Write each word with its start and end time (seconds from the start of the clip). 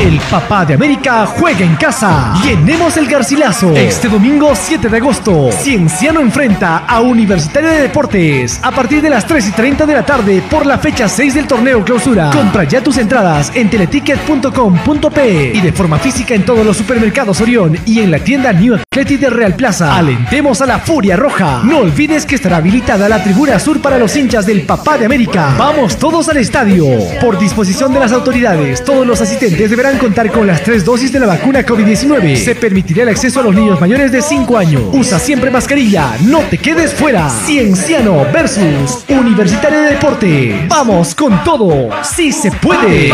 El 0.00 0.18
papá 0.30 0.64
de 0.64 0.72
América 0.72 1.26
juega 1.26 1.60
en 1.60 1.76
casa. 1.76 2.32
Llenemos 2.42 2.96
el 2.96 3.06
Garcilaso. 3.06 3.76
Este 3.76 4.08
domingo 4.08 4.54
7 4.54 4.88
de 4.88 4.96
agosto, 4.96 5.50
Cienciano 5.52 6.20
enfrenta 6.20 6.86
a 6.86 7.02
Universitario 7.02 7.68
de 7.68 7.82
Deportes 7.82 8.60
a 8.62 8.70
partir 8.70 9.02
de 9.02 9.10
las 9.10 9.26
3 9.26 9.48
y 9.48 9.52
30 9.52 9.84
de 9.84 9.92
la 9.92 10.06
tarde 10.06 10.42
por 10.50 10.64
la 10.64 10.78
fecha 10.78 11.06
6 11.06 11.34
del 11.34 11.46
torneo 11.46 11.84
clausura. 11.84 12.30
Compra 12.30 12.64
ya 12.64 12.82
tus 12.82 12.96
entradas 12.96 13.52
en 13.54 13.68
teleticket.com.pe 13.68 15.52
y 15.54 15.60
de 15.60 15.72
forma 15.72 15.98
física 15.98 16.34
en 16.34 16.46
todos 16.46 16.64
los 16.64 16.78
supermercados 16.78 17.38
Orión 17.42 17.76
y 17.84 18.00
en 18.00 18.10
la 18.10 18.20
tienda 18.20 18.54
New 18.54 18.76
Atleti 18.76 19.18
de 19.18 19.28
Real 19.28 19.54
Plaza. 19.54 19.94
Alentemos 19.94 20.62
a 20.62 20.66
la 20.66 20.78
Furia 20.78 21.16
Roja. 21.16 21.60
No 21.62 21.80
olvides 21.80 22.24
que 22.24 22.36
estará 22.36 22.56
habilitada 22.56 23.06
la 23.06 23.22
tribuna 23.22 23.58
sur 23.58 23.82
para 23.82 23.98
los 23.98 24.16
hinchas 24.16 24.46
del 24.46 24.62
papá 24.62 24.96
de 24.96 25.04
América. 25.04 25.54
Vamos 25.58 25.98
todos 25.98 26.30
al 26.30 26.38
estadio. 26.38 26.86
Por 27.20 27.38
disposición 27.38 27.92
de 27.92 28.00
las 28.00 28.12
autoridades, 28.12 28.82
todos 28.82 29.06
los 29.06 29.20
asistentes 29.20 29.68
deberán 29.68 29.89
contar 29.98 30.30
con 30.30 30.46
las 30.46 30.62
tres 30.62 30.84
dosis 30.84 31.12
de 31.12 31.20
la 31.20 31.26
vacuna 31.26 31.64
COVID-19. 31.64 32.36
Se 32.36 32.54
permitirá 32.54 33.02
el 33.02 33.08
acceso 33.10 33.40
a 33.40 33.42
los 33.42 33.54
niños 33.54 33.80
mayores 33.80 34.12
de 34.12 34.22
5 34.22 34.56
años. 34.56 34.82
Usa 34.92 35.18
siempre 35.18 35.50
mascarilla, 35.50 36.16
no 36.22 36.40
te 36.40 36.58
quedes 36.58 36.94
fuera. 36.94 37.28
Cienciano 37.28 38.26
versus 38.32 39.04
Universitario 39.08 39.80
de 39.80 39.90
Deporte. 39.90 40.66
Vamos 40.68 41.14
con 41.14 41.42
todo. 41.44 41.90
Sí 42.02 42.32
se 42.32 42.50
puede. 42.52 43.12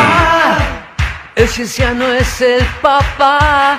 El 1.34 1.48
cienciano 1.48 2.12
es 2.12 2.40
el 2.40 2.64
papá. 2.80 3.78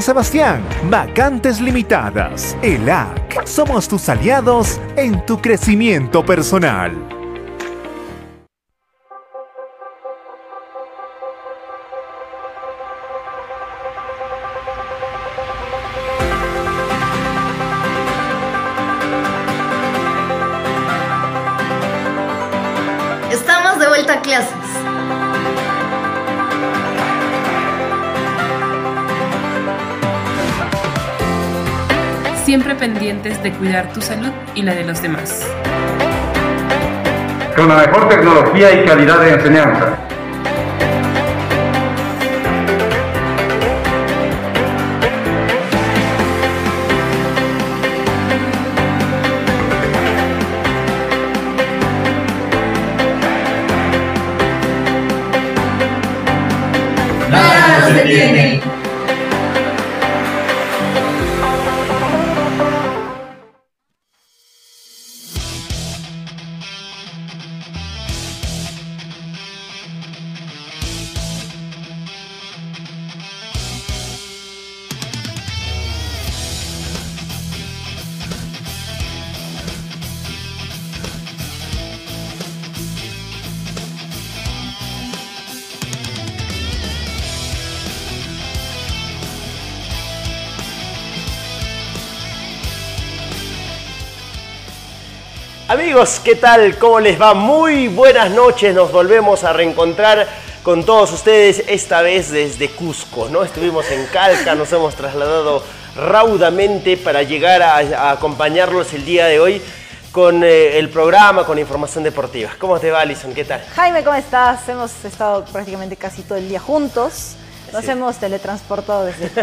Sebastián. 0.00 0.62
Vacantes 0.88 1.60
limitadas. 1.60 2.56
ELAC. 2.62 3.46
Somos 3.46 3.88
tus 3.88 4.08
aliados 4.08 4.80
en 4.96 5.24
tu 5.26 5.40
crecimiento 5.40 6.24
personal. 6.24 6.92
Estamos 23.30 23.78
de 23.78 23.88
vuelta 23.88 24.14
a 24.14 24.22
clases. 24.22 24.61
Siempre 32.52 32.74
pendientes 32.74 33.42
de 33.42 33.50
cuidar 33.50 33.90
tu 33.94 34.02
salud 34.02 34.30
y 34.54 34.60
la 34.60 34.74
de 34.74 34.84
los 34.84 35.00
demás. 35.00 35.42
Con 37.56 37.66
la 37.66 37.76
mejor 37.76 38.10
tecnología 38.10 38.78
y 38.78 38.84
calidad 38.84 39.20
de 39.20 39.30
enseñanza. 39.32 40.11
¿Qué 96.24 96.34
tal? 96.34 96.78
¿Cómo 96.78 96.98
les 96.98 97.20
va? 97.20 97.32
Muy 97.32 97.86
buenas 97.86 98.32
noches. 98.32 98.74
Nos 98.74 98.90
volvemos 98.90 99.44
a 99.44 99.52
reencontrar 99.52 100.26
con 100.64 100.84
todos 100.84 101.12
ustedes, 101.12 101.62
esta 101.68 102.02
vez 102.02 102.32
desde 102.32 102.70
Cusco, 102.70 103.28
¿no? 103.28 103.44
Estuvimos 103.44 103.88
en 103.88 104.04
Calca, 104.06 104.56
nos 104.56 104.72
hemos 104.72 104.96
trasladado 104.96 105.62
raudamente 105.94 106.96
para 106.96 107.22
llegar 107.22 107.62
a, 107.62 107.76
a 107.76 108.10
acompañarlos 108.10 108.92
el 108.94 109.04
día 109.04 109.26
de 109.26 109.38
hoy 109.38 109.62
con 110.10 110.42
eh, 110.42 110.76
el 110.78 110.88
programa, 110.88 111.46
con 111.46 111.60
información 111.60 112.02
deportiva. 112.02 112.50
¿Cómo 112.58 112.80
te 112.80 112.90
va, 112.90 113.02
Alison? 113.02 113.32
¿Qué 113.32 113.44
tal? 113.44 113.62
Jaime, 113.76 114.02
¿cómo 114.02 114.16
estás? 114.16 114.68
Hemos 114.68 115.04
estado 115.04 115.44
prácticamente 115.44 115.96
casi 115.96 116.22
todo 116.22 116.38
el 116.38 116.48
día 116.48 116.58
juntos. 116.58 117.36
Nos 117.72 117.84
Sí. 117.84 117.90
hemos 117.90 118.16
teletransportado 118.16 119.06
desde. 119.06 119.30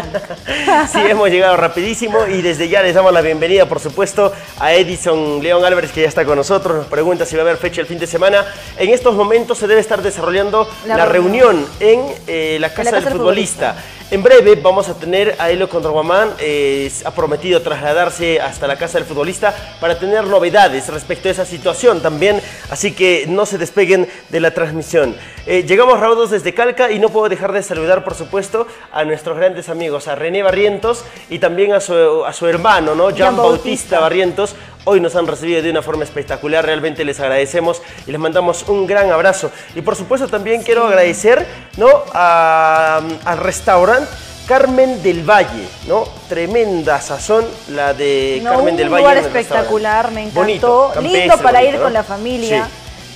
Sí, 0.92 0.98
hemos 1.08 1.28
llegado 1.30 1.56
rapidísimo 1.56 2.26
y 2.26 2.42
desde 2.42 2.68
ya 2.68 2.82
les 2.82 2.94
damos 2.94 3.12
la 3.12 3.20
bienvenida, 3.20 3.66
por 3.66 3.80
supuesto, 3.80 4.32
a 4.58 4.72
Edison 4.72 5.42
León 5.42 5.64
Álvarez, 5.64 5.90
que 5.92 6.02
ya 6.02 6.08
está 6.08 6.24
con 6.24 6.36
nosotros. 6.36 6.76
Nos 6.76 6.86
pregunta 6.86 7.26
si 7.26 7.34
va 7.36 7.42
a 7.42 7.44
haber 7.44 7.56
fecha 7.56 7.80
el 7.80 7.86
fin 7.86 7.98
de 7.98 8.06
semana. 8.06 8.44
En 8.76 8.90
estos 8.90 9.14
momentos 9.14 9.58
se 9.58 9.66
debe 9.66 9.80
estar 9.80 10.00
desarrollando 10.02 10.68
la, 10.86 10.96
La 10.96 11.06
reunión 11.06 11.66
en 11.80 12.04
eh, 12.26 12.58
la 12.60 12.68
Casa, 12.70 12.82
del, 12.84 12.92
Casa 13.00 13.08
del 13.10 13.18
Futbolista. 13.18 13.74
En 14.12 14.24
breve 14.24 14.56
vamos 14.56 14.88
a 14.88 14.94
tener 14.94 15.36
a 15.38 15.50
Elo 15.52 15.68
Condorguamán, 15.68 16.30
eh, 16.40 16.90
ha 17.04 17.12
prometido 17.12 17.62
trasladarse 17.62 18.40
hasta 18.40 18.66
la 18.66 18.74
Casa 18.76 18.98
del 18.98 19.06
Futbolista 19.06 19.54
para 19.80 20.00
tener 20.00 20.24
novedades 20.24 20.88
respecto 20.88 21.28
a 21.28 21.30
esa 21.30 21.44
situación 21.44 22.02
también, 22.02 22.42
así 22.70 22.90
que 22.90 23.26
no 23.28 23.46
se 23.46 23.56
despeguen 23.56 24.08
de 24.28 24.40
la 24.40 24.52
transmisión. 24.52 25.14
Eh, 25.46 25.62
llegamos 25.62 26.00
raudos 26.00 26.30
desde 26.30 26.52
Calca 26.52 26.90
y 26.90 26.98
no 26.98 27.10
puedo 27.10 27.28
dejar 27.28 27.52
de 27.52 27.62
saludar, 27.62 28.02
por 28.02 28.14
supuesto, 28.14 28.66
a 28.90 29.04
nuestros 29.04 29.38
grandes 29.38 29.68
amigos, 29.68 30.08
a 30.08 30.16
René 30.16 30.42
Barrientos 30.42 31.04
y 31.28 31.38
también 31.38 31.72
a 31.72 31.80
su, 31.80 32.24
a 32.24 32.32
su 32.32 32.48
hermano, 32.48 32.96
¿no? 32.96 33.10
Jean, 33.10 33.18
Jean 33.18 33.36
Bautista 33.36 33.60
Bautista. 33.60 34.00
Barrientos. 34.00 34.56
Hoy 34.84 35.00
nos 35.00 35.14
han 35.14 35.26
recibido 35.26 35.60
de 35.62 35.70
una 35.70 35.82
forma 35.82 36.04
espectacular, 36.04 36.64
realmente 36.64 37.04
les 37.04 37.20
agradecemos 37.20 37.82
y 38.06 38.10
les 38.12 38.20
mandamos 38.20 38.64
un 38.68 38.86
gran 38.86 39.10
abrazo. 39.12 39.50
Y 39.74 39.82
por 39.82 39.94
supuesto 39.94 40.26
también 40.26 40.62
quiero 40.62 40.86
agradecer 40.86 41.46
¿no? 41.76 41.88
a- 42.14 43.00
al 43.24 43.38
restaurante 43.38 44.08
Carmen 44.48 45.00
del 45.02 45.22
Valle, 45.22 45.68
¿no? 45.86 46.04
Tremenda 46.28 47.00
sazón 47.00 47.44
la 47.68 47.92
de 47.94 48.40
No, 48.42 48.50
Carmen 48.54 48.70
un 48.72 48.76
del 48.78 48.88
Valle. 48.88 49.02
lugar 49.02 49.16
en 49.18 49.24
el 49.24 49.28
espectacular, 49.28 50.10
me 50.10 50.22
encantó. 50.22 50.40
Bonito, 50.40 50.92
Lindo 51.02 51.38
para 51.38 51.62
ir 51.62 51.78
con 51.78 51.92
la 51.92 52.02
familia. 52.02 52.64
Sí. 52.64 52.72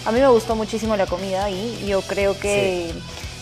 A 0.06 0.12
mí 0.12 0.20
me 0.20 0.28
gustó 0.28 0.54
muchísimo 0.54 0.96
la 0.96 1.06
comida 1.06 1.50
y 1.50 1.86
yo 1.88 2.02
creo 2.02 2.38
que, 2.38 2.92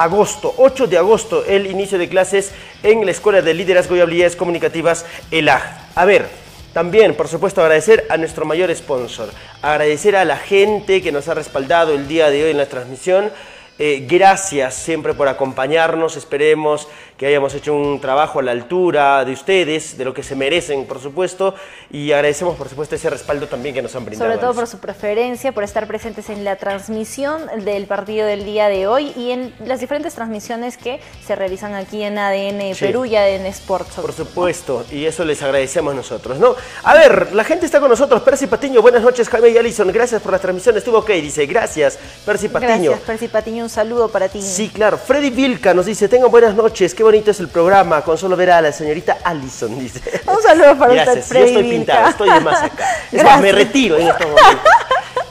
agosto, 0.03 0.53
8 0.57 0.87
de 0.87 0.97
agosto, 0.97 1.43
el 1.45 1.67
inicio 1.67 1.97
de 1.97 2.07
clases 2.07 2.53
en 2.83 3.05
la 3.05 3.11
Escuela 3.11 3.41
de 3.41 3.53
Liderazgo 3.53 3.97
y 3.97 3.99
Habilidades 3.99 4.37
Comunicativas, 4.37 5.05
ELAG. 5.29 5.89
A 5.93 6.05
ver, 6.05 6.27
también, 6.73 7.15
por 7.15 7.27
supuesto, 7.27 7.61
agradecer 7.61 8.05
a 8.09 8.15
nuestro 8.15 8.45
mayor 8.45 8.73
sponsor, 8.73 9.29
agradecer 9.61 10.15
a 10.15 10.23
la 10.23 10.37
gente 10.37 11.01
que 11.01 11.11
nos 11.11 11.27
ha 11.27 11.33
respaldado 11.33 11.93
el 11.93 12.07
día 12.07 12.29
de 12.29 12.45
hoy 12.45 12.51
en 12.51 12.57
la 12.57 12.67
transmisión. 12.67 13.29
Eh, 13.77 14.05
gracias 14.09 14.75
siempre 14.75 15.13
por 15.13 15.27
acompañarnos, 15.27 16.15
esperemos 16.15 16.87
que 17.19 17.27
hayamos 17.27 17.54
hecho 17.54 17.75
un 17.75 18.00
trabajo 18.00 18.39
a 18.39 18.42
la 18.42 18.51
altura 18.51 19.25
de 19.25 19.33
ustedes, 19.33 19.98
de 19.98 20.06
lo 20.06 20.13
que 20.13 20.24
se 20.24 20.38
merecen, 20.38 20.86
por 20.86 21.01
supuesto, 21.01 21.54
y 21.92 22.13
agradecemos, 22.13 22.56
por 22.56 22.69
supuesto, 22.69 22.95
ese 22.95 23.10
respaldo 23.10 23.48
también 23.48 23.75
que 23.75 23.81
nos 23.81 23.94
han 23.94 24.06
brindado. 24.06 24.31
Sobre 24.31 24.42
todo 24.42 24.54
por 24.54 24.68
su 24.68 24.80
preferencia, 24.80 25.51
por 25.51 25.66
estar 25.66 25.86
presentes 25.86 26.30
en 26.30 26.45
la 26.45 26.56
transmisión 26.56 27.42
del 27.66 27.88
partido 27.88 28.25
del 28.25 28.45
día 28.45 28.69
de 28.69 28.88
hoy 28.88 29.12
y 29.18 29.31
en 29.31 29.54
las 29.66 29.81
diferentes 29.81 30.13
transmisiones 30.16 30.77
que 30.77 31.01
se 31.21 31.36
realizan 31.36 31.75
aquí 31.75 32.04
en 32.04 32.18
ADN 32.18 32.74
sí. 32.74 32.86
Perú 32.86 33.04
y 33.04 33.18
ADN 33.18 33.48
Sports. 33.48 33.95
Por 33.95 34.13
supuesto, 34.13 34.86
y 34.89 35.04
eso 35.04 35.25
les 35.25 35.42
agradecemos 35.42 35.94
nosotros, 35.94 36.39
¿no? 36.39 36.56
A 36.83 36.94
ver, 36.94 37.33
la 37.33 37.44
gente 37.44 37.66
está 37.66 37.81
con 37.81 37.89
nosotros, 37.89 38.21
Percy 38.21 38.48
Patiño, 38.48 38.81
buenas 38.81 39.01
noches, 39.01 39.27
Jaime 39.27 39.50
y 39.50 39.57
Alison, 39.57 39.92
gracias 39.92 40.21
por 40.21 40.31
la 40.31 40.39
transmisión, 40.39 40.77
estuvo 40.77 41.00
ok, 41.00 41.10
dice, 41.10 41.45
gracias, 41.48 42.00
Percy 42.25 42.48
Patiño. 42.48 42.92
Gracias, 42.92 43.00
Percy 43.01 43.27
Patiño, 43.27 43.63
un 43.63 43.69
saludo 43.69 44.07
para 44.07 44.30
ti. 44.30 44.42
Sí, 44.42 44.69
claro, 44.69 44.98
Freddy 44.98 45.31
Vilca 45.31 45.74
nos 45.74 45.86
dice, 45.86 46.07
tengan 46.07 46.31
buenas 46.31 46.56
noches, 46.56 46.95
qué 46.95 47.08
bonito 47.09 47.31
es 47.31 47.39
el 47.39 47.47
programa, 47.47 48.03
con 48.03 48.19
solo 48.19 48.38
ver 48.38 48.51
a 48.51 48.61
la 48.61 48.71
señorita 48.71 49.17
Allison, 49.23 49.79
dice. 49.79 50.00
Un 50.27 50.41
saludo 50.44 50.77
para 50.77 50.94
Gracias. 50.94 51.17
usted, 51.17 51.27
Freddy 51.27 51.53
Yo 51.53 51.59
estoy 51.59 51.71
pintado, 51.71 52.09
estoy 52.09 52.29
de 52.29 52.39
más 52.39 52.61
acá. 52.61 52.85
Es 53.11 53.23
más, 53.23 53.41
me 53.41 53.51
retiro 53.51 53.97
en 53.97 54.09
estos 54.09 54.27
momentos. 54.27 54.71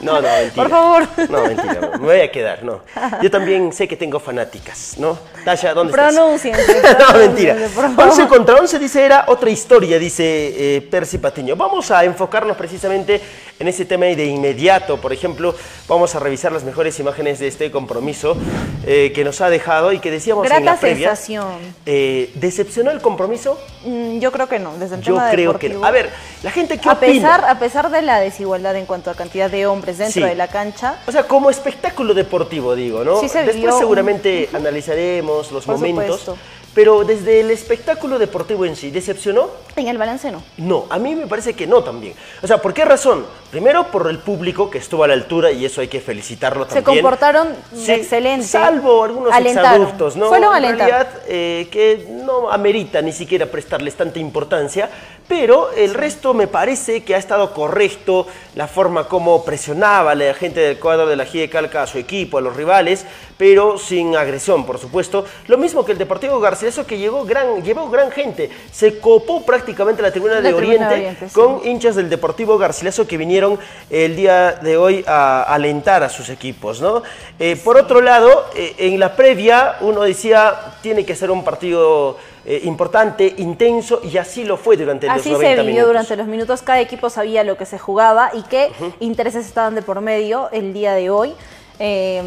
No, 0.01 0.13
no, 0.21 0.27
mentira. 0.27 0.53
Por 0.55 0.69
favor. 0.69 1.07
No, 1.29 1.43
mentira, 1.45 1.91
me 1.99 2.05
voy 2.05 2.19
a 2.21 2.31
quedar, 2.31 2.63
no. 2.63 2.81
Yo 3.21 3.29
también 3.29 3.73
sé 3.73 3.87
que 3.87 3.95
tengo 3.97 4.19
fanáticas, 4.19 4.95
¿no? 4.97 5.17
Tasha, 5.43 5.73
¿dónde 5.73 5.91
Pronúnciense, 5.93 6.71
estás? 6.71 6.97
no, 7.13 7.19
mentira. 7.19 7.55
por 7.75 7.83
favor. 7.95 8.09
11 8.11 8.27
contra 8.27 8.55
11 8.55 8.79
dice, 8.79 9.03
era 9.03 9.25
otra 9.27 9.49
historia, 9.49 9.99
dice 9.99 10.77
eh, 10.77 10.81
Percy 10.81 11.17
Patiño. 11.17 11.55
Vamos 11.55 11.91
a 11.91 12.03
enfocarnos 12.05 12.55
precisamente 12.57 13.21
en 13.59 13.67
ese 13.67 13.85
tema 13.85 14.07
y 14.07 14.15
de 14.15 14.25
inmediato. 14.25 14.99
Por 15.01 15.11
ejemplo, 15.13 15.53
vamos 15.87 16.15
a 16.15 16.19
revisar 16.19 16.51
las 16.51 16.63
mejores 16.63 16.99
imágenes 16.99 17.39
de 17.39 17.47
este 17.47 17.71
compromiso 17.71 18.37
eh, 18.85 19.11
que 19.13 19.23
nos 19.23 19.41
ha 19.41 19.49
dejado 19.49 19.91
y 19.91 19.99
que 19.99 20.11
decíamos 20.11 20.45
en 20.45 20.49
Grata 20.49 20.63
la 20.65 20.77
previa. 20.79 21.15
sensación. 21.15 21.47
Eh, 21.85 22.31
¿Decepcionó 22.35 22.91
el 22.91 23.01
compromiso? 23.01 23.59
Mm, 23.85 24.19
Yo 24.19 24.31
creo 24.31 24.47
que 24.47 24.59
no, 24.59 24.77
desde 24.77 24.95
el 24.95 25.01
Yo 25.01 25.15
tema 25.15 25.31
creo 25.31 25.59
que 25.59 25.69
no. 25.69 25.83
A 25.85 25.91
ver, 25.91 26.09
la 26.43 26.51
gente 26.51 26.77
qué 26.77 26.87
a 26.89 26.93
opina? 26.93 27.11
pesar, 27.13 27.45
a 27.45 27.59
pesar 27.59 27.89
de 27.89 28.01
la 28.01 28.19
desigualdad 28.19 28.75
en 28.75 28.85
cuanto 28.85 29.09
a 29.11 29.15
cantidad 29.15 29.49
de 29.49 29.65
hombres 29.67 29.88
dentro 29.97 30.21
Sí. 30.21 30.27
de 30.29 30.35
la 30.35 30.47
cancha, 30.47 30.99
O 31.07 31.11
sea, 31.11 31.23
como 31.23 31.49
espectáculo 31.49 32.13
deportivo, 32.13 32.75
digo, 32.75 33.03
¿no? 33.03 33.19
Sí 33.19 33.27
se 33.29 33.39
Después 33.39 33.55
vivió 33.57 33.73
un- 33.73 33.79
seguramente 33.79 34.49
analizaremos 34.53 35.51
los 35.51 35.65
Por 35.65 35.75
momentos. 35.75 36.19
supuesto. 36.21 36.37
Pero 36.79 37.03
desde 37.03 37.41
el 37.41 37.51
espectáculo 37.51 38.17
deportivo 38.17 38.63
en 38.63 38.73
sí, 38.77 38.89
¿decepcionó? 38.89 39.49
en 39.79 39.87
el 39.87 39.97
balance 39.97 40.31
no. 40.31 40.43
No, 40.57 40.85
a 40.89 40.99
mí 40.99 41.15
me 41.15 41.27
parece 41.27 41.53
que 41.53 41.65
no 41.67 41.83
también. 41.83 42.13
O 42.41 42.47
sea, 42.47 42.57
¿por 42.59 42.73
qué 42.73 42.85
razón? 42.85 43.25
Primero, 43.51 43.87
por 43.87 44.09
el 44.09 44.19
público 44.19 44.69
que 44.69 44.77
estuvo 44.77 45.03
a 45.03 45.07
la 45.07 45.13
altura 45.13 45.51
y 45.51 45.65
eso 45.65 45.81
hay 45.81 45.87
que 45.87 46.01
felicitarlo 46.01 46.65
Se 46.65 46.81
también. 46.81 47.03
comportaron 47.03 47.49
Sí, 47.73 47.91
excelente. 47.91 48.45
Salvo 48.45 49.03
algunos 49.03 49.35
exadultos, 49.35 50.15
¿no? 50.15 50.27
Fueron 50.27 50.55
en 50.55 50.77
realidad, 50.77 51.07
eh, 51.27 51.67
que 51.71 52.05
no 52.09 52.51
amerita 52.51 53.01
ni 53.01 53.11
siquiera 53.11 53.45
prestarles 53.45 53.95
tanta 53.95 54.19
importancia, 54.19 54.89
pero 55.27 55.71
el 55.71 55.93
resto 55.93 56.33
me 56.33 56.47
parece 56.47 57.03
que 57.03 57.15
ha 57.15 57.17
estado 57.17 57.53
correcto 57.53 58.27
la 58.55 58.67
forma 58.67 59.07
como 59.07 59.43
presionaba 59.45 60.15
la 60.15 60.33
gente 60.33 60.59
del 60.59 60.79
cuadro 60.79 61.07
de 61.07 61.15
la 61.15 61.25
GIE 61.25 61.49
Calca 61.49 61.83
a 61.83 61.87
su 61.87 61.97
equipo, 61.97 62.37
a 62.37 62.41
los 62.41 62.55
rivales, 62.55 63.05
pero 63.37 63.77
sin 63.77 64.15
agresión, 64.15 64.65
por 64.65 64.79
supuesto. 64.79 65.25
Lo 65.47 65.57
mismo 65.57 65.85
que 65.85 65.93
el 65.93 65.97
Deportivo 65.97 66.39
Garcilaso 66.69 66.87
que 66.87 66.97
llegó 66.97 67.25
gran, 67.25 67.63
llevó 67.63 67.89
gran 67.89 68.11
gente. 68.11 68.49
Se 68.71 68.99
copó 68.99 69.43
prácticamente 69.43 70.01
la 70.01 70.11
tribuna, 70.11 70.35
La 70.35 70.41
de, 70.41 70.53
tribuna 70.53 70.67
Oriente 70.67 70.95
de 70.95 71.01
Oriente, 71.01 71.29
sí. 71.29 71.33
con 71.33 71.61
hinchas 71.65 71.95
del 71.95 72.09
Deportivo 72.09 72.57
Garcilaso 72.57 73.07
que 73.07 73.17
vinieron 73.17 73.57
el 73.89 74.15
día 74.15 74.53
de 74.53 74.77
hoy 74.77 75.03
a 75.07 75.43
alentar 75.43 76.03
a 76.03 76.09
sus 76.09 76.29
equipos, 76.29 76.81
¿no? 76.81 77.03
Eh, 77.39 77.59
por 77.63 77.77
otro 77.77 78.01
lado, 78.01 78.45
eh, 78.55 78.75
en 78.77 78.99
la 78.99 79.15
previa 79.15 79.77
uno 79.81 80.01
decía 80.01 80.75
tiene 80.81 81.05
que 81.05 81.15
ser 81.15 81.31
un 81.31 81.43
partido 81.43 82.17
eh, 82.45 82.61
importante, 82.63 83.33
intenso 83.37 84.01
y 84.03 84.17
así 84.17 84.43
lo 84.43 84.57
fue 84.57 84.77
durante 84.77 85.07
los 85.07 85.17
Así 85.17 85.31
90 85.31 85.47
se 85.47 85.55
vivió 85.55 85.65
minutos. 85.65 85.87
durante 85.87 86.15
los 86.15 86.27
minutos, 86.27 86.61
cada 86.61 86.79
equipo 86.79 87.09
sabía 87.09 87.43
lo 87.43 87.57
que 87.57 87.65
se 87.65 87.79
jugaba 87.79 88.31
y 88.33 88.43
qué 88.43 88.71
intereses 88.99 89.45
estaban 89.45 89.75
de 89.75 89.81
por 89.81 90.01
medio 90.01 90.49
el 90.51 90.73
día 90.73 90.93
de 90.93 91.09
hoy. 91.09 91.33
Eh, 91.81 92.21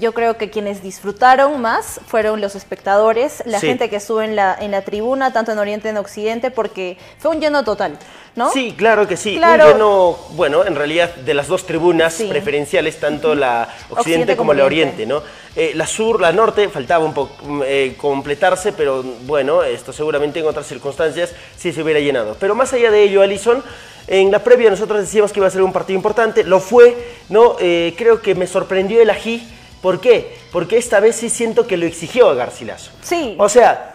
yo 0.00 0.12
creo 0.12 0.36
que 0.36 0.50
quienes 0.50 0.82
disfrutaron 0.82 1.60
más 1.62 1.98
fueron 2.06 2.42
los 2.42 2.54
espectadores, 2.54 3.42
la 3.46 3.58
Sí. 3.58 3.66
gente 3.68 3.88
que 3.88 3.96
estuvo 3.96 4.20
en 4.20 4.36
la, 4.36 4.54
en 4.60 4.70
la 4.70 4.82
tribuna, 4.82 5.32
tanto 5.32 5.50
en 5.52 5.58
Oriente 5.58 5.88
como 5.88 5.88
en 5.88 5.96
Occidente, 5.96 6.50
porque 6.50 6.98
fue 7.18 7.30
un 7.30 7.40
lleno 7.40 7.64
total, 7.64 7.98
¿no? 8.36 8.50
Sí, 8.50 8.74
claro 8.76 9.08
que 9.08 9.16
sí. 9.16 9.36
Claro. 9.38 9.64
Un 9.66 9.72
lleno, 9.72 10.18
bueno, 10.32 10.66
en 10.66 10.76
realidad 10.76 11.14
de 11.14 11.32
las 11.32 11.48
dos 11.48 11.64
tribunas 11.64 12.12
Sí. 12.12 12.26
preferenciales, 12.28 13.00
tanto 13.00 13.34
la 13.34 13.62
occidente, 13.62 14.00
Occidente 14.00 14.36
como 14.36 14.48
como 14.48 14.54
la 14.54 14.64
oriente, 14.66 15.06
¿no? 15.06 15.22
Eh, 15.56 15.72
la 15.74 15.86
sur, 15.86 16.20
la 16.20 16.32
norte, 16.32 16.68
faltaba 16.68 17.04
un 17.04 17.14
poco 17.14 17.34
mm, 17.42 17.62
eh, 17.64 17.94
completarse, 17.96 18.72
pero 18.72 19.02
bueno, 19.02 19.62
esto 19.62 19.92
seguramente 19.92 20.38
en 20.40 20.46
otras 20.46 20.66
circunstancias 20.66 21.32
sí 21.56 21.72
se 21.72 21.82
hubiera 21.82 22.00
llenado. 22.00 22.36
Pero 22.38 22.54
más 22.54 22.72
allá 22.72 22.90
de 22.90 23.02
ello, 23.02 23.22
Alison, 23.22 23.62
en 24.06 24.30
la 24.30 24.44
previa 24.44 24.70
nosotros 24.70 25.00
decíamos 25.00 25.32
que 25.32 25.40
iba 25.40 25.46
a 25.46 25.50
ser 25.50 25.62
un 25.62 25.72
partido 25.72 25.96
importante, 25.96 26.44
lo 26.44 26.60
fue, 26.60 26.96
¿no? 27.28 27.56
Eh, 27.60 27.94
creo 27.96 28.22
que 28.22 28.34
me 28.34 28.46
sorprendió 28.46 29.00
el 29.02 29.10
ají. 29.10 29.46
¿Por 29.82 30.00
qué? 30.00 30.36
Porque 30.50 30.76
esta 30.76 30.98
vez 30.98 31.16
sí 31.16 31.28
siento 31.28 31.66
que 31.66 31.76
lo 31.76 31.86
exigió 31.86 32.28
a 32.28 32.34
Garcilaso. 32.34 32.90
Sí. 33.02 33.36
O 33.38 33.48
sea, 33.48 33.87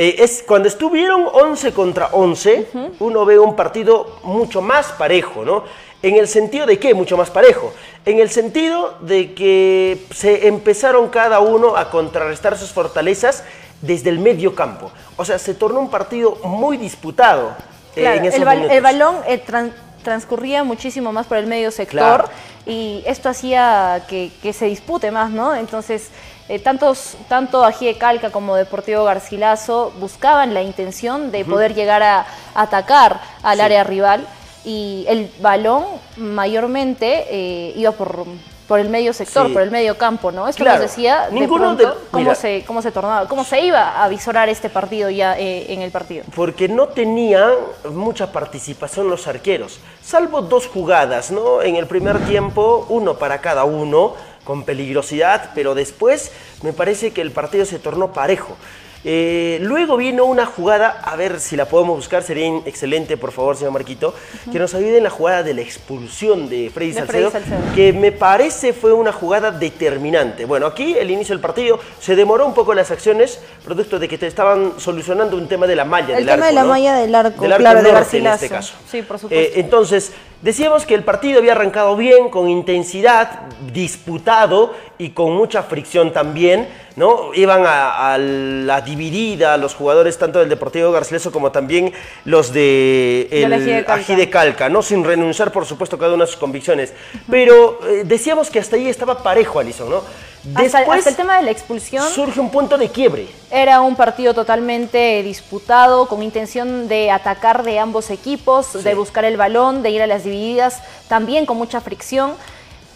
eh, 0.00 0.14
es 0.22 0.44
cuando 0.46 0.68
estuvieron 0.68 1.26
11 1.32 1.72
contra 1.72 2.06
11, 2.12 2.68
uno 3.00 3.24
ve 3.24 3.36
un 3.38 3.56
partido 3.56 4.20
mucho 4.22 4.62
más 4.62 4.86
parejo, 4.92 5.44
¿no? 5.44 5.64
¿En 6.02 6.14
el 6.14 6.28
sentido 6.28 6.64
de 6.66 6.78
qué 6.78 6.94
mucho 6.94 7.16
más 7.16 7.30
parejo? 7.30 7.72
En 8.06 8.20
el 8.20 8.30
sentido 8.30 8.94
de 9.00 9.34
que 9.34 9.98
se 10.14 10.46
empezaron 10.46 11.08
cada 11.08 11.40
uno 11.40 11.76
a 11.76 11.90
contrarrestar 11.90 12.56
sus 12.56 12.70
fortalezas 12.70 13.42
desde 13.82 14.10
el 14.10 14.20
medio 14.20 14.54
campo. 14.54 14.92
O 15.16 15.24
sea, 15.24 15.38
se 15.40 15.54
tornó 15.54 15.80
un 15.80 15.90
partido 15.90 16.36
muy 16.44 16.76
disputado 16.76 17.50
eh, 17.96 18.00
Claro, 18.02 18.18
en 18.18 18.24
esos 18.26 18.40
el, 18.40 18.48
minutos. 18.48 18.72
el 18.76 18.80
balón 18.82 19.16
eh, 19.26 19.42
tran- 19.44 19.72
transcurría 20.04 20.62
muchísimo 20.62 21.10
más 21.12 21.26
por 21.26 21.36
el 21.38 21.46
medio 21.48 21.72
sector 21.72 21.98
Claro. 21.98 22.28
y 22.66 23.02
esto 23.04 23.28
hacía 23.28 24.04
que, 24.08 24.30
que 24.40 24.52
se 24.52 24.66
dispute 24.66 25.10
más, 25.10 25.30
¿no? 25.30 25.56
Entonces, 25.56 26.10
eh, 26.48 26.58
tantos, 26.58 27.16
tanto 27.28 27.64
Ají 27.64 27.94
Calca 27.94 28.30
como 28.30 28.56
Deportivo 28.56 29.04
Garcilaso 29.04 29.92
buscaban 30.00 30.54
la 30.54 30.62
intención 30.62 31.30
de 31.30 31.44
poder 31.44 31.74
llegar 31.74 32.02
a 32.02 32.26
atacar 32.54 33.20
al 33.42 33.58
Sí. 33.58 33.62
área 33.62 33.84
rival 33.84 34.26
y 34.64 35.04
el 35.08 35.30
balón 35.40 35.84
mayormente 36.16 37.26
eh, 37.30 37.72
iba 37.76 37.92
por, 37.92 38.24
por 38.66 38.78
el 38.80 38.88
medio 38.88 39.12
sector, 39.12 39.46
Sí. 39.46 39.52
por 39.52 39.62
el 39.62 39.70
medio 39.70 39.96
campo, 39.96 40.30
¿no? 40.32 40.46
Esto 40.48 40.62
Claro. 40.64 40.80
nos 40.82 40.90
decía 40.90 41.26
de 41.28 41.32
Ninguno 41.40 41.76
pronto 41.76 41.86
de- 41.88 41.94
cómo, 42.10 42.22
mira. 42.24 42.34
se, 42.34 42.64
cómo 42.66 42.82
se 42.82 42.90
tornaba, 42.92 43.26
cómo 43.28 43.44
se 43.44 43.60
iba 43.60 44.02
a 44.02 44.08
visorar 44.08 44.48
este 44.48 44.68
partido 44.68 45.08
ya 45.10 45.38
eh, 45.38 45.72
en 45.72 45.82
el 45.82 45.90
partido. 45.90 46.24
porque 46.34 46.68
no 46.68 46.88
tenían 46.88 47.50
mucha 47.90 48.30
participación 48.32 49.08
los 49.08 49.26
arqueros, 49.26 49.80
salvo 50.02 50.42
dos 50.42 50.66
jugadas, 50.66 51.30
¿no? 51.30 51.62
En 51.62 51.76
el 51.76 51.86
primer 51.86 52.18
tiempo, 52.26 52.86
uno 52.88 53.14
para 53.14 53.40
cada 53.40 53.64
uno, 53.64 54.14
con 54.48 54.62
peligrosidad, 54.62 55.50
pero 55.54 55.74
después 55.74 56.32
me 56.62 56.72
parece 56.72 57.10
que 57.10 57.20
el 57.20 57.32
partido 57.32 57.66
se 57.66 57.78
tornó 57.78 58.14
parejo. 58.14 58.56
Eh, 59.04 59.58
luego 59.60 59.98
vino 59.98 60.24
una 60.24 60.46
jugada, 60.46 61.02
a 61.04 61.16
ver 61.16 61.38
si 61.38 61.54
la 61.54 61.66
podemos 61.66 61.96
buscar, 61.96 62.22
sería 62.22 62.48
excelente, 62.64 63.18
por 63.18 63.30
favor, 63.30 63.58
señor 63.58 63.72
Marquito, 63.72 64.14
que 64.50 64.58
nos 64.58 64.74
ayude 64.74 64.96
en 64.96 65.04
la 65.04 65.10
jugada 65.10 65.42
de 65.42 65.52
la 65.52 65.60
expulsión 65.60 66.48
de 66.48 66.70
Freddy, 66.72 66.94
Salcedo, 66.94 67.30
que 67.74 67.92
me 67.92 68.10
parece 68.10 68.72
fue 68.72 68.94
una 68.94 69.12
jugada 69.12 69.50
determinante. 69.50 70.46
Bueno, 70.46 70.64
aquí 70.66 70.96
el 70.98 71.10
inicio 71.10 71.34
del 71.34 71.42
partido 71.42 71.78
se 72.00 72.16
demoró 72.16 72.46
un 72.46 72.54
poco 72.54 72.72
las 72.72 72.90
acciones, 72.90 73.40
producto 73.66 73.98
de 73.98 74.08
que 74.08 74.16
te 74.16 74.26
estaban 74.26 74.72
solucionando 74.78 75.36
un 75.36 75.46
tema 75.46 75.66
de 75.66 75.76
la 75.76 75.84
malla 75.84 76.16
el 76.16 76.24
del 76.24 76.30
arco. 76.30 76.44
El 76.44 76.48
tema 76.48 76.48
de 76.48 76.54
la 76.54 76.64
malla 76.64 76.94
del 76.96 77.14
arco, 77.14 77.42
del 77.42 77.52
arco 77.52 77.62
claro, 77.62 77.82
norte, 77.82 78.16
en 78.16 78.26
este 78.26 78.48
caso. 78.48 78.74
Sí, 78.90 79.02
por 79.02 79.18
supuesto. 79.18 79.58
Eh, 79.58 79.60
entonces, 79.60 80.12
Decíamos 80.40 80.86
que 80.86 80.94
el 80.94 81.02
partido 81.02 81.40
había 81.40 81.52
arrancado 81.52 81.96
bien, 81.96 82.28
con 82.28 82.48
intensidad, 82.48 83.40
disputado 83.72 84.72
y 84.96 85.10
con 85.10 85.32
mucha 85.32 85.64
fricción 85.64 86.12
también, 86.12 86.68
¿no? 86.94 87.34
Iban 87.34 87.64
a, 87.66 88.16
la 88.18 88.80
dividida 88.82 89.56
los 89.56 89.74
jugadores 89.74 90.16
tanto 90.16 90.38
del 90.38 90.48
Deportivo 90.48 90.92
Garcileso 90.92 91.32
como 91.32 91.50
también 91.50 91.92
los 92.24 92.52
de 92.52 93.28
el 93.32 93.52
Ají 93.52 94.14
de, 94.14 94.30
Calca, 94.30 94.68
¿no? 94.68 94.80
Sin 94.82 95.02
renunciar, 95.02 95.50
por 95.50 95.66
supuesto, 95.66 95.98
cada 95.98 96.14
una 96.14 96.24
de 96.24 96.30
sus 96.30 96.40
convicciones. 96.40 96.92
Pero 97.28 97.80
eh, 97.88 98.02
decíamos 98.04 98.48
que 98.48 98.60
hasta 98.60 98.76
ahí 98.76 98.88
estaba 98.88 99.24
parejo, 99.24 99.58
Alison, 99.58 99.90
¿no? 99.90 100.02
Después, 100.44 100.74
hasta, 100.74 101.10
el 101.10 101.16
tema 101.16 101.36
de 101.38 101.42
la 101.44 101.50
expulsión. 101.50 102.08
Surge 102.08 102.40
un 102.40 102.50
punto 102.50 102.78
de 102.78 102.88
quiebre. 102.88 103.28
Era 103.50 103.80
un 103.80 103.96
partido 103.96 104.34
totalmente 104.34 105.22
disputado, 105.22 106.08
con 106.08 106.22
intención 106.22 106.88
de 106.88 107.10
atacar 107.10 107.62
de 107.64 107.78
ambos 107.78 108.10
equipos, 108.10 108.84
de 108.84 108.94
buscar 108.94 109.24
el 109.24 109.36
balón, 109.36 109.82
de 109.82 109.90
ir 109.90 110.02
a 110.02 110.06
las 110.06 110.24
divididas, 110.24 110.80
también 111.08 111.46
con 111.46 111.56
mucha 111.56 111.80
fricción. 111.80 112.32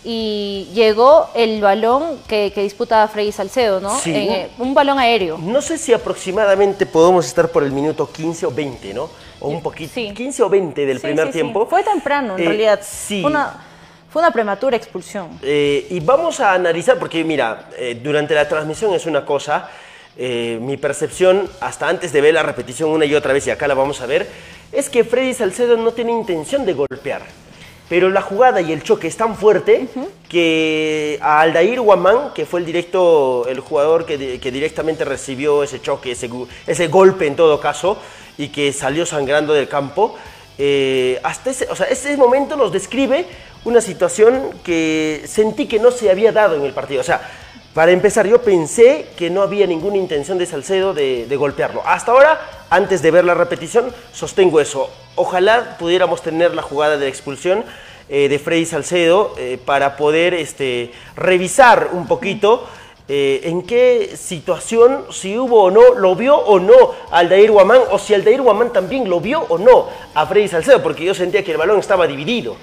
Y 0.05 0.69
llegó 0.75 1.29
el 1.35 1.61
balón 1.61 2.19
que, 2.27 2.53
disputa 2.57 3.07
Freddy 3.07 3.31
Salcedo, 3.31 3.81
¿no? 3.81 3.97
Sí. 4.01 4.13
Eh, 4.13 4.51
un 4.59 4.75
balón 4.75 4.99
aéreo. 4.99 5.39
No 5.39 5.63
sé 5.63 5.79
si 5.79 5.93
aproximadamente 5.93 6.87
podemos 6.87 7.25
estar 7.25 7.49
por 7.49 7.63
el 7.63 7.71
minuto 7.71 8.11
15 8.11 8.47
o 8.47 8.51
20, 8.51 8.95
¿no? 8.95 9.09
O 9.39 9.49
un 9.49 9.63
poquito. 9.63 9.93
15 9.95 10.43
o 10.43 10.49
20 10.49 10.87
del 10.87 11.01
primer 11.01 11.31
tiempo. 11.31 11.67
Fue 11.67 11.85
temprano, 11.85 12.37
en 12.37 12.43
eh, 12.43 12.47
realidad. 12.47 12.81
Sí. 12.83 13.23
Una, 13.25 13.72
fue 14.13 14.21
una 14.21 14.31
prematura 14.31 14.77
expulsión. 14.77 15.39
Eh, 15.43 15.87
y 15.89 16.01
vamos 16.01 16.39
a 16.41 16.53
analizar, 16.53 16.99
porque 16.99 17.25
mira, 17.25 17.71
eh, 17.79 17.99
durante 18.03 18.35
la 18.35 18.47
transmisión 18.47 18.93
es 18.93 19.07
una 19.07 19.25
cosa, 19.25 19.71
eh, 20.19 20.59
mi 20.61 20.77
percepción, 20.77 21.49
hasta 21.61 21.89
antes 21.89 22.13
de 22.13 22.21
ver 22.21 22.35
la 22.35 22.43
repetición 22.43 22.91
una 22.91 23.07
y 23.07 23.15
otra 23.15 23.33
vez, 23.33 23.47
y 23.47 23.51
acá 23.51 23.67
la 23.67 23.73
vamos 23.73 24.03
a 24.03 24.07
ver, 24.07 24.29
es 24.71 24.91
que 24.91 25.05
Freddy 25.05 25.33
Salcedo 25.33 25.79
no 25.79 25.93
tiene 25.93 26.13
intención 26.13 26.67
de 26.67 26.75
golpear. 26.75 27.23
Pero 27.89 28.11
la 28.11 28.21
jugada 28.21 28.61
y 28.61 28.73
el 28.73 28.83
choque 28.83 29.07
es 29.07 29.17
tan 29.17 29.35
fuerte 29.35 29.87
que 30.29 31.19
a 31.23 31.41
Aldair 31.41 31.81
Guamán, 31.81 32.33
que 32.35 32.47
fue 32.47 32.61
el 32.61 32.67
directo, 32.67 33.47
el 33.49 33.61
jugador 33.61 34.05
que, 34.05 34.17
directamente 34.17 35.05
recibió 35.07 35.63
ese 35.63 35.81
choque, 35.81 36.13
ese, 36.13 36.29
ese, 36.67 36.89
golpe 36.89 37.27
en 37.27 37.37
todo 37.37 37.61
caso, 37.61 37.99
y 38.39 38.49
que 38.49 38.73
salió 38.73 39.05
sangrando 39.05 39.53
del 39.53 39.69
campo, 39.69 40.17
hasta 41.23 41.51
ese, 41.51 41.67
o 41.71 41.77
sea, 41.77 41.87
ese 41.87 42.17
momento 42.17 42.57
nos 42.57 42.73
describe 42.73 43.27
una 43.65 43.81
situación 43.81 44.51
que 44.65 45.23
sentí 45.27 45.67
que 45.67 45.79
no 45.79 45.91
se 45.91 46.11
había 46.11 46.33
dado 46.33 46.57
en 46.57 46.63
el 46.63 46.73
partido. 46.73 47.01
O 47.01 47.05
sea, 47.05 47.21
para 47.75 47.93
empezar, 47.93 48.27
yo 48.27 48.43
pensé 48.43 49.07
que 49.17 49.31
no 49.31 49.41
había 49.41 49.67
ninguna 49.67 49.97
intención 49.97 50.37
de 50.37 50.45
Salcedo 50.45 50.93
de, 50.93 51.37
golpearlo. 51.37 51.83
Hasta 51.87 52.13
ahora, 52.13 52.67
antes 52.69 53.01
de 53.01 53.11
ver 53.11 53.25
la 53.25 53.35
repetición, 53.35 53.93
sostengo 54.13 54.61
eso. 54.61 54.91
Ojalá 55.15 55.77
pudiéramos 55.79 56.21
tener 56.23 56.55
la 56.55 56.61
jugada 56.61 56.99
de 56.99 57.05
la 57.05 57.09
expulsión 57.09 57.65
eh, 58.11 58.29
de 58.29 58.39
Freddy 58.39 58.67
Salcedo 58.67 59.35
eh, 59.39 59.59
para 59.65 59.97
poder 59.97 60.35
este, 60.35 60.93
revisar 61.17 61.91
un 61.93 62.07
poquito 62.07 62.67
eh, 63.09 63.41
en 63.45 63.63
qué 63.63 64.17
situación, 64.17 65.07
si 65.11 65.39
hubo 65.39 65.65
o 65.65 65.71
no, 65.71 65.95
lo 65.95 66.15
vio 66.15 66.37
o 66.37 66.61
no 66.61 66.93
Aldair 67.11 67.51
Guamán, 67.51 67.81
o 67.91 67.99
si 67.99 68.13
Aldair 68.13 68.43
Guamán 68.43 68.73
también 68.73 69.09
lo 69.09 69.19
vio 69.21 69.41
o 69.49 69.57
no 69.57 69.89
a 70.15 70.27
Freddy 70.27 70.49
Salcedo, 70.49 70.83
porque 70.83 71.05
yo 71.05 71.15
sentía 71.15 71.43
que 71.43 71.53
el 71.53 71.59
balón 71.59 71.79
estaba 71.79 72.07
dividido. 72.07 72.57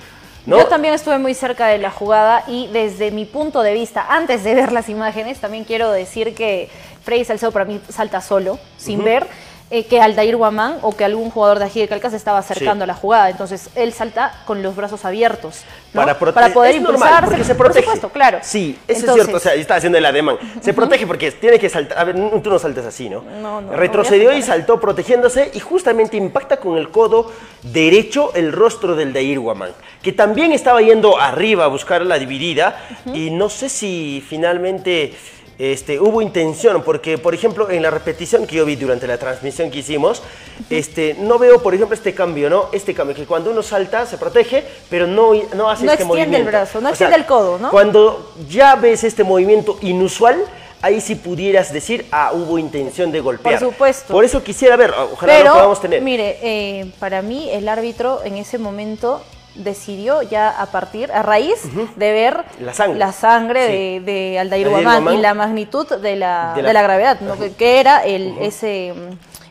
Yo 0.45 0.65
también 0.65 0.93
estuve 0.93 1.19
muy 1.19 1.33
cerca 1.33 1.67
de 1.67 1.77
la 1.77 1.91
jugada 1.91 2.43
y 2.47 2.67
desde 2.67 3.11
mi 3.11 3.25
punto 3.25 3.61
de 3.61 3.73
vista, 3.73 4.05
antes 4.09 4.43
de 4.43 4.55
ver 4.55 4.71
las 4.71 4.89
imágenes, 4.89 5.39
también 5.39 5.63
quiero 5.63 5.91
decir 5.91 6.33
que 6.33 6.69
Freddy 7.03 7.25
Salcedo 7.25 7.51
para 7.51 7.65
mí 7.65 7.79
salta 7.89 8.21
solo, 8.21 8.57
sin 8.77 9.03
ver 9.03 9.27
eh, 9.71 9.85
que 9.85 10.01
Aldair 10.01 10.35
Guamán 10.35 10.79
o 10.81 10.95
que 10.95 11.05
algún 11.05 11.29
jugador 11.29 11.59
de 11.59 11.65
Ají 11.65 11.81
de 11.81 11.87
Calca 11.87 12.09
se 12.09 12.15
estaba 12.15 12.39
acercando 12.39 12.85
a 12.85 12.87
la 12.87 12.95
jugada. 12.95 13.29
Entonces 13.29 13.69
él 13.75 13.93
salta 13.93 14.33
con 14.45 14.63
los 14.63 14.75
brazos 14.75 15.05
abiertos 15.05 15.63
para, 15.93 16.17
poder 16.17 16.75
impulsarse. 16.75 17.27
porque 17.27 17.43
se 17.43 17.55
protege. 17.55 17.85
Por 17.85 17.95
supuesto, 17.95 18.09
claro. 18.09 18.39
Sí, 18.41 18.79
eso 18.87 19.05
es 19.05 19.13
cierto. 19.13 19.37
O 19.37 19.39
sea, 19.39 19.53
está 19.53 19.75
haciendo 19.75 19.97
el 19.97 20.05
ademán. 20.05 20.37
Se 20.61 20.73
protege 20.73 21.05
porque 21.05 21.31
tiene 21.31 21.59
que 21.59 21.69
saltar. 21.69 21.99
A 21.99 22.03
ver, 22.03 22.15
tú 22.41 22.49
no 22.49 22.57
saltes 22.57 22.85
así, 22.85 23.09
¿no? 23.09 23.21
No, 23.41 23.61
no. 23.61 23.73
Retrocedió 23.73 24.33
y 24.33 24.41
saltó 24.41 24.79
protegiéndose 24.79 25.51
y 25.53 25.59
justamente 25.59 26.17
impacta 26.17 26.57
con 26.57 26.77
el 26.77 26.89
codo 26.89 27.31
derecho 27.61 28.33
el 28.33 28.51
rostro 28.51 28.95
del 28.95 29.13
Dair 29.13 29.39
Guamán, 29.39 29.71
que 30.01 30.13
también 30.13 30.51
estaba 30.51 30.81
yendo 30.81 31.19
arriba 31.19 31.65
a 31.65 31.67
buscar 31.67 32.01
la 32.01 32.17
dividida 32.17 32.77
y 33.13 33.29
no 33.29 33.49
sé 33.49 33.69
si 33.69 34.23
finalmente 34.27 35.13
este, 35.59 35.99
hubo 35.99 36.21
intención, 36.21 36.81
porque 36.83 37.17
por 37.17 37.35
ejemplo 37.35 37.69
en 37.69 37.83
la 37.83 37.91
repetición 37.91 38.47
que 38.47 38.55
yo 38.55 38.65
vi 38.65 38.77
durante 38.77 39.05
la 39.05 39.17
transmisión 39.17 39.69
que 39.69 39.79
hicimos, 39.79 40.23
este, 40.69 41.17
no 41.19 41.37
veo 41.37 41.61
por 41.61 41.75
ejemplo 41.75 41.93
este 41.93 42.15
cambio, 42.15 42.49
¿no? 42.49 42.69
Este 42.71 42.93
cambio, 42.93 43.13
que 43.13 43.25
cuando 43.25 43.51
uno 43.51 43.61
salta 43.61 44.05
se 44.05 44.17
protege, 44.17 44.63
pero 44.89 45.05
no, 45.05 45.33
no 45.55 45.69
hace 45.69 45.85
este 45.85 46.05
movimiento. 46.05 46.07
No 46.07 46.13
extiende 46.13 46.37
el 46.37 46.43
brazo, 46.45 46.81
no 46.81 46.89
extiende 46.89 47.17
el 47.17 47.25
codo, 47.25 47.59
¿no? 47.59 47.71
Cuando 47.71 48.33
ya 48.49 48.77
ves 48.77 49.03
este 49.03 49.25
movimiento 49.25 49.77
inusual, 49.81 50.41
ahí 50.81 51.01
sí 51.01 51.15
pudieras 51.15 51.73
decir, 51.73 52.05
ah, 52.11 52.31
hubo 52.33 52.57
intención 52.57 53.11
de 53.11 53.19
golpear. 53.19 53.59
Por 53.59 53.71
supuesto. 53.71 54.13
Por 54.13 54.23
eso 54.23 54.41
quisiera 54.41 54.77
ver, 54.77 54.91
ojalá 54.91 55.43
lo 55.43 55.53
podamos 55.53 55.81
tener. 55.81 56.01
Mire, 56.01 56.37
eh, 56.41 56.91
para 56.99 57.21
mí 57.21 57.49
el 57.51 57.67
árbitro 57.67 58.21
en 58.23 58.37
ese 58.37 58.57
momento 58.57 59.21
decidió 59.55 60.21
ya 60.21 60.49
a 60.49 60.67
partir, 60.67 61.11
a 61.11 61.21
raíz 61.21 61.63
de 61.95 62.11
ver 62.11 62.43
la 62.59 62.73
sangre, 62.73 62.99
la 62.99 63.11
sangre 63.11 63.67
de, 63.67 64.01
de, 64.05 64.39
Aldair 64.39 64.69
Guamán 64.69 65.13
y 65.13 65.17
la 65.17 65.33
magnitud 65.33 65.87
de 65.87 66.15
la, 66.15 66.53
de 66.55 66.61
la, 66.61 66.81
gravedad, 66.81 67.19
¿no? 67.21 67.35
que, 67.57 67.79
era 67.79 68.03
el, 68.03 68.37
ese, 68.39 68.93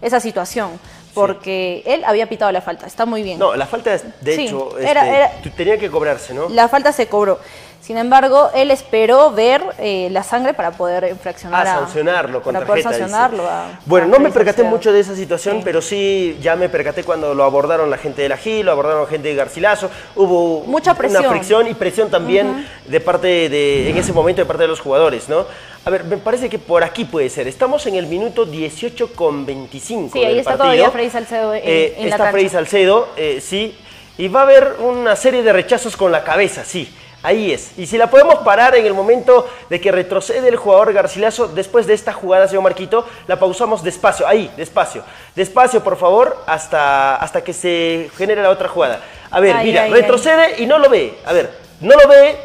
esa 0.01 0.21
situación. 0.21 0.71
Porque 1.15 1.83
él 1.85 2.05
había 2.05 2.29
pitado 2.29 2.53
la 2.53 2.61
falta, 2.61 2.87
está 2.87 3.05
muy 3.05 3.25
bien. 3.25 3.41
No, 3.41 3.57
la 3.57 3.67
falta, 3.67 3.99
de 4.21 4.35
hecho, 4.35 4.79
este, 4.79 5.51
tenía 5.57 5.77
que 5.77 5.91
cobrarse, 5.91 6.33
¿no? 6.33 6.49
La 6.49 6.69
falta 6.69 6.93
se 6.93 7.09
cobró. 7.09 7.41
Sin 7.81 7.97
embargo, 7.97 8.51
él 8.55 8.71
esperó 8.71 9.31
ver 9.33 9.63
eh, 9.79 10.09
la 10.11 10.23
sangre 10.23 10.53
para 10.53 10.73
poder 10.73 11.09
infraccionar. 11.11 11.67
A, 11.67 11.75
sancionarlo 11.79 12.43
con 12.43 12.53
para 12.53 12.67
tarjeta, 12.67 12.91
poder 12.91 13.01
sancionarlo. 13.01 13.45
bueno, 13.87 14.09
no 14.09 14.19
me 14.19 14.31
percaté 14.31 14.63
mucho 14.63 14.93
de 14.93 15.01
esa 15.01 15.15
situación, 15.15 15.63
pero 15.65 15.81
sí 15.81 16.37
ya 16.43 16.55
me 16.55 16.69
percaté 16.69 17.03
cuando 17.03 17.35
lo 17.35 17.45
abordaron 17.45 17.89
la 17.89 17.97
gente 17.97 18.21
de 18.21 18.29
la 18.29 18.37
GIL, 18.37 18.67
lo 18.67 18.73
abordaron 18.73 19.03
la 19.03 19.09
gente 19.09 19.29
de 19.29 19.35
Garcilaso. 19.35 19.91
Hubo 20.17 20.65
mucha 20.67 20.95
presión. 20.95 21.23
Una 21.23 21.31
fricción 21.31 21.67
y 21.67 21.75
presión 21.75 22.11
también 22.11 22.67
de 22.87 23.01
parte 23.01 23.49
de, 23.49 23.89
en 23.89 23.97
ese 23.97 24.13
momento, 24.13 24.43
de 24.43 24.47
parte 24.47 24.65
de 24.65 24.69
los 24.69 24.81
jugadores, 24.81 25.29
¿no? 25.29 25.47
A 25.85 25.91
ver, 25.91 26.05
me 26.05 26.19
parece 26.19 26.51
que 26.51 26.59
por 26.59 26.85
aquí 26.85 27.07
puede 27.07 27.31
ser. 27.31 27.49
Estamos 27.49 27.87
en 27.87 27.95
el 27.95 28.07
minuto 28.07 28.45
18 28.45 29.15
con 29.15 29.47
25 29.47 30.11
Sí, 30.13 30.23
ahí 30.23 30.39
está 30.39 30.59
todavía 30.59 30.91
Freddy 30.91 31.09
Salcedo 31.09 31.55
en, 31.55 31.63
eh, 31.65 31.95
Está 32.01 32.31
Freddy 32.31 32.51
Salcedo, 32.51 33.09
eh, 33.17 33.41
sí. 33.41 33.75
Y 34.19 34.29
va 34.29 34.41
a 34.41 34.43
haber 34.43 34.77
una 34.81 35.17
serie 35.17 35.43
de 35.43 35.53
rechazos 35.53 35.97
con 35.97 36.13
la 36.13 36.25
cabeza, 36.25 36.65
sí. 36.65 36.93
Ahí 37.23 37.53
es. 37.53 37.77
Y 37.77 37.87
si 37.87 37.99
la 37.99 38.09
podemos 38.09 38.37
parar 38.41 38.77
en 38.77 38.87
el 38.87 38.95
momento 38.95 39.49
de 39.69 39.81
que 39.81 39.91
retrocede 39.91 40.49
el 40.49 40.57
jugador 40.57 40.93
Garcilaso, 40.93 41.49
después 41.49 41.87
de 41.87 41.95
esta 41.95 42.13
jugada, 42.13 42.47
señor 42.47 42.63
Marquito, 42.63 43.07
la 43.27 43.39
pausamos 43.39 43.83
despacio. 43.83 44.27
Ahí, 44.27 44.51
despacio. 44.57 45.03
Despacio, 45.35 45.83
por 45.83 45.97
favor, 45.97 46.37
hasta, 46.47 47.17
hasta 47.17 47.43
que 47.43 47.53
se 47.53 48.09
genere 48.17 48.43
la 48.43 48.51
otra 48.51 48.69
jugada. 48.69 49.01
A 49.31 49.41
ver, 49.41 49.57
mira, 49.65 49.89
retrocede 49.89 50.63
y 50.63 50.67
no 50.67 50.79
lo 50.79 50.89
ve. 50.89 51.19
A 51.27 51.33
ver, 51.33 51.51
no 51.81 51.97
lo 51.97 52.09
ve. 52.09 52.37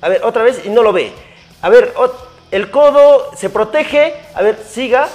A 0.00 0.08
ver, 0.08 0.24
otra 0.24 0.42
vez 0.42 0.62
y 0.64 0.70
no 0.70 0.82
lo 0.82 0.92
ve. 0.92 1.12
A 1.60 1.68
ver, 1.68 1.92
el 2.50 2.70
codo 2.70 3.30
se 3.36 3.50
protege. 3.50 4.14
A 4.34 4.40
ver, 4.40 4.58
siga. 4.66 5.08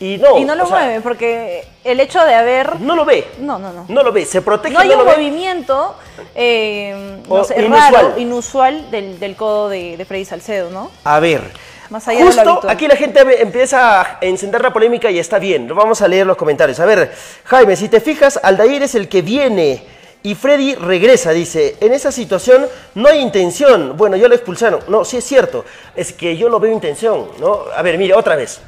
Y 0.00 0.18
no, 0.18 0.38
y 0.38 0.44
no 0.44 0.54
lo 0.54 0.66
mueve, 0.66 1.00
porque 1.00 1.64
el 1.84 2.00
hecho 2.00 2.24
de 2.24 2.34
haber... 2.34 2.80
No 2.80 2.96
lo 2.96 3.04
ve. 3.04 3.28
No, 3.38 3.58
no, 3.58 3.72
no. 3.72 3.86
No 3.88 4.02
lo 4.02 4.12
ve, 4.12 4.24
se 4.26 4.42
protege. 4.42 4.74
No 4.74 4.80
hay 4.80 4.90
un 4.90 5.04
movimiento 5.04 5.94
eh, 6.34 7.20
inusual. 7.26 7.70
raro, 7.70 8.14
inusual 8.18 8.90
del, 8.90 9.36
codo 9.36 9.68
de, 9.68 10.04
Freddy 10.06 10.24
Salcedo, 10.24 10.70
¿no? 10.70 10.90
A 11.04 11.20
ver. 11.20 11.42
Más 11.90 12.08
allá 12.08 12.24
Justo 12.24 12.62
aquí 12.66 12.88
la 12.88 12.96
gente 12.96 13.20
empieza 13.42 14.00
a 14.00 14.18
encender 14.22 14.62
la 14.62 14.72
polémica 14.72 15.10
y 15.10 15.18
está 15.18 15.38
bien. 15.38 15.68
Vamos 15.68 16.00
a 16.02 16.08
leer 16.08 16.26
los 16.26 16.36
comentarios. 16.36 16.80
A 16.80 16.86
ver, 16.86 17.14
Jaime, 17.44 17.76
si 17.76 17.88
te 17.88 18.00
fijas, 18.00 18.40
Aldair 18.42 18.82
es 18.82 18.94
el 18.94 19.08
que 19.08 19.22
viene 19.22 19.84
y 20.22 20.34
Freddy 20.34 20.74
regresa, 20.74 21.32
dice, 21.32 21.76
en 21.80 21.92
esa 21.92 22.10
situación 22.10 22.66
no 22.94 23.08
hay 23.08 23.20
intención. 23.20 23.94
Bueno, 23.94 24.16
yo 24.16 24.26
lo 24.26 24.34
expulsaron. 24.34 24.80
No, 24.88 25.04
sí 25.04 25.18
es 25.18 25.24
cierto. 25.24 25.66
Es 25.94 26.14
que 26.14 26.34
yo 26.38 26.48
no 26.48 26.58
veo 26.58 26.72
intención, 26.72 27.28
¿no? 27.38 27.64
A 27.76 27.82
ver, 27.82 27.98
mire, 27.98 28.14
otra 28.14 28.34
vez. 28.34 28.60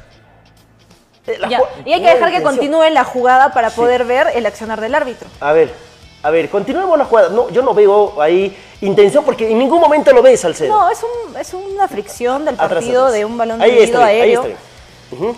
Y 1.85 1.93
hay 1.93 2.01
que 2.01 2.13
dejar 2.13 2.31
que 2.31 2.41
continúe 2.41 2.89
la 2.91 3.03
jugada 3.03 3.51
para 3.53 3.69
poder 3.69 4.05
ver 4.05 4.27
el 4.33 4.45
accionar 4.45 4.81
del 4.81 4.95
árbitro. 4.95 5.27
A 5.39 5.51
ver, 5.51 5.71
a 6.23 6.29
ver, 6.29 6.49
continuemos 6.49 6.97
la 6.97 7.05
jugada. 7.05 7.29
No, 7.29 7.49
yo 7.49 7.61
no 7.61 7.73
veo 7.73 8.21
ahí 8.21 8.55
intención 8.81 9.23
porque 9.23 9.49
en 9.49 9.59
ningún 9.59 9.79
momento 9.79 10.11
lo 10.11 10.21
ves, 10.21 10.41
Salcedo. 10.41 10.73
No, 10.73 10.89
es, 10.89 10.99
un, 11.03 11.37
es 11.37 11.53
una 11.53 11.87
fricción 11.87 12.45
del 12.45 12.55
partido 12.55 13.11
de 13.11 13.25
un 13.25 13.37
balón 13.37 13.59
dividido 13.59 14.01
aéreo. 14.01 14.45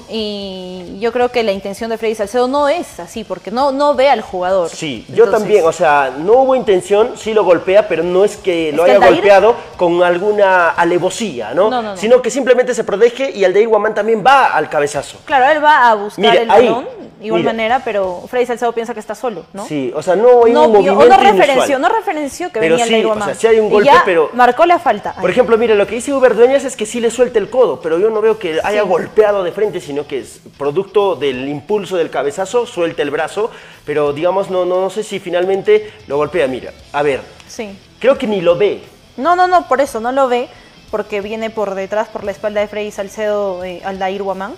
Y 0.09 0.97
yo 0.99 1.11
creo 1.11 1.29
que 1.29 1.43
la 1.43 1.51
intención 1.51 1.89
de 1.89 1.97
Freddy 1.97 2.15
Salcedo 2.15 2.47
no 2.47 2.67
es 2.67 2.99
así, 2.99 3.23
porque 3.23 3.51
no, 3.51 3.71
no 3.71 3.95
ve 3.95 4.09
al 4.09 4.21
jugador. 4.21 4.69
Sí, 4.69 5.05
yo 5.09 5.29
también, 5.29 5.65
o 5.65 5.71
sea, 5.71 6.13
no 6.17 6.33
hubo 6.33 6.55
intención, 6.55 7.13
sí 7.15 7.33
lo 7.33 7.43
golpea, 7.43 7.87
pero 7.87 8.03
no 8.03 8.25
es 8.25 8.37
que 8.37 8.71
lo 8.71 8.83
haya 8.83 8.99
golpeado 8.99 9.55
con 9.77 10.03
alguna 10.03 10.69
alevosía, 10.69 11.53
¿no? 11.53 11.69
No, 11.69 11.81
¿no? 11.81 11.97
Sino 11.97 12.21
que 12.21 12.31
simplemente 12.31 12.73
se 12.73 12.83
protege 12.83 13.31
y 13.31 13.43
Aldeir 13.43 13.67
Guamán 13.67 13.93
también 13.93 14.23
va 14.25 14.47
al 14.47 14.69
cabezazo. 14.69 15.19
Claro, 15.25 15.49
él 15.49 15.63
va 15.63 15.89
a 15.89 15.95
buscar 15.95 16.35
el 16.35 16.47
balón 16.47 17.09
igual 17.21 17.43
manera, 17.43 17.81
pero 17.83 18.23
Freddy 18.27 18.45
Salcedo 18.45 18.71
piensa 18.71 18.93
que 18.93 18.99
está 18.99 19.15
solo, 19.15 19.45
¿no? 19.53 19.65
Sí, 19.65 19.91
o 19.95 20.01
sea, 20.01 20.15
no 20.15 20.45
hay 20.45 20.55
un 20.55 20.71
movimiento 20.71 21.05
no 21.05 21.17
referenció, 21.17 21.79
no 21.79 21.89
referenció 21.89 22.51
que 22.51 22.59
venía 22.59 22.85
sí, 22.85 23.03
o 23.03 23.21
sea, 23.21 23.35
sí 23.35 23.47
hay 23.47 23.59
un 23.59 23.69
golpe, 23.69 23.91
pero... 24.05 24.29
marcó 24.33 24.65
la 24.65 24.79
falta. 24.79 25.13
Por 25.13 25.29
ejemplo, 25.29 25.57
mire, 25.57 25.75
lo 25.75 25.85
que 25.87 25.95
dice 25.95 26.13
Uber 26.13 26.35
Dueñas 26.35 26.63
es 26.63 26.75
que 26.75 26.85
sí 26.85 26.99
le 26.99 27.11
suelta 27.11 27.39
el 27.39 27.49
codo, 27.49 27.81
pero 27.81 27.99
yo 27.99 28.09
no 28.09 28.21
veo 28.21 28.39
que 28.39 28.59
haya 28.63 28.81
golpeado 28.83 29.43
de 29.43 29.51
frente, 29.59 29.81
sino 29.81 30.07
que 30.07 30.19
es 30.19 30.39
producto 30.57 31.15
del 31.15 31.49
impulso 31.49 31.97
del 31.97 32.09
cabezazo, 32.09 32.65
suelta 32.65 33.01
el 33.01 33.11
brazo, 33.11 33.51
pero 33.85 34.13
digamos, 34.13 34.49
no, 34.49 34.63
no, 34.63 34.79
no 34.79 34.89
sé 34.89 35.03
si 35.03 35.19
finalmente 35.19 35.91
lo 36.07 36.15
golpea. 36.15 36.47
Mira, 36.47 36.71
a 36.93 37.03
ver, 37.03 37.19
sí. 37.47 37.77
creo 37.99 38.17
que 38.17 38.25
ni 38.25 38.39
lo 38.39 38.55
ve. 38.57 38.81
No, 39.17 39.35
no, 39.35 39.47
no, 39.47 39.67
por 39.67 39.81
eso, 39.81 39.99
no 39.99 40.13
lo 40.13 40.29
ve, 40.29 40.47
porque 40.91 41.19
viene 41.19 41.49
por 41.49 41.75
detrás, 41.75 42.07
por 42.07 42.23
la 42.23 42.31
espalda 42.31 42.61
de 42.61 42.69
Freddy 42.69 42.89
Salcedo, 42.91 43.65
eh, 43.65 43.81
Aldair 43.83 44.23
Guamán. 44.23 44.53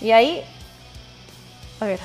Y 0.00 0.10
ahí, 0.10 0.42
a 1.80 1.84
ver, 1.86 2.00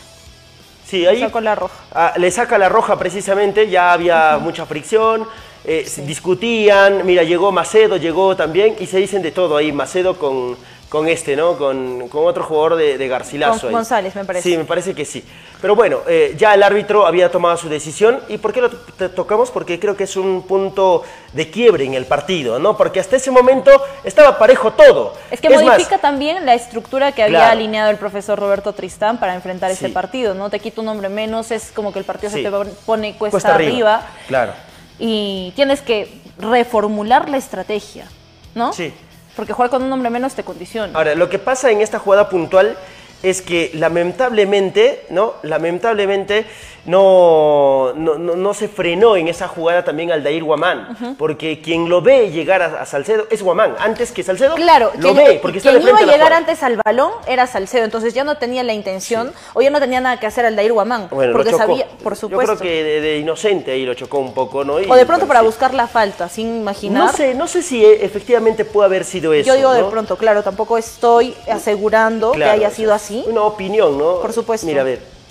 Sí, 0.85 1.07
ahí. 1.07 1.27
la 1.41 1.55
roja. 1.55 1.73
Ah, 1.93 2.13
le 2.17 2.29
saca 2.29 2.59
la 2.59 2.69
roja 2.69 2.99
precisamente, 2.99 3.69
ya 3.69 3.91
había 3.91 4.37
mucha 4.37 4.67
fricción, 4.67 5.25
eh, 5.65 5.89
discutían, 6.05 7.05
mira, 7.05 7.23
llegó 7.23 7.51
Macedo, 7.51 7.97
llegó 7.97 8.35
también, 8.35 8.75
y 8.79 8.85
se 8.85 8.97
dicen 8.97 9.21
de 9.23 9.31
todo 9.31 9.57
ahí, 9.57 9.71
Macedo 9.71 10.19
con, 10.19 10.57
con 10.91 11.07
este, 11.07 11.37
¿no? 11.37 11.57
Con, 11.57 12.09
otro 12.11 12.43
jugador 12.43 12.75
de, 12.75 13.07
Garcilaso. 13.07 13.67
Con 13.67 13.71
González, 13.71 14.13
me 14.13 14.25
parece. 14.25 14.49
Sí, 14.49 14.57
me 14.57 14.65
parece 14.65 14.93
que 14.93 15.05
sí. 15.05 15.23
Pero 15.61 15.73
bueno, 15.73 15.99
eh, 16.05 16.35
ya 16.37 16.53
el 16.53 16.61
árbitro 16.61 17.07
había 17.07 17.31
tomado 17.31 17.55
su 17.55 17.69
decisión. 17.69 18.19
¿Y 18.27 18.39
por 18.39 18.51
qué 18.51 18.59
lo 18.59 18.69
tocamos? 19.11 19.51
Porque 19.51 19.79
creo 19.79 19.95
que 19.95 20.03
es 20.03 20.17
un 20.17 20.41
punto 20.41 21.03
de 21.31 21.49
quiebre 21.49 21.85
en 21.85 21.93
el 21.93 22.05
partido, 22.07 22.59
¿no? 22.59 22.75
Porque 22.75 22.99
hasta 22.99 23.15
ese 23.15 23.31
momento 23.31 23.71
estaba 24.03 24.37
parejo 24.37 24.73
todo. 24.73 25.13
Es 25.31 25.39
que 25.39 25.49
modifica 25.49 25.97
también 25.97 26.45
la 26.45 26.55
estructura 26.55 27.13
que 27.13 27.23
había 27.23 27.49
alineado 27.49 27.89
el 27.89 27.95
profesor 27.95 28.37
Roberto 28.37 28.73
Tristán 28.73 29.17
para 29.17 29.33
enfrentar 29.33 29.71
ese 29.71 29.87
partido, 29.87 30.33
¿no? 30.33 30.49
Te 30.49 30.59
quito 30.59 30.81
un 30.81 30.87
nombre 30.87 31.07
menos, 31.07 31.51
es 31.51 31.71
como 31.71 31.93
que 31.93 31.99
el 31.99 32.05
partido 32.05 32.33
se 32.33 32.43
te 32.43 32.51
pone 32.85 33.17
cuesta, 33.17 33.55
arriba. 33.55 34.05
Claro. 34.27 34.51
Y 34.99 35.53
tienes 35.55 35.79
que 35.79 36.09
reformular 36.37 37.29
la 37.29 37.37
estrategia, 37.37 38.09
¿no? 38.55 38.73
Sí. 38.73 38.93
Porque 39.41 39.53
jugar 39.53 39.71
con 39.71 39.81
un 39.81 39.91
hombre 39.91 40.11
menos 40.11 40.35
te 40.35 40.43
condiciona. 40.43 40.95
Ahora, 40.95 41.15
lo 41.15 41.27
que 41.27 41.39
pasa 41.39 41.71
en 41.71 41.81
esta 41.81 41.97
jugada 41.97 42.29
puntual 42.29 42.77
es 43.23 43.41
que 43.41 43.71
lamentablemente, 43.73 45.05
¿no? 45.09 45.35
Lamentablemente 45.43 46.45
no, 46.85 47.93
no, 47.95 48.17
no, 48.17 48.53
se 48.55 48.67
frenó 48.67 49.15
en 49.15 49.27
esa 49.27 49.47
jugada 49.47 49.83
también 49.83 50.11
Aldair 50.11 50.43
Guamán, 50.43 51.15
porque 51.17 51.61
quien 51.61 51.89
lo 51.89 52.01
ve 52.01 52.31
llegar 52.31 52.61
a, 52.63 52.85
Salcedo 52.85 53.27
es 53.29 53.43
Guamán, 53.43 53.75
antes 53.79 54.11
que 54.11 54.23
Salcedo 54.23 54.55
claro, 54.55 54.91
lo 54.97 55.13
ve, 55.13 55.39
porque 55.41 55.59
está 55.59 55.71
quien 55.71 55.87
iba 55.87 55.99
a 55.99 56.05
llegar 56.05 56.33
antes 56.33 56.63
al 56.63 56.77
balón 56.83 57.11
era 57.27 57.45
Salcedo, 57.45 57.83
entonces 57.83 58.15
ya 58.15 58.23
no 58.23 58.35
tenía 58.37 58.63
la 58.63 58.73
intención, 58.73 59.31
o 59.53 59.61
ya 59.61 59.69
no 59.69 59.79
tenía 59.79 60.01
nada 60.01 60.19
que 60.19 60.25
hacer 60.25 60.45
Aldair 60.45 60.73
Guamán, 60.73 61.07
porque 61.09 61.51
sabía, 61.51 61.87
por 62.03 62.15
supuesto. 62.15 62.53
Yo 62.53 62.59
creo 62.59 62.71
que 62.71 62.83
de, 63.01 63.17
inocente 63.19 63.71
ahí 63.71 63.85
lo 63.85 63.93
chocó 63.93 64.17
un 64.17 64.33
poco, 64.33 64.63
¿no? 64.63 64.73
o 64.73 64.95
de 64.95 65.05
pronto 65.05 65.27
para 65.27 65.41
buscar 65.41 65.75
la 65.75 65.87
falta, 65.87 66.29
sin 66.29 66.57
imaginar. 66.57 67.05
No 67.05 67.13
sé, 67.13 67.35
no 67.35 67.47
sé 67.47 67.61
si 67.61 67.85
efectivamente 67.85 68.65
puede 68.65 68.87
haber 68.87 69.05
sido 69.05 69.33
eso. 69.33 69.47
Yo 69.47 69.55
digo 69.55 69.71
de 69.71 69.83
pronto, 69.83 70.17
claro, 70.17 70.41
tampoco 70.41 70.79
estoy 70.79 71.35
asegurando 71.47 72.31
que 72.31 72.43
haya 72.43 72.71
sido 72.71 72.93
así. 72.93 73.10
Una 73.25 73.43
opinión, 73.43 73.97
¿no? 73.97 74.19
Por 74.21 74.33
supuesto. 74.33 74.65
Mira, 74.67 74.81
a 74.81 74.85
ver 74.85 75.21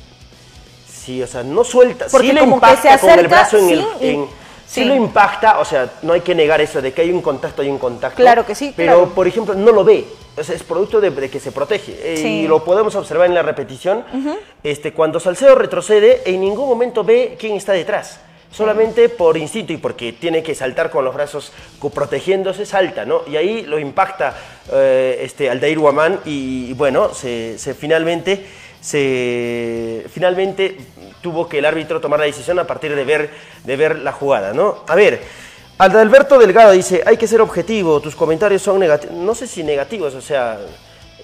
Sí, 1.00 1.22
o 1.22 1.26
sea, 1.26 1.42
no 1.42 1.64
suelta, 1.64 2.06
Porque 2.10 2.28
sí 2.28 2.32
le 2.34 2.42
impacta 2.42 2.98
con 2.98 3.10
el 3.10 3.26
brazo 3.26 3.56
en 3.56 3.70
el... 3.70 4.26
sí. 4.66 4.84
lo 4.84 4.94
impacta, 4.94 5.58
o 5.58 5.64
sea, 5.64 5.90
no 6.02 6.12
hay 6.12 6.20
que 6.20 6.34
negar 6.34 6.60
eso 6.60 6.82
de 6.82 6.92
que 6.92 7.00
hay 7.00 7.10
un 7.10 7.22
contacto, 7.22 7.62
hay 7.62 7.70
un 7.70 7.78
contacto. 7.78 8.16
Claro 8.16 8.44
que 8.44 8.54
sí. 8.54 8.74
Pero, 8.76 9.08
por 9.08 9.26
ejemplo, 9.26 9.54
no 9.54 9.72
lo 9.72 9.82
ve. 9.82 10.04
O 10.36 10.44
sea, 10.44 10.54
es 10.54 10.62
producto 10.62 11.00
de, 11.00 11.30
que 11.30 11.40
se 11.40 11.52
protege. 11.52 11.96
Eh, 12.02 12.28
y 12.28 12.46
lo 12.46 12.62
podemos 12.64 12.94
observar 12.96 13.26
en 13.28 13.34
la 13.34 13.42
repetición. 13.42 14.04
este, 14.62 14.92
cuando 14.92 15.20
Salcedo 15.20 15.54
retrocede, 15.54 16.22
en 16.26 16.42
ningún 16.42 16.68
momento 16.68 17.02
ve 17.02 17.36
quién 17.40 17.56
está 17.56 17.72
detrás. 17.72 18.20
Solamente 18.52 19.08
por 19.08 19.36
instinto 19.36 19.72
y 19.72 19.76
porque 19.76 20.12
tiene 20.12 20.42
que 20.42 20.54
saltar 20.54 20.90
con 20.90 21.04
los 21.04 21.14
brazos 21.14 21.52
protegiéndose, 21.94 22.66
salta, 22.66 23.04
¿no? 23.04 23.22
Y 23.28 23.36
ahí 23.36 23.62
lo 23.62 23.78
impacta 23.78 24.36
eh, 24.72 25.20
este, 25.22 25.48
Aldair 25.48 25.78
y, 26.24 26.72
bueno, 26.72 27.14
se, 27.14 27.56
finalmente 27.78 28.44
se 28.80 30.06
finalmente 30.10 30.78
tuvo 31.20 31.46
que 31.48 31.58
el 31.58 31.66
árbitro 31.66 32.00
tomar 32.00 32.18
la 32.18 32.26
decisión 32.26 32.58
a 32.58 32.66
partir 32.66 32.96
de 32.96 33.04
ver, 33.04 33.30
de 33.64 33.76
ver 33.76 33.98
la 33.98 34.10
jugada, 34.10 34.52
¿no? 34.52 34.84
A 34.88 34.94
ver, 34.94 35.20
Alberto 35.78 36.38
Delgado 36.38 36.72
dice, 36.72 37.02
hay 37.06 37.16
que 37.16 37.26
ser 37.26 37.40
objetivo, 37.40 38.00
tus 38.00 38.14
comentarios 38.14 38.62
son 38.62 38.80
negativos, 38.80 39.16
no 39.16 39.34
sé 39.34 39.46
si 39.46 39.62
negativos, 39.62 40.14
o 40.14 40.20
sea, 40.20 40.58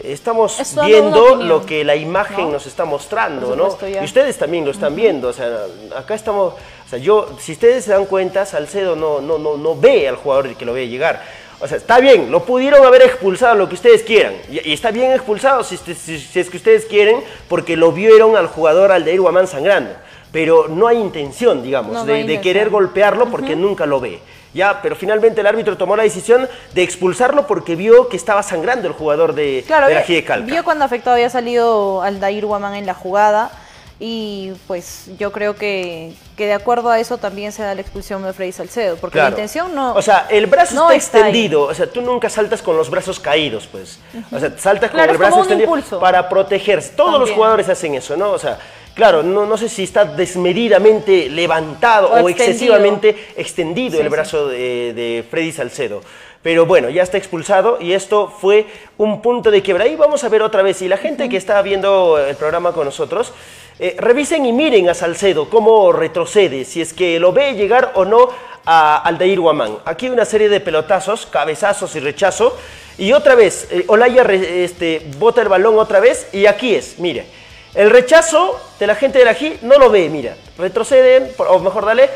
estamos 0.04 0.58
viendo 0.84 1.36
lo 1.36 1.64
que 1.64 1.84
la 1.84 1.96
imagen 1.96 2.52
nos 2.52 2.66
está 2.66 2.84
mostrando, 2.84 3.56
¿no? 3.56 3.76
Y 4.00 4.04
ustedes 4.04 4.36
también 4.38 4.64
lo 4.64 4.70
están 4.70 4.94
viendo, 4.94 5.28
o 5.28 5.32
sea, 5.32 5.66
acá 5.96 6.14
estamos, 6.14 6.54
o 6.54 6.88
sea, 6.88 6.98
yo, 6.98 7.28
si 7.38 7.52
ustedes 7.52 7.84
se 7.84 7.92
dan 7.92 8.06
cuenta, 8.06 8.46
Salcedo 8.46 8.96
no, 8.96 9.20
no, 9.20 9.38
no, 9.38 9.56
no 9.56 9.76
ve 9.76 10.08
al 10.08 10.16
jugador 10.16 10.54
que 10.54 10.64
lo 10.64 10.72
ve 10.72 10.88
llegar. 10.88 11.22
O 11.58 11.66
sea, 11.66 11.78
está 11.78 12.00
bien, 12.00 12.30
lo 12.30 12.44
pudieron 12.44 12.84
haber 12.84 13.02
expulsado 13.02 13.54
lo 13.54 13.68
que 13.68 13.76
ustedes 13.76 14.02
quieran. 14.02 14.34
Y, 14.50 14.72
está 14.72 14.90
bien 14.90 15.12
expulsado 15.12 15.64
si, 15.64 15.76
es 15.76 16.50
que 16.50 16.56
ustedes 16.56 16.84
quieren, 16.84 17.22
porque 17.48 17.76
lo 17.76 17.92
vieron 17.92 18.36
al 18.36 18.46
jugador 18.46 18.92
Aldeir 18.92 19.20
Guamán 19.20 19.46
sangrando. 19.46 19.90
Pero 20.32 20.68
no 20.68 20.86
hay 20.86 20.98
intención, 20.98 21.62
digamos, 21.62 22.04
de, 22.04 22.40
querer 22.42 22.68
golpearlo 22.68 23.30
porque 23.30 23.56
nunca 23.56 23.86
lo 23.86 24.00
ve. 24.00 24.20
Ya, 24.56 24.80
pero 24.82 24.96
finalmente 24.96 25.42
el 25.42 25.46
árbitro 25.46 25.76
tomó 25.76 25.96
la 25.96 26.02
decisión 26.02 26.48
de 26.72 26.82
expulsarlo 26.82 27.46
porque 27.46 27.76
vio 27.76 28.08
que 28.08 28.16
estaba 28.16 28.42
sangrando 28.42 28.88
el 28.88 28.94
jugador 28.94 29.34
de, 29.34 29.62
claro, 29.66 29.86
de 29.86 29.94
la 29.94 30.24
Calca. 30.24 30.46
Vio 30.46 30.64
cuando 30.64 30.84
afectado 30.84 31.14
había 31.14 31.28
salido 31.28 32.02
Aldair 32.02 32.46
Guamán 32.46 32.74
en 32.74 32.86
la 32.86 32.94
jugada 32.94 33.50
y 33.98 34.52
pues 34.66 35.10
yo 35.18 35.32
creo 35.32 35.56
que, 35.56 36.12
que, 36.36 36.46
de 36.46 36.52
acuerdo 36.52 36.90
a 36.90 37.00
eso 37.00 37.16
también 37.16 37.50
se 37.50 37.62
da 37.62 37.74
la 37.74 37.80
expulsión 37.80 38.22
de 38.22 38.32
Freddy 38.34 38.52
Salcedo, 38.52 38.96
porque 38.96 39.18
la 39.18 39.30
intención 39.30 39.74
no... 39.74 39.94
O 39.94 40.02
sea, 40.02 40.26
el 40.28 40.46
brazo 40.46 40.90
está, 40.90 41.20
extendido, 41.20 41.62
o 41.62 41.74
sea, 41.74 41.86
tú 41.90 42.02
nunca 42.02 42.28
saltas 42.28 42.60
con 42.60 42.76
los 42.76 42.90
brazos 42.90 43.18
caídos, 43.18 43.66
pues. 43.66 43.98
O 44.30 44.38
sea, 44.38 44.52
saltas 44.58 44.90
con 44.90 45.00
el 45.00 45.16
brazo 45.16 45.38
extendido 45.40 45.98
para 45.98 46.28
protegerse. 46.28 46.92
Todos 46.94 47.18
los 47.18 47.30
jugadores 47.30 47.70
hacen 47.70 47.94
eso, 47.94 48.18
¿no? 48.18 48.32
O 48.32 48.38
sea, 48.38 48.58
claro, 48.92 49.22
no, 49.22 49.46
no 49.46 49.56
sé 49.56 49.70
si 49.70 49.84
está 49.84 50.04
desmedidamente 50.04 51.30
levantado 51.30 52.10
o, 52.10 52.28
excesivamente 52.28 53.32
extendido 53.34 53.98
el 53.98 54.10
brazo 54.10 54.48
De, 54.48 54.92
de 54.94 55.24
Freddy 55.30 55.52
Salcedo. 55.52 56.02
Pero 56.46 56.64
bueno, 56.64 56.90
ya 56.90 57.02
está 57.02 57.18
expulsado 57.18 57.78
y 57.80 57.92
esto 57.92 58.28
fue 58.28 58.66
un 58.98 59.20
punto 59.20 59.50
de 59.50 59.62
quiebra. 59.62 59.82
Ahí 59.82 59.96
vamos 59.96 60.22
a 60.22 60.28
ver 60.28 60.42
otra 60.42 60.62
vez. 60.62 60.80
Y 60.80 60.86
la 60.86 60.96
gente 60.96 61.28
que 61.28 61.36
está 61.36 61.60
viendo 61.60 62.24
el 62.24 62.36
programa 62.36 62.70
con 62.70 62.84
nosotros, 62.84 63.32
eh, 63.80 63.96
revisen 63.98 64.46
y 64.46 64.52
miren 64.52 64.88
a 64.88 64.94
Salcedo 64.94 65.50
cómo 65.50 65.90
retrocede, 65.90 66.64
si 66.64 66.80
es 66.80 66.94
que 66.94 67.18
lo 67.18 67.32
ve 67.32 67.54
llegar 67.54 67.90
o 67.96 68.04
no 68.04 68.28
a 68.64 68.96
Aldair 68.98 69.40
Guamán. 69.40 69.78
Aquí 69.84 70.08
una 70.08 70.24
serie 70.24 70.48
de 70.48 70.60
pelotazos, 70.60 71.26
cabezazos 71.26 71.96
y 71.96 71.98
rechazo. 71.98 72.56
Y 72.96 73.12
otra 73.12 73.34
vez, 73.34 73.66
eh, 73.72 73.84
Olaya 73.88 74.22
este, 74.22 75.04
bota 75.18 75.42
el 75.42 75.48
balón 75.48 75.80
otra 75.80 75.98
vez 75.98 76.28
y 76.32 76.46
aquí 76.46 76.76
es, 76.76 77.00
mire. 77.00 77.26
El 77.74 77.90
rechazo 77.90 78.56
de 78.78 78.86
la 78.86 78.94
gente 78.94 79.18
de 79.18 79.24
la 79.24 79.34
G 79.36 79.62
no 79.62 79.80
lo 79.80 79.90
ve, 79.90 80.08
mira. 80.08 80.36
Retroceden, 80.56 81.28
o 81.38 81.58
mejor, 81.58 81.86
dale, 81.86 82.08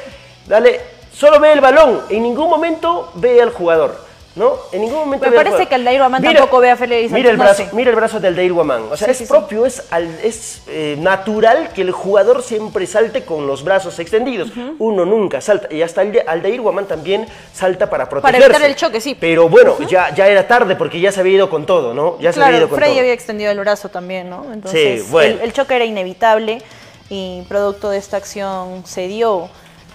dale, 0.46 0.80
solo 1.12 1.40
ve 1.40 1.52
el 1.52 1.60
balón. 1.60 2.02
En 2.08 2.22
ningún 2.22 2.48
momento 2.48 3.10
ve 3.16 3.42
al 3.42 3.50
jugador. 3.50 4.08
¿No? 4.36 4.54
En 4.72 4.82
ningún 4.82 4.98
momento. 5.00 5.28
Me 5.28 5.34
parece 5.34 5.66
que 5.66 5.74
Aldair 5.74 5.98
Guamán 5.98 6.22
tampoco 6.22 6.60
ve 6.60 6.70
a 6.70 6.76
Félix 6.76 7.10
Mira 7.10 7.30
el 7.30 7.36
brazo, 7.36 7.64
mira 7.72 7.90
el 7.90 7.96
brazo 7.96 8.20
de 8.20 8.28
Aldair 8.28 8.52
Guamán. 8.52 8.84
O 8.90 8.96
sea, 8.96 9.08
es 9.08 9.22
propio, 9.22 9.66
es, 9.66 9.82
es 10.22 10.62
eh, 10.68 10.96
natural 10.98 11.70
que 11.74 11.82
el 11.82 11.90
jugador 11.90 12.42
siempre 12.42 12.86
salte 12.86 13.24
con 13.24 13.46
los 13.46 13.64
brazos 13.64 13.98
extendidos. 13.98 14.50
Uno 14.78 15.04
nunca 15.04 15.40
salta. 15.40 15.72
Y 15.72 15.82
hasta 15.82 16.00
Aldair 16.00 16.60
Guamán 16.60 16.86
también 16.86 17.26
salta 17.52 17.90
para 17.90 18.08
protegerse. 18.08 18.40
Para 18.40 18.54
evitar 18.54 18.70
el 18.70 18.76
choque, 18.76 19.00
sí. 19.00 19.16
Pero 19.18 19.48
bueno, 19.48 19.76
ya, 19.88 20.14
ya 20.14 20.28
era 20.28 20.46
tarde 20.46 20.76
porque 20.76 21.00
ya 21.00 21.12
se 21.12 21.20
había 21.20 21.34
ido 21.34 21.50
con 21.50 21.66
todo, 21.66 21.94
¿no? 21.94 22.18
Ya 22.20 22.32
se 22.32 22.42
había 22.42 22.58
ido 22.58 22.68
con 22.68 22.78
Frey 22.78 22.98
había 22.98 23.12
extendido 23.12 23.50
el 23.50 23.58
brazo 23.58 23.88
también, 23.88 24.30
¿no? 24.30 24.52
Entonces, 24.52 25.02
sí, 25.02 25.10
bueno. 25.10 25.38
el 25.42 25.52
choque 25.52 25.76
era 25.76 25.84
inevitable 25.84 26.62
y 27.08 27.42
producto 27.48 27.90
de 27.90 27.98
esta 27.98 28.16
acción 28.16 28.84
se 28.86 29.08
dio 29.08 29.48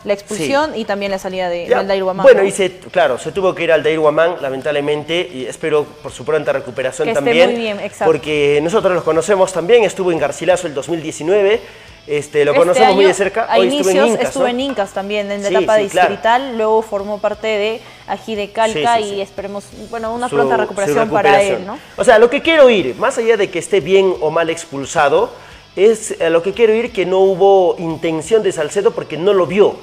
la 0.05 0.13
expulsión 0.13 0.77
y 0.77 0.85
también 0.85 1.11
la 1.11 1.19
salida 1.19 1.49
de, 1.49 1.73
Aldair 1.73 2.03
Guamán. 2.03 2.23
Bueno, 2.23 2.43
y 2.43 2.51
se, 2.51 2.77
claro, 2.91 3.17
se 3.17 3.31
tuvo 3.31 3.53
que 3.53 3.63
ir 3.63 3.71
Aldair 3.71 3.99
Guamán, 3.99 4.35
lamentablemente, 4.41 5.29
y 5.33 5.45
espero 5.45 5.83
por 5.83 6.11
su 6.11 6.23
pronta 6.23 6.53
recuperación 6.53 7.11
también. 7.13 7.51
muy 7.51 7.59
bien, 7.59 7.79
exacto. 7.79 8.05
Porque 8.05 8.59
nosotros 8.63 8.93
los 8.93 9.03
conocemos 9.03 9.51
también, 9.51 9.83
estuvo 9.83 10.11
en 10.11 10.19
Garcilaso 10.19 10.67
el 10.67 10.73
2019, 10.73 11.59
Este, 12.07 12.45
lo 12.45 12.53
conocemos 12.53 12.93
muy 12.93 13.05
de 13.05 13.15
cerca. 13.15 13.47
A 13.49 13.57
inicios 13.57 14.19
estuvo 14.19 14.45
en 14.45 14.59
Incas, 14.59 14.91
también, 14.91 15.31
en 15.31 15.41
la 15.41 15.49
etapa 15.49 15.77
distrital, 15.77 16.55
luego 16.55 16.83
formó 16.83 17.17
parte 17.19 17.47
de 17.47 17.81
Ají 18.05 18.35
de 18.35 18.51
Calca 18.51 18.99
y 18.99 19.21
esperemos, 19.21 19.65
bueno, 19.89 20.13
una 20.13 20.29
pronta 20.29 20.55
recuperación, 20.55 21.09
para 21.09 21.41
él, 21.41 21.65
¿no? 21.65 21.79
O 21.97 22.03
sea, 22.03 22.19
lo 22.19 22.29
que 22.29 22.41
quiero 22.41 22.65
oír, 22.65 22.95
más 22.99 23.17
allá 23.17 23.37
de 23.37 23.49
que 23.49 23.57
esté 23.57 23.79
bien 23.79 24.13
o 24.21 24.29
mal 24.29 24.51
expulsado, 24.51 25.31
es 25.75 26.15
a 26.21 26.29
lo 26.29 26.43
que 26.43 26.53
quiero 26.53 26.73
oír 26.73 26.93
que 26.93 27.05
no 27.07 27.19
hubo 27.19 27.75
intención 27.79 28.43
de 28.43 28.51
Salcedo 28.51 28.91
porque 28.91 29.17
no 29.17 29.33
lo 29.33 29.47
vio. 29.47 29.75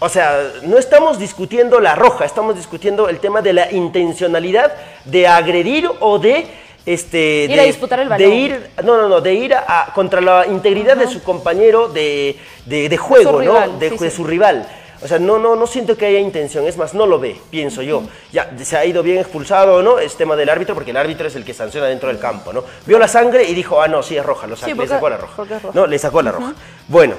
O 0.00 0.08
sea, 0.08 0.52
no 0.62 0.76
estamos 0.76 1.18
discutiendo 1.18 1.80
la 1.80 1.94
roja, 1.94 2.24
estamos 2.24 2.56
discutiendo 2.56 3.08
el 3.08 3.20
tema 3.20 3.42
de 3.42 3.52
la 3.52 3.72
intencionalidad 3.72 4.72
de 5.04 5.26
agredir 5.26 5.88
o 6.00 6.18
de 6.18 6.46
este, 6.86 7.46
ir 7.48 7.58
a 7.58 7.62
disputar 7.62 8.00
el 8.00 8.08
balón. 8.08 8.28
De 8.28 8.34
ir, 8.34 8.70
no, 8.84 8.96
no, 8.96 9.08
no, 9.08 9.20
de 9.20 9.34
ir 9.34 9.54
a, 9.54 9.92
contra 9.94 10.20
la 10.20 10.46
integridad 10.46 10.96
de 10.96 11.06
su 11.06 11.22
compañero 11.22 11.88
de, 11.88 12.36
de, 12.66 12.96
juego, 12.96 13.40
¿no? 13.40 13.78
de, 13.78 14.10
su 14.10 14.24
rival. 14.24 14.66
O 15.02 15.08
sea, 15.08 15.18
no, 15.18 15.38
no, 15.38 15.54
no 15.54 15.66
siento 15.66 15.96
que 15.96 16.06
haya 16.06 16.18
intención, 16.18 16.66
es 16.66 16.76
más, 16.76 16.94
no 16.94 17.06
lo 17.06 17.18
ve, 17.18 17.38
pienso 17.50 17.82
yo. 17.82 18.04
Ya, 18.32 18.50
se 18.62 18.76
ha 18.76 18.84
ido 18.84 19.02
bien 19.02 19.18
expulsado 19.18 19.76
o 19.76 19.82
no, 19.82 19.98
es 19.98 20.16
tema 20.16 20.34
del 20.34 20.48
árbitro, 20.48 20.74
porque 20.74 20.92
el 20.92 20.96
árbitro 20.96 21.28
es 21.28 21.36
el 21.36 21.44
que 21.44 21.52
sanciona 21.52 21.86
dentro 21.86 22.08
del 22.08 22.18
campo, 22.18 22.52
¿no? 22.52 22.64
Vio 22.86 22.98
la 22.98 23.08
sangre 23.08 23.44
y 23.44 23.54
dijo, 23.54 23.80
ah, 23.80 23.88
no, 23.88 24.02
sí, 24.02 24.16
es 24.16 24.24
roja, 24.24 24.46
lo 24.46 24.54
le 24.54 24.86
sacó 24.86 25.08
la 25.08 25.16
roja. 25.18 25.44
No, 25.74 25.86
le 25.86 25.98
sacó 25.98 26.22
la 26.22 26.32
roja. 26.32 26.54
Bueno, 26.88 27.16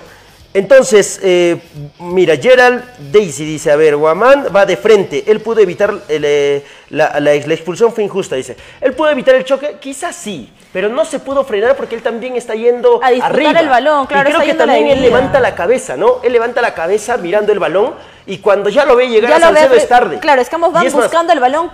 entonces, 0.56 1.20
eh, 1.22 1.58
mira, 2.00 2.38
Gerald 2.38 2.82
Daisy 3.12 3.44
dice, 3.44 3.72
a 3.72 3.76
ver, 3.76 3.98
Guamán 3.98 4.46
va 4.56 4.65
de 4.65 4.78
frente, 4.78 5.26
él 5.28 5.41
pudo 5.41 5.60
evitar, 5.60 5.94
eh, 6.08 6.63
la, 6.89 7.19
la, 7.19 7.34
expulsión 7.34 7.91
fue 7.91 8.04
injusta, 8.04 8.36
dice. 8.36 8.56
Él 8.80 8.93
pudo 8.93 9.10
evitar 9.10 9.36
el 9.36 9.43
choque, 9.43 9.78
quizás 9.80 10.15
sí, 10.15 10.52
pero 10.71 10.89
no 10.89 11.06
se 11.06 11.19
pudo 11.19 11.43
frenar 11.43 11.76
porque 11.76 11.95
él 11.95 12.02
también 12.02 12.36
está 12.36 12.54
yendo 12.54 13.00
a 13.02 13.10
disputar 13.10 13.58
el 13.58 13.69
balón, 13.69 14.06
claro. 14.06 14.30
Y 14.30 14.34
creo 14.34 14.45
que 14.45 14.54
también 14.54 14.88
él 14.88 15.02
levanta 15.02 15.39
la 15.39 15.56
cabeza, 15.56 15.98
¿no? 15.98 16.19
Él 16.24 16.34
levanta 16.34 16.62
la 16.62 16.74
cabeza 16.74 17.17
mirando 17.17 17.52
el 17.52 17.60
balón 17.60 17.95
y 18.28 18.39
cuando 18.39 18.69
ya 18.69 18.86
lo 18.86 18.95
ve 18.95 19.08
llegar 19.08 19.34
a 19.34 19.39
Salcedo 19.39 19.76
es 19.76 19.88
tarde. 19.88 20.19
Claro, 20.19 20.41
es 20.41 20.50
que 20.50 20.56
ambos 20.56 20.74
van 20.74 20.91
buscando 20.91 21.32
el 21.34 21.39
balón 21.39 21.71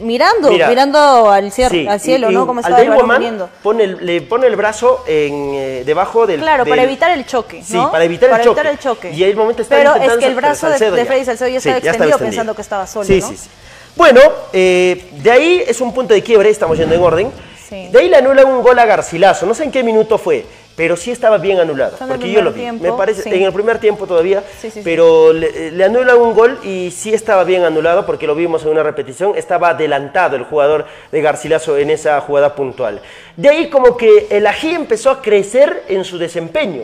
mirando, 0.00 0.50
mirando 0.50 1.30
al, 1.30 1.50
cielo, 1.52 2.30
¿no? 2.30 2.46
Como 2.46 2.60
está 2.60 2.80
el 2.80 2.90
balón 2.90 3.48
pone 3.62 3.86
le 3.86 4.20
pone 4.22 4.46
el 4.46 4.56
brazo 4.56 5.04
en, 5.06 5.54
eh, 5.54 5.82
debajo 5.84 6.26
del... 6.26 6.40
Claro, 6.40 6.64
para 6.66 6.82
evitar 6.82 7.10
el 7.10 7.26
choque, 7.26 7.58
¿no? 7.58 7.64
Sí, 7.64 7.88
para 7.90 8.04
evitar, 8.04 8.38
el, 8.38 8.44
choque. 8.44 8.60
el 8.68 8.78
choque. 8.78 9.10
Y 9.12 9.24
el 9.24 9.36
momento 9.36 9.62
está 9.62 9.76
Pero 9.76 9.94
es 9.96 10.12
que 10.18 10.26
el 10.26 10.34
brazo 10.34 10.68
de, 10.68 10.76
Freddy 10.78 11.24
Salcedo 11.24 11.48
ya, 11.48 11.58
estaba, 11.58 11.78
extendido 11.78 12.18
pensando 12.18 12.54
que 12.54 12.62
estaba 12.62 12.86
solo, 12.86 13.06
sí, 13.06 13.20
Sí, 13.20 13.36
sí. 13.36 13.48
Bueno, 13.96 14.20
eh, 14.52 15.04
de 15.22 15.30
ahí 15.30 15.64
es 15.66 15.80
un 15.80 15.92
punto 15.92 16.14
de 16.14 16.22
quiebre, 16.22 16.48
estamos 16.48 16.78
yendo 16.78 16.94
en 16.94 17.02
orden. 17.02 17.30
De 17.70 17.98
ahí 17.98 18.08
le 18.08 18.16
anulan 18.16 18.46
un 18.46 18.62
gol 18.62 18.78
a 18.78 18.84
Garcilaso, 18.84 19.46
no 19.46 19.54
sé 19.54 19.64
en 19.64 19.70
qué 19.70 19.82
minuto 19.82 20.18
fue, 20.18 20.44
pero 20.76 20.94
sí 20.94 21.10
estaba 21.10 21.38
bien 21.38 21.58
anulado, 21.58 21.96
porque 22.06 22.30
yo 22.30 22.42
lo 22.42 22.52
vi. 22.52 22.70
me 22.70 22.92
parece, 22.92 23.34
en 23.34 23.44
el 23.44 23.52
primer 23.52 23.78
tiempo 23.78 24.06
todavía, 24.06 24.42
pero 24.84 25.32
le, 25.32 25.70
le, 25.70 25.84
anulan 25.84 26.18
un 26.18 26.34
gol 26.34 26.58
y 26.62 26.90
sí 26.90 27.14
estaba 27.14 27.44
bien 27.44 27.64
anulado 27.64 28.04
porque 28.04 28.26
lo 28.26 28.34
vimos 28.34 28.62
en 28.64 28.68
una 28.68 28.82
repetición, 28.82 29.32
estaba 29.36 29.70
adelantado 29.70 30.36
el 30.36 30.44
jugador 30.44 30.84
de 31.10 31.22
Garcilaso 31.22 31.78
en 31.78 31.88
esa 31.88 32.20
jugada 32.20 32.54
puntual. 32.54 33.00
De 33.38 33.48
ahí 33.48 33.70
como 33.70 33.96
que 33.96 34.26
el 34.28 34.46
ají 34.46 34.74
empezó 34.74 35.10
a 35.10 35.22
crecer 35.22 35.84
en 35.88 36.04
su 36.04 36.18
desempeño. 36.18 36.82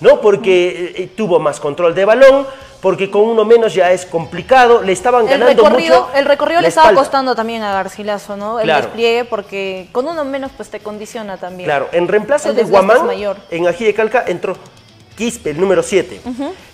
¿No? 0.00 0.20
Porque 0.20 0.94
eh, 0.96 1.10
tuvo 1.16 1.38
más 1.38 1.60
control 1.60 1.94
de 1.94 2.04
balón, 2.04 2.46
porque 2.80 3.10
con 3.10 3.22
uno 3.22 3.44
menos 3.44 3.72
ya 3.72 3.92
es 3.92 4.04
complicado, 4.04 4.82
le 4.82 4.92
estaban 4.92 5.24
ganando 5.24 5.50
el 5.50 5.56
recorrido, 5.56 6.02
mucho 6.02 6.16
El 6.16 6.24
recorrido 6.26 6.60
le 6.60 6.68
estaba 6.68 6.92
costando 6.92 7.34
también 7.34 7.62
a 7.62 7.72
Garcilaso, 7.72 8.36
¿no? 8.36 8.60
El 8.60 8.66
despliegue, 8.66 9.24
porque 9.24 9.88
con 9.92 10.06
uno 10.06 10.24
menos 10.24 10.50
pues 10.54 10.68
te 10.68 10.80
condiciona 10.80 11.38
también. 11.38 11.66
Claro, 11.66 11.88
en 11.92 12.06
reemplazo 12.08 12.52
de 12.52 12.62
Guamán, 12.64 13.08
en 13.50 13.66
Ají 13.66 13.84
de 13.84 13.94
Calca 13.94 14.24
entró 14.26 14.56
Quispe, 15.16 15.50
el 15.50 15.60
número 15.60 15.82
7. 15.82 16.20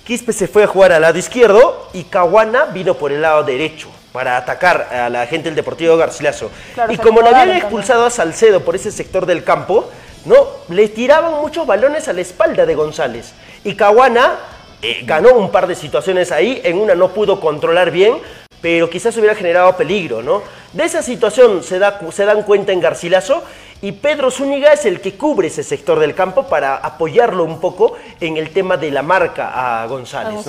Quispe 0.04 0.32
se 0.32 0.48
fue 0.48 0.64
a 0.64 0.66
jugar 0.66 0.92
al 0.92 1.02
lado 1.02 1.18
izquierdo 1.18 1.88
y 1.92 2.04
Caguana 2.04 2.64
vino 2.64 2.94
por 2.94 3.12
el 3.12 3.22
lado 3.22 3.44
derecho 3.44 3.88
para 4.12 4.36
atacar 4.36 4.88
a 4.92 5.08
la 5.08 5.26
gente 5.26 5.48
del 5.48 5.54
Deportivo 5.54 5.96
Garcilaso. 5.96 6.50
y 6.88 6.96
como 6.96 7.22
le 7.22 7.28
habían 7.28 7.56
expulsado 7.56 8.06
a 8.06 8.10
Salcedo 8.10 8.64
por 8.64 8.74
ese 8.74 8.90
sector 8.90 9.26
del 9.26 9.44
campo, 9.44 9.88
¿no? 10.24 10.46
Le 10.68 10.88
tiraban 10.88 11.40
muchos 11.40 11.66
balones 11.66 12.08
a 12.08 12.12
la 12.12 12.20
espalda 12.20 12.66
de 12.66 12.74
González. 12.74 13.32
Y 13.64 13.74
Caguana 13.74 14.38
eh, 14.82 15.02
ganó 15.04 15.34
un 15.34 15.50
par 15.50 15.66
de 15.66 15.74
situaciones 15.74 16.32
ahí, 16.32 16.60
en 16.64 16.78
una 16.78 16.94
no 16.94 17.10
pudo 17.10 17.40
controlar 17.40 17.90
bien, 17.90 18.18
pero 18.60 18.90
quizás 18.90 19.16
hubiera 19.16 19.34
generado 19.34 19.76
peligro, 19.76 20.22
¿no? 20.22 20.42
De 20.72 20.84
esa 20.84 21.02
situación 21.02 21.62
se, 21.62 21.78
da, 21.78 22.00
se 22.12 22.24
dan 22.24 22.42
cuenta 22.42 22.72
en 22.72 22.80
Garcilaso 22.80 23.42
y 23.82 23.92
Pedro 23.92 24.30
Zúñiga 24.30 24.72
es 24.72 24.84
el 24.84 25.00
que 25.00 25.14
cubre 25.14 25.48
ese 25.48 25.62
sector 25.62 25.98
del 25.98 26.14
campo 26.14 26.46
para 26.46 26.76
apoyarlo 26.76 27.44
un 27.44 27.60
poco 27.60 27.94
en 28.20 28.36
el 28.36 28.50
tema 28.50 28.76
de 28.76 28.90
la 28.90 29.02
marca 29.02 29.82
a 29.82 29.86
González. 29.86 30.46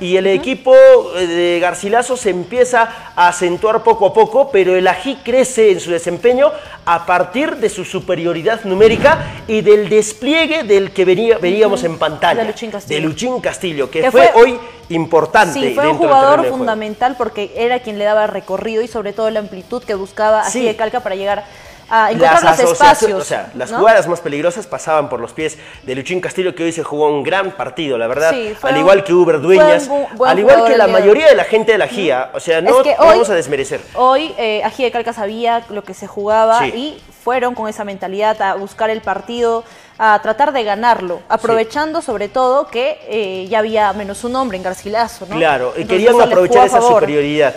Y 0.00 0.16
el 0.16 0.26
equipo 0.26 0.74
eh, 1.16 1.26
de 1.26 1.60
Garcilaso 1.60 2.16
se 2.16 2.30
empieza 2.30 3.12
a 3.14 3.28
acentuar 3.28 3.82
poco 3.82 4.06
a 4.06 4.14
poco, 4.14 4.50
pero 4.50 4.74
el 4.74 4.88
ají 4.88 5.16
crece 5.22 5.70
en 5.70 5.80
su 5.80 5.90
desempeño 5.90 6.50
a 6.86 7.04
partir 7.04 7.56
de 7.56 7.68
su 7.68 7.84
superioridad 7.84 8.64
numérica 8.64 9.42
y 9.46 9.60
del 9.60 9.90
despliegue 9.90 10.62
del 10.64 10.92
que 10.92 11.04
venía, 11.04 11.36
veníamos 11.38 11.84
en 11.84 11.98
pantalla. 11.98 12.40
De 12.40 12.48
Luchín 12.48 12.70
Castillo. 12.70 13.00
De 13.00 13.06
Luchín 13.06 13.40
Castillo, 13.40 13.90
que, 13.90 14.10
fue, 14.10 14.30
hoy 14.34 14.58
importante. 14.88 15.60
Sí, 15.60 15.74
fue 15.74 15.88
un 15.88 15.98
jugador 15.98 16.46
fundamental 16.46 17.16
porque 17.18 17.52
era 17.54 17.80
quien 17.80 17.98
le 17.98 18.04
daba 18.04 18.26
recorrido 18.26 18.82
y 18.82 18.88
sobre 18.88 19.12
todo 19.12 19.28
la 19.30 19.40
amplitud 19.40 19.82
que 19.82 19.94
buscaba 19.94 20.40
así 20.40 20.64
de 20.64 20.74
calca 20.74 21.00
para 21.00 21.16
llegar 21.16 21.44
encontrar 21.88 22.44
las 22.44 22.60
los 22.60 22.72
espacios. 22.72 23.12
O 23.20 23.24
sea, 23.24 23.50
las 23.54 23.72
jugadas 23.72 24.08
más 24.08 24.20
peligrosas 24.20 24.66
pasaban 24.66 25.08
por 25.08 25.20
los 25.20 25.32
pies 25.32 25.58
de 25.82 25.94
Luchín 25.94 26.20
Castillo, 26.20 26.54
que 26.54 26.64
hoy 26.64 26.72
se 26.72 26.82
jugó 26.82 27.08
un 27.08 27.22
gran 27.22 27.52
partido, 27.52 27.98
la 27.98 28.06
verdad. 28.06 28.34
al 28.62 28.76
igual 28.76 29.04
que 29.04 29.12
Uber 29.12 29.40
Dueñas, 29.40 29.88
al 30.24 30.38
igual 30.38 30.64
que 30.66 30.76
la 30.76 30.86
mayoría 30.86 31.28
de 31.28 31.34
la 31.34 31.44
gente 31.44 31.72
de 31.72 31.78
la 31.78 31.88
GIA. 31.88 32.30
O 32.34 32.40
sea, 32.40 32.60
no, 32.60 32.82
vamos 32.98 33.28
a 33.30 33.34
desmerecer. 33.34 33.80
Hoy 33.94 34.34
eh, 34.38 34.62
de 34.76 34.90
Calca 34.90 35.12
sabía 35.12 35.64
lo 35.70 35.84
que 35.84 35.94
se 35.94 36.06
jugaba 36.06 36.66
y 36.66 37.00
fueron 37.22 37.54
con 37.54 37.68
esa 37.68 37.84
mentalidad 37.84 38.40
a 38.42 38.54
buscar 38.54 38.90
el 38.90 39.00
partido, 39.00 39.64
a 39.98 40.20
tratar 40.22 40.52
de 40.52 40.64
ganarlo, 40.64 41.20
aprovechando 41.28 42.02
sobre 42.02 42.28
todo 42.28 42.66
que 42.66 42.98
eh, 43.08 43.46
ya 43.48 43.60
había 43.60 43.92
menos 43.92 44.24
un 44.24 44.34
hombre 44.34 44.56
en 44.56 44.64
Garcilaso. 44.64 45.26
¿no? 45.28 45.36
Claro, 45.36 45.72
querían 45.74 46.20
aprovechar 46.20 46.66
esa 46.66 46.80
superioridad. 46.80 47.54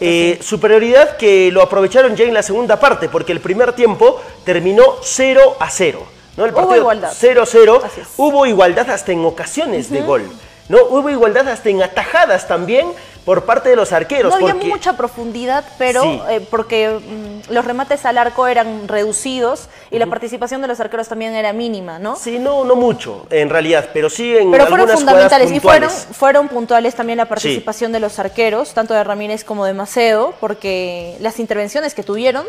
Eh, 0.00 0.38
superioridad 0.40 1.16
que 1.16 1.50
lo 1.50 1.62
aprovecharon 1.62 2.14
ya 2.14 2.24
en 2.24 2.34
la 2.34 2.42
segunda 2.42 2.78
parte, 2.78 3.08
porque 3.08 3.32
el 3.32 3.40
primer 3.40 3.72
tiempo 3.72 4.20
terminó 4.44 4.84
0 5.02 5.56
a 5.58 5.68
0. 5.68 6.06
¿no? 6.36 6.44
El 6.44 6.52
partido 6.52 6.70
Hubo 6.70 6.76
igualdad. 6.76 7.12
0-0. 7.12 7.82
Hubo 8.16 8.46
igualdad 8.46 8.88
hasta 8.90 9.10
en 9.10 9.24
ocasiones 9.24 9.90
de 9.90 10.02
gol. 10.02 10.30
¿no? 10.68 10.78
Hubo 10.90 11.10
igualdad 11.10 11.48
hasta 11.48 11.68
en 11.70 11.82
atajadas 11.82 12.46
también 12.46 12.86
por 13.28 13.44
parte 13.44 13.68
de 13.68 13.76
los 13.76 13.92
arqueros. 13.92 14.32
No 14.40 14.48
había 14.48 14.54
mucha 14.54 14.96
profundidad, 14.96 15.62
pero 15.76 16.26
eh, 16.30 16.40
porque 16.50 16.98
mm, 16.98 17.52
los 17.52 17.62
remates 17.62 18.06
al 18.06 18.16
arco 18.16 18.46
eran 18.46 18.88
reducidos 18.88 19.68
y 19.90 19.98
la 19.98 20.06
participación 20.06 20.60
de 20.62 20.68
los 20.68 20.80
arqueros 20.80 21.08
también 21.08 21.34
era 21.34 21.52
mínima, 21.52 21.98
¿no? 21.98 22.16
Sí, 22.16 22.38
no, 22.38 22.64
no 22.64 22.76
mucho, 22.76 23.26
en 23.30 23.48
realidad, 23.48 23.90
pero 23.92 24.10
sí 24.10 24.36
en 24.36 24.50
Pero 24.50 24.66
fueron 24.66 24.88
fundamentales 24.88 25.50
y 25.52 25.60
fueron, 25.60 25.90
fueron 25.90 26.48
puntuales 26.48 26.94
también 26.94 27.16
la 27.16 27.26
participación 27.26 27.92
de 27.92 28.00
los 28.00 28.18
arqueros, 28.18 28.74
tanto 28.74 28.94
de 28.94 29.04
Ramírez 29.04 29.44
como 29.44 29.64
de 29.64 29.74
Maceo, 29.74 30.34
porque 30.40 31.16
las 31.20 31.38
intervenciones 31.38 31.94
que 31.94 32.02
tuvieron 32.02 32.44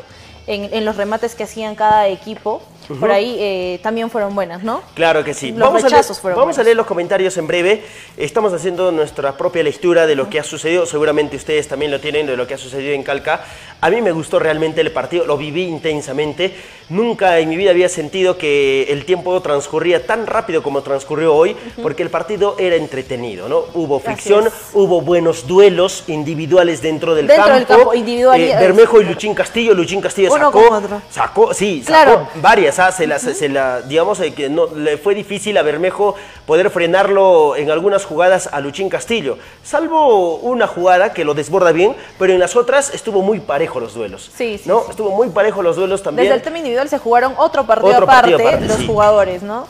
en, 0.49 0.83
los 0.83 0.97
remates 0.97 1.35
que 1.35 1.43
hacían 1.43 1.75
cada 1.75 2.07
equipo, 2.07 2.61
por 2.99 3.11
ahí 3.11 3.35
eh, 3.39 3.79
también 3.83 4.09
fueron 4.09 4.33
buenas, 4.33 4.63
¿no? 4.63 4.81
Claro 4.95 5.23
que 5.23 5.35
sí. 5.35 5.51
Los 5.51 5.59
vamos 5.59 5.83
rechazos 5.83 6.17
a 6.17 6.21
fueron 6.21 6.39
Vamos 6.39 6.57
a 6.57 6.63
leer 6.63 6.75
los 6.75 6.87
comentarios 6.87 7.37
en 7.37 7.45
breve. 7.45 7.83
Estamos 8.17 8.51
haciendo 8.51 8.91
nuestra 8.91 9.37
propia 9.37 9.61
lectura 9.61 10.07
de 10.07 10.15
lo 10.15 10.27
que 10.27 10.39
ha 10.39 10.43
sucedido. 10.43 10.87
Seguramente 10.87 11.35
ustedes 11.35 11.67
también 11.67 11.91
lo 11.91 11.99
tienen 11.99 12.25
de 12.25 12.35
lo 12.35 12.47
que 12.47 12.55
ha 12.55 12.57
sucedido 12.57 12.93
en 12.93 13.03
Calca. 13.03 13.45
A 13.79 13.91
mí 13.91 14.01
me 14.01 14.11
gustó 14.11 14.39
realmente 14.39 14.81
el 14.81 14.91
partido, 14.91 15.25
lo 15.25 15.37
viví 15.37 15.65
intensamente. 15.65 16.55
Nunca 16.89 17.28
en 17.37 17.49
mi 17.49 17.57
vida 17.57 17.71
había 17.71 17.89
sentido 17.89 18.37
que 18.37 18.87
el 18.89 19.05
tiempo 19.05 19.39
transcurría 19.41 20.07
tan 20.07 20.25
rápido 20.25 20.63
como 20.63 20.81
transcurrió 20.81 21.35
hoy, 21.35 21.55
porque 21.81 22.01
el 22.01 22.09
partido 22.09 22.55
era 22.57 22.75
entretenido, 22.75 23.47
¿no? 23.47 23.65
Hubo 23.73 23.99
fricción, 23.99 24.49
hubo 24.73 25.01
buenos 25.01 25.45
duelos 25.45 26.05
individuales 26.07 26.81
dentro 26.81 27.13
del 27.13 27.27
dentro 27.27 27.45
campo. 27.45 27.59
Del 27.59 27.67
campo 27.67 27.93
individual, 27.93 28.41
eh, 28.41 28.55
Bermejo 28.59 29.01
y 29.01 29.05
Luchín 29.05 29.35
Castillo, 29.35 29.73
Luchín 29.73 30.01
Castillo 30.01 30.31
sacó, 30.31 30.81
sacó, 31.11 31.53
sí, 31.53 31.83
sacó 31.85 32.27
varias, 32.35 32.79
¿ah? 32.79 32.91
se, 32.91 33.05
la, 33.05 33.19
se 33.19 33.49
la, 33.49 33.81
digamos 33.81 34.19
eh, 34.21 34.33
que 34.33 34.49
no, 34.49 34.67
le 34.73 34.97
fue 34.97 35.13
difícil 35.13 35.57
a 35.57 35.61
Bermejo 35.61 36.15
poder 36.45 36.69
frenarlo 36.69 37.55
en 37.55 37.69
algunas 37.69 38.05
jugadas 38.05 38.49
a 38.51 38.59
Luchín 38.59 38.89
Castillo, 38.89 39.37
salvo 39.63 40.37
una 40.37 40.67
jugada 40.67 41.13
que 41.13 41.25
lo 41.25 41.33
desborda 41.33 41.71
bien, 41.71 41.95
pero 42.17 42.33
en 42.33 42.39
las 42.39 42.55
otras 42.55 42.93
estuvo 42.93 43.21
muy 43.21 43.39
parejo 43.39 43.79
los 43.79 43.93
duelos. 43.93 44.31
Sí, 44.35 44.57
sí, 44.57 44.67
¿no? 44.67 44.85
Estuvo 44.89 45.11
muy 45.11 45.29
parejo 45.29 45.61
los 45.61 45.75
duelos 45.75 46.03
también. 46.03 46.25
Desde 46.25 46.37
el 46.37 46.41
tema 46.41 46.57
individual 46.57 46.89
se 46.89 46.97
jugaron 47.19 47.33
otro 47.37 47.65
partido 47.65 47.97
aparte, 47.97 48.61
los 48.61 48.85
jugadores, 48.85 49.43
¿no? 49.43 49.67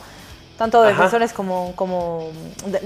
Tanto 0.56 0.82
defensores 0.82 1.32
como, 1.32 1.72
como 1.74 2.30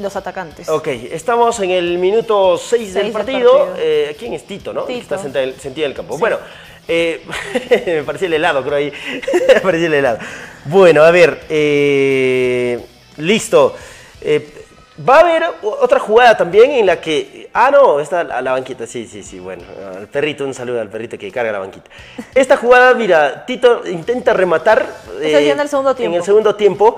los 0.01 0.15
atacantes. 0.15 0.69
Ok, 0.69 0.87
estamos 0.87 1.59
en 1.59 1.71
el 1.71 1.99
minuto 1.99 2.57
6 2.57 2.95
del 2.95 3.11
partido. 3.11 3.75
Eh, 3.77 4.15
¿Quién 4.19 4.33
es 4.33 4.47
Tito, 4.47 4.73
no? 4.73 4.87
Está 4.87 5.19
sentado 5.19 5.45
en 5.45 5.83
el 5.83 5.95
campo. 5.95 6.17
Bueno, 6.17 6.39
eh, 6.87 7.25
me 7.87 8.03
parecía 8.05 8.29
el 8.29 8.35
helado, 8.35 8.63
creo 8.63 8.77
ahí. 8.77 8.93
me 9.55 9.61
parecía 9.61 9.89
el 9.89 9.95
helado. 9.95 10.19
Bueno, 10.67 11.03
a 11.03 11.11
ver. 11.11 11.41
Eh, 11.49 12.81
Listo. 13.17 13.75
Eh, 14.21 14.64
Va 14.97 15.17
a 15.17 15.21
haber 15.21 15.43
otra 15.61 15.99
jugada 15.99 16.37
también 16.37 16.71
en 16.71 16.87
la 16.87 17.01
que. 17.01 17.51
Ah, 17.53 17.69
no, 17.73 17.99
está 17.99 18.21
a 18.21 18.41
la 18.41 18.53
banquita. 18.53 18.87
Sí, 18.87 19.07
sí, 19.07 19.25
sí. 19.25 19.41
Bueno, 19.41 19.65
al 19.97 20.07
perrito, 20.07 20.45
un 20.45 20.55
saludo 20.55 20.81
al 20.81 20.89
perrito 20.89 21.19
que 21.19 21.33
carga 21.33 21.51
la 21.51 21.59
banquita. 21.59 21.91
Esta 22.33 22.57
jugada, 22.57 22.95
mira, 22.95 23.45
Tito 23.45 23.85
intenta 23.89 24.33
rematar. 24.33 24.87
Eh, 25.21 25.51
en 25.51 25.59
el 25.59 25.69
segundo 25.69 25.97
tiempo. 25.97 26.15
En 26.15 26.21
el 26.21 26.25
segundo 26.25 26.55
tiempo. 26.55 26.97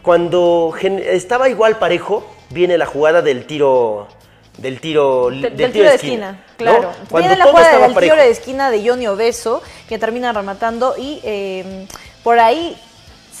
Cuando 0.00 0.74
estaba 0.82 1.50
igual 1.50 1.78
parejo, 1.78 2.26
viene 2.48 2.78
la 2.78 2.86
jugada 2.86 3.20
del 3.20 3.44
tiro. 3.44 4.08
Del 4.56 4.80
tiro, 4.80 5.30
del, 5.30 5.54
tiro, 5.54 5.88
de 5.88 5.94
esquina. 5.94 6.44
claro. 6.56 6.90
Viene 7.14 7.36
la 7.36 7.44
jugada 7.44 7.86
del 7.86 7.96
tiro 7.96 8.16
de 8.16 8.30
esquina 8.30 8.70
de 8.72 8.88
Johnny 8.88 9.06
Obeso, 9.06 9.62
que 9.88 9.98
termina 9.98 10.32
rematando 10.32 10.96
y 10.98 11.20
eh, 11.22 11.86
por 12.24 12.40
ahí 12.40 12.76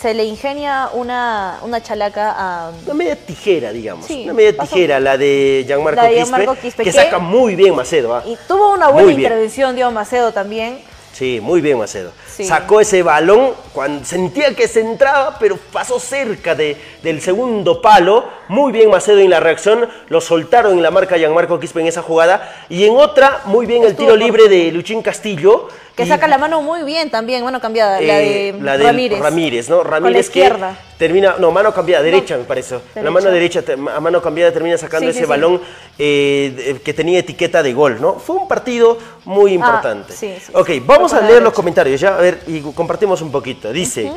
se 0.00 0.14
le 0.14 0.24
ingenia 0.24 0.90
una, 0.94 1.58
una 1.62 1.82
chalaca 1.82 2.34
a... 2.36 2.70
Una 2.84 2.94
media 2.94 3.16
tijera, 3.16 3.72
digamos. 3.72 4.08
una 4.08 4.32
media 4.32 4.56
tijera, 4.56 5.00
la 5.00 5.18
de 5.18 5.64
Gianmarco, 5.66 6.54
Quispe, 6.54 6.84
que, 6.84 6.92
saca 6.92 7.18
muy 7.18 7.56
bien 7.56 7.74
Macedo. 7.74 8.14
¿ah? 8.14 8.22
Y 8.24 8.36
tuvo 8.46 8.74
una 8.74 8.88
buena 8.88 9.10
intervención, 9.10 9.74
Diego 9.74 9.90
Macedo 9.90 10.32
también. 10.32 10.78
Sí, 11.12 11.40
muy 11.42 11.60
bien 11.60 11.78
Macedo. 11.78 12.12
Sacó 12.44 12.80
ese 12.80 13.02
balón 13.02 13.52
cuando 13.72 14.04
sentía 14.04 14.54
que 14.54 14.68
se 14.68 14.80
entraba, 14.80 15.38
pero 15.38 15.58
pasó 15.72 15.98
cerca 15.98 16.54
de, 16.54 16.76
del 17.02 17.20
segundo 17.20 17.80
palo. 17.82 18.24
Muy 18.48 18.72
bien 18.72 18.90
Macedo 18.90 19.18
en 19.18 19.30
la 19.30 19.40
reacción. 19.40 19.88
Lo 20.08 20.20
soltaron 20.20 20.72
en 20.72 20.82
la 20.82 20.90
marca 20.90 21.16
Gianmarco 21.16 21.58
Quispe 21.58 21.80
en 21.80 21.86
esa 21.88 22.02
jugada. 22.02 22.66
Y 22.68 22.84
en 22.84 22.96
otra, 22.96 23.42
muy 23.46 23.66
bien 23.66 23.84
el 23.84 23.96
tiro 23.96 24.16
libre 24.16 24.48
de 24.48 24.70
Luchín 24.72 25.02
Castillo 25.02 25.68
que 25.98 26.06
saca 26.06 26.28
la 26.28 26.38
mano 26.38 26.62
muy 26.62 26.84
bien 26.84 27.10
también, 27.10 27.42
mano 27.42 27.60
cambiada, 27.60 28.00
la 28.00 28.18
de 28.18 28.50
eh, 28.50 28.54
la 28.60 28.76
Ramírez. 28.76 29.18
Ramírez, 29.20 29.68
¿no? 29.68 29.82
Ramírez 29.82 30.26
izquierda. 30.26 30.76
termina, 30.96 31.36
no, 31.38 31.50
mano 31.50 31.74
cambiada, 31.74 32.04
derecha 32.04 32.36
me 32.36 32.44
parece. 32.44 32.78
La 32.94 33.10
mano 33.10 33.30
derecha, 33.30 33.62
a 33.94 34.00
mano 34.00 34.22
cambiada 34.22 34.52
termina 34.52 34.78
sacando 34.78 35.10
ese 35.10 35.26
balón 35.26 35.60
eh, 35.98 36.80
que 36.84 36.94
tenía 36.94 37.18
etiqueta 37.18 37.62
de 37.62 37.72
gol, 37.72 38.00
¿no? 38.00 38.14
Fue 38.14 38.36
un 38.36 38.46
partido 38.46 38.96
muy 39.24 39.52
ah, 39.52 39.54
importante. 39.54 40.14
ok, 40.52 40.70
vamos 40.86 41.12
a 41.12 41.20
leer 41.20 41.42
los 41.42 41.52
comentarios 41.52 42.00
ya, 42.00 42.16
a 42.16 42.20
ver, 42.30 42.42
y 42.46 42.60
compartimos 42.72 43.22
un 43.22 43.30
poquito. 43.30 43.72
Dice, 43.72 44.12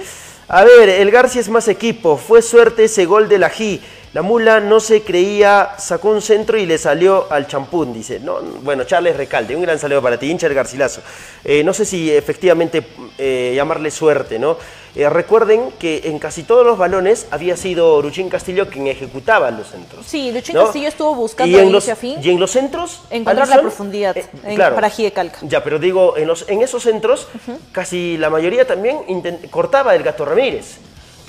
a 0.48 0.64
ver, 0.64 0.90
el 0.90 1.12
García 1.12 1.42
es 1.42 1.50
más 1.50 1.68
equipo, 1.68 2.18
fue 2.18 2.42
suerte 2.42 2.86
ese 2.86 3.06
gol 3.06 3.30
de 3.30 3.40
la 3.40 3.52
G. 3.52 3.80
La 4.14 4.22
mula 4.22 4.60
no 4.60 4.82
se 4.82 5.04
creía, 5.04 5.70
sacó 5.78 6.10
un 6.10 6.22
centro 6.22 6.58
y 6.58 6.66
le 6.66 6.78
salió 6.78 7.32
al 7.32 7.48
champún, 7.48 7.94
dice. 7.94 8.20
No, 8.20 8.42
bueno, 8.62 8.84
Charles 8.84 9.16
Recalde, 9.16 9.56
un 9.56 9.62
gran 9.62 9.80
saludo 9.80 10.02
para 10.02 10.20
ti, 10.20 10.30
hincha 10.30 10.48
el 10.48 10.54
Garcilaso. 10.54 11.02
Eh, 11.46 11.64
no 11.64 11.74
sé 11.74 11.86
si 11.86 12.12
efectivamente 12.12 12.86
eh, 13.18 13.54
llamarle 13.56 13.90
suerte, 13.90 14.38
¿no? 14.38 14.58
Eh, 14.96 15.10
recuerden 15.10 15.72
que 15.80 16.02
en 16.04 16.20
casi 16.20 16.44
todos 16.44 16.66
los 16.66 16.78
balones 16.78 17.28
había 17.32 17.56
sido 17.56 18.02
Luchín 18.02 18.28
Castillo 18.28 18.68
quien 18.68 18.88
ejecutaba 18.88 19.50
los 19.50 19.70
centros. 19.70 20.06
Sí, 20.06 20.34
Luchín 20.34 20.56
Castillo 20.56 20.90
estuvo 20.90 21.16
buscando 21.16 21.58
de 21.58 21.64
inicio 21.64 21.94
a 21.94 21.96
fin. 21.96 22.20
Y 22.22 22.32
en 22.32 22.40
los 22.42 22.52
centros. 22.52 23.04
Encontrar 23.10 23.48
la 23.48 23.62
profundidad 23.62 24.14
para 24.76 24.92
Calca. 25.14 25.38
Ya, 25.44 25.64
pero 25.64 25.80
digo, 25.80 26.18
en, 26.18 26.28
los, 26.28 26.50
en 26.50 26.62
esos 26.62 26.84
centros, 26.84 27.30
casi 27.72 28.18
la 28.18 28.30
mayoría 28.30 28.68
también 28.68 28.98
cortaba 29.50 29.96
el 29.96 30.04
gato 30.04 30.26
Ramírez. 30.26 30.80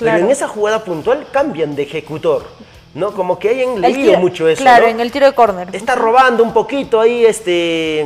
Pero 0.01 0.17
en 0.17 0.31
esa 0.33 0.49
jugada 0.49 0.83
puntual 0.83 1.29
cambian 1.31 1.77
de 1.77 1.85
ejecutor. 1.85 2.72
¿No? 2.95 3.13
Como 3.13 3.39
que 3.39 3.49
hayan 3.51 3.81
leído 3.81 4.19
mucho 4.19 4.49
eso. 4.49 4.63
Claro, 4.63 4.87
en 4.87 5.01
el 5.01 5.11
tiro 5.11 5.27
de 5.27 5.33
córner. 5.33 5.69
Está 5.73 5.95
robando 5.95 6.43
un 6.43 6.53
poquito 6.53 7.01
ahí 7.01 7.25
este 7.25 8.01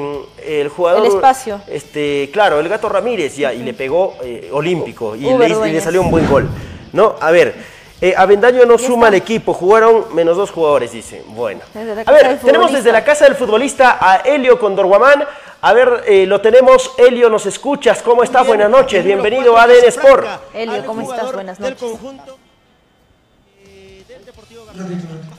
el 0.45 0.69
jugador. 0.69 1.05
El 1.05 1.13
espacio. 1.13 1.61
Este, 1.67 2.31
claro, 2.33 2.61
el 2.61 2.69
gato 2.69 2.89
Ramírez 2.89 3.37
ya, 3.37 3.53
y 3.53 3.63
le 3.63 3.75
pegó 3.75 4.15
eh, 4.23 4.49
olímpico 4.53 5.17
y 5.17 5.23
le, 5.23 5.81
salió 5.81 6.03
un 6.03 6.11
buen 6.11 6.29
gol. 6.29 6.49
¿No? 6.93 7.17
A 7.21 7.31
ver, 7.31 7.55
eh, 8.01 8.15
Avendaño 8.17 8.65
no 8.65 8.79
suma 8.79 9.09
al 9.09 9.15
equipo, 9.15 9.53
jugaron 9.53 10.15
menos 10.15 10.37
dos 10.37 10.51
jugadores, 10.51 10.93
dice. 10.93 11.23
Bueno. 11.29 11.61
A 12.07 12.13
ver, 12.13 12.39
tenemos 12.39 12.73
desde 12.73 12.93
la 12.93 13.05
casa 13.05 13.25
del 13.25 13.35
futbolista 13.35 13.99
a 14.01 14.17
Helio 14.19 14.59
Condorguamán. 14.59 15.25
A 15.63 15.73
ver, 15.73 16.05
eh, 16.07 16.27
lo 16.27 16.41
tenemos. 16.41 16.93
Helio, 16.97 17.29
¿nos 17.29 17.47
escuchas? 17.47 18.03
¿Cómo 18.03 18.23
estás? 18.23 18.47
Buenas 18.47 18.71
noches. 18.71 19.05
Bienvenido 19.05 19.57
a 19.57 19.65
ADN 19.65 19.87
Sport. 19.89 20.27
Helio, 20.55 20.85
¿cómo 20.87 21.11
estás? 21.11 21.33
Buenas 21.33 21.59
noches. 21.59 21.99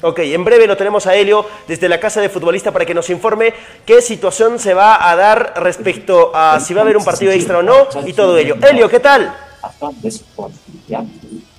Ok, 0.01 0.19
en 0.19 0.43
breve 0.43 0.67
lo 0.67 0.77
tenemos 0.77 1.08
a 1.08 1.15
Helio 1.15 1.45
desde 1.67 1.89
la 1.89 1.99
casa 1.99 2.21
de 2.21 2.30
futbolista 2.30 2.71
para 2.71 2.86
que 2.86 2.93
nos 2.93 3.10
informe 3.10 3.53
qué 3.86 4.01
situación 4.01 4.60
se 4.60 4.73
va 4.73 5.10
a 5.10 5.15
dar 5.15 5.53
respecto 5.58 6.32
a 6.36 6.60
si 6.60 6.73
va 6.73 6.82
a 6.82 6.84
haber 6.84 6.97
un 6.97 7.06
partido 7.06 7.32
extra 7.32 7.60
o 7.60 7.63
no 7.63 7.88
y 8.06 8.13
todo 8.13 8.38
ello. 8.38 8.56
Helio, 8.62 8.89
¿qué 8.89 8.99
tal? 8.99 9.34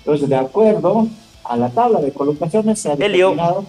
Entonces, 0.04 0.28
de 0.28 0.36
acuerdo 0.36 1.08
a 1.44 1.56
la 1.56 1.68
tabla 1.70 2.00
de 2.00 2.12
colocaciones, 2.12 2.80
se 2.80 2.92
ha 2.92 2.96
determinado 2.96 3.64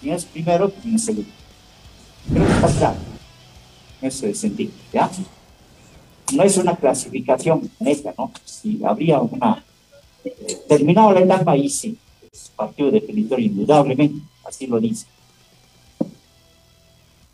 quién 0.00 0.14
es 0.14 0.24
primero 0.24 0.68
y 0.68 0.80
quién 0.82 0.94
es 0.96 1.04
segundo. 1.04 1.30
Creo 2.32 2.46
que 2.46 2.52
está 2.52 2.68
claro 2.68 2.96
en 4.00 4.08
ese 4.08 4.34
sentido, 4.34 4.72
¿ya? 4.92 5.10
No 6.32 6.42
es 6.42 6.56
una 6.56 6.76
clasificación 6.76 7.70
neta, 7.78 8.14
¿no? 8.16 8.32
Si 8.44 8.80
habría 8.84 9.20
una... 9.20 9.64
Eh, 10.24 10.62
terminado 10.68 11.12
la 11.12 11.20
etapa, 11.20 11.52
ahí 11.52 11.68
sí, 11.68 11.98
partido 12.56 12.90
definitorio, 12.90 13.46
indudablemente, 13.46 14.20
así 14.44 14.66
lo 14.66 14.80
dice. 14.80 15.06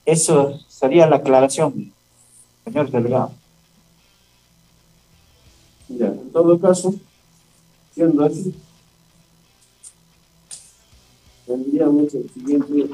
Eso 0.05 0.59
sería 0.69 1.09
la 1.09 1.17
aclaración, 1.17 1.93
señor 2.65 2.91
delegado. 2.91 3.33
Ya, 5.89 6.07
en 6.07 6.31
todo 6.33 6.59
caso, 6.59 6.95
siendo 7.95 8.25
así, 8.25 8.55
tendríamos 11.47 12.15
el 12.15 12.29
siguiente 12.31 12.91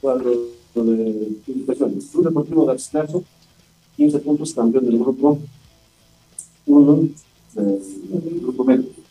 cuadro 0.00 0.30
de 0.74 1.36
publicaciones. 1.44 2.06
Club 2.06 2.24
Deportivo 2.24 2.66
Garcilaso, 2.66 3.22
15 3.96 4.18
puntos, 4.20 4.54
campeón 4.54 4.86
del 4.86 4.98
grupo 4.98 5.38
1 6.66 7.08
del 7.54 8.40
grupo 8.40 8.64
medio. 8.64 9.01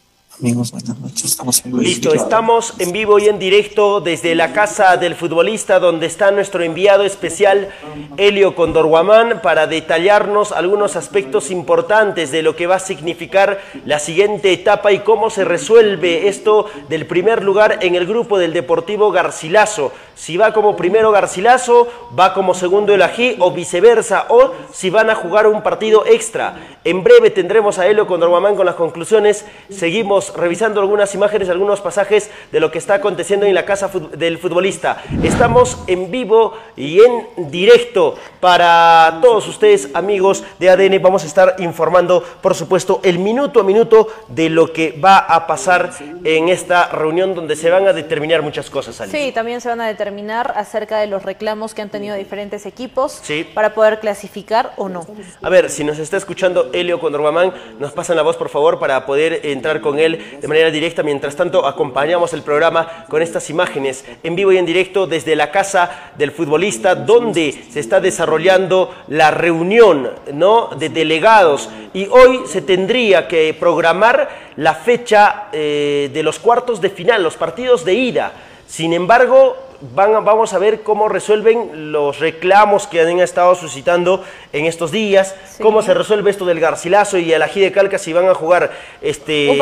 Amigos, 0.41 0.71
buenas 0.71 0.97
noches. 0.97 1.25
Estamos 1.25 1.63
en 1.63 1.77
Listo, 1.77 2.15
estamos 2.15 2.73
en 2.79 2.91
vivo 2.91 3.19
y 3.19 3.27
en 3.27 3.37
directo 3.37 4.01
desde 4.01 4.33
la 4.33 4.53
casa 4.53 4.97
del 4.97 5.13
futbolista 5.13 5.77
donde 5.77 6.07
está 6.07 6.31
nuestro 6.31 6.63
enviado 6.63 7.03
especial 7.03 7.69
Helio 8.17 8.55
Condorguamán 8.55 9.43
para 9.43 9.67
detallarnos 9.67 10.51
algunos 10.51 10.95
aspectos 10.95 11.51
importantes 11.51 12.31
de 12.31 12.41
lo 12.41 12.55
que 12.55 12.65
va 12.65 12.77
a 12.77 12.79
significar 12.79 13.61
la 13.85 13.99
siguiente 13.99 14.51
etapa 14.51 14.91
y 14.91 15.01
cómo 15.01 15.29
se 15.29 15.45
resuelve 15.45 16.27
esto 16.27 16.65
del 16.89 17.05
primer 17.05 17.43
lugar 17.43 17.77
en 17.81 17.93
el 17.93 18.07
grupo 18.07 18.39
del 18.39 18.51
Deportivo 18.51 19.11
Garcilaso. 19.11 19.91
Si 20.15 20.37
va 20.37 20.53
como 20.53 20.75
primero 20.75 21.11
Garcilaso, 21.11 21.87
va 22.17 22.33
como 22.33 22.53
segundo 22.53 22.93
el 22.93 23.01
Ají 23.01 23.37
o 23.39 23.51
viceversa, 23.51 24.25
o 24.29 24.51
si 24.71 24.89
van 24.91 25.09
a 25.09 25.15
jugar 25.15 25.47
un 25.47 25.63
partido 25.63 26.05
extra. 26.05 26.77
En 26.83 27.03
breve 27.03 27.31
tendremos 27.31 27.79
a 27.79 27.87
Helio 27.87 28.05
Condorguamán 28.05 28.55
con 28.55 28.67
las 28.67 28.75
conclusiones. 28.75 29.45
Seguimos 29.69 30.30
revisando 30.35 30.81
algunas 30.81 31.13
imágenes, 31.15 31.49
algunos 31.49 31.81
pasajes 31.81 32.29
de 32.51 32.59
lo 32.59 32.71
que 32.71 32.77
está 32.77 32.95
aconteciendo 32.95 33.45
en 33.45 33.53
la 33.53 33.65
casa 33.65 33.89
del 34.13 34.37
futbolista. 34.37 35.03
Estamos 35.23 35.77
en 35.87 36.11
vivo 36.11 36.53
y 36.75 37.01
en 37.01 37.51
directo 37.51 38.15
para 38.39 39.19
todos 39.21 39.47
ustedes, 39.47 39.89
amigos 39.93 40.43
de 40.59 40.69
ADN. 40.69 41.01
Vamos 41.01 41.23
a 41.23 41.27
estar 41.27 41.55
informando, 41.59 42.23
por 42.41 42.55
supuesto, 42.55 42.99
el 43.03 43.19
minuto 43.19 43.59
a 43.59 43.63
minuto 43.63 44.07
de 44.27 44.49
lo 44.49 44.73
que 44.73 44.91
va 44.91 45.17
a 45.17 45.47
pasar 45.47 45.91
en 46.23 46.49
esta 46.49 46.87
reunión 46.89 47.35
donde 47.35 47.55
se 47.55 47.69
van 47.69 47.87
a 47.87 47.93
determinar 47.93 48.41
muchas 48.41 48.69
cosas. 48.69 48.95
Sí, 49.09 49.31
también 49.33 49.61
se 49.61 49.69
van 49.69 49.81
a 49.81 49.87
determinar 49.87 50.53
acerca 50.55 50.99
de 50.99 51.07
los 51.07 51.23
reclamos 51.23 51.73
que 51.73 51.81
han 51.81 51.89
tenido 51.89 52.15
diferentes 52.15 52.65
equipos 52.65 53.21
para 53.53 53.73
poder 53.73 53.99
clasificar 53.99 54.73
o 54.77 54.89
no. 54.89 55.05
A 55.41 55.49
ver, 55.49 55.69
si 55.69 55.83
nos 55.83 55.99
está 55.99 56.17
escuchando 56.17 56.69
Helio 56.73 56.99
Condorguamán, 56.99 57.53
nos 57.79 57.91
pasan 57.91 58.15
la 58.15 58.21
voz, 58.23 58.37
por 58.37 58.49
favor, 58.49 58.79
para 58.79 59.05
poder 59.05 59.41
entrar 59.45 59.81
con 59.81 59.99
él 59.99 60.10
de 60.17 60.47
manera 60.47 60.71
directa. 60.71 61.03
Mientras 61.03 61.35
tanto, 61.35 61.65
acompañamos 61.65 62.33
el 62.33 62.41
programa 62.41 63.05
con 63.09 63.21
estas 63.21 63.49
imágenes 63.49 64.05
en 64.23 64.35
vivo 64.35 64.51
y 64.51 64.57
en 64.57 64.65
directo 64.65 65.07
desde 65.07 65.35
la 65.35 65.51
casa 65.51 66.11
del 66.17 66.31
futbolista, 66.31 66.95
donde 66.95 67.53
se 67.69 67.79
está 67.79 67.99
desarrollando 67.99 68.93
la 69.07 69.31
reunión 69.31 70.09
¿no? 70.33 70.69
de 70.77 70.89
delegados. 70.89 71.69
Y 71.93 72.07
hoy 72.07 72.41
se 72.45 72.61
tendría 72.61 73.27
que 73.27 73.55
programar 73.59 74.29
la 74.57 74.75
fecha 74.75 75.47
eh, 75.51 76.09
de 76.13 76.23
los 76.23 76.39
cuartos 76.39 76.81
de 76.81 76.89
final, 76.89 77.23
los 77.23 77.35
partidos 77.35 77.83
de 77.85 77.93
ida. 77.93 78.33
Sin 78.67 78.93
embargo, 78.93 79.70
vamos 79.81 80.53
a 80.53 80.59
ver 80.59 80.81
cómo 80.81 81.09
resuelven 81.09 81.91
los 81.91 82.19
reclamos 82.19 82.87
que 82.87 83.01
han 83.01 83.19
estado 83.19 83.55
suscitando 83.55 84.23
en 84.53 84.65
estos 84.65 84.91
días, 84.91 85.35
cómo 85.61 85.81
se 85.81 85.93
resuelve 85.93 86.29
esto 86.29 86.45
del 86.45 86.59
Garcilaso 86.59 87.17
y 87.17 87.33
el 87.33 87.41
Ají 87.41 87.61
de 87.61 87.71
Calca, 87.71 87.97
si 87.97 88.13
van 88.13 88.29
a 88.29 88.33
jugar 88.33 88.71
este, 89.01 89.49
un, 89.49 89.57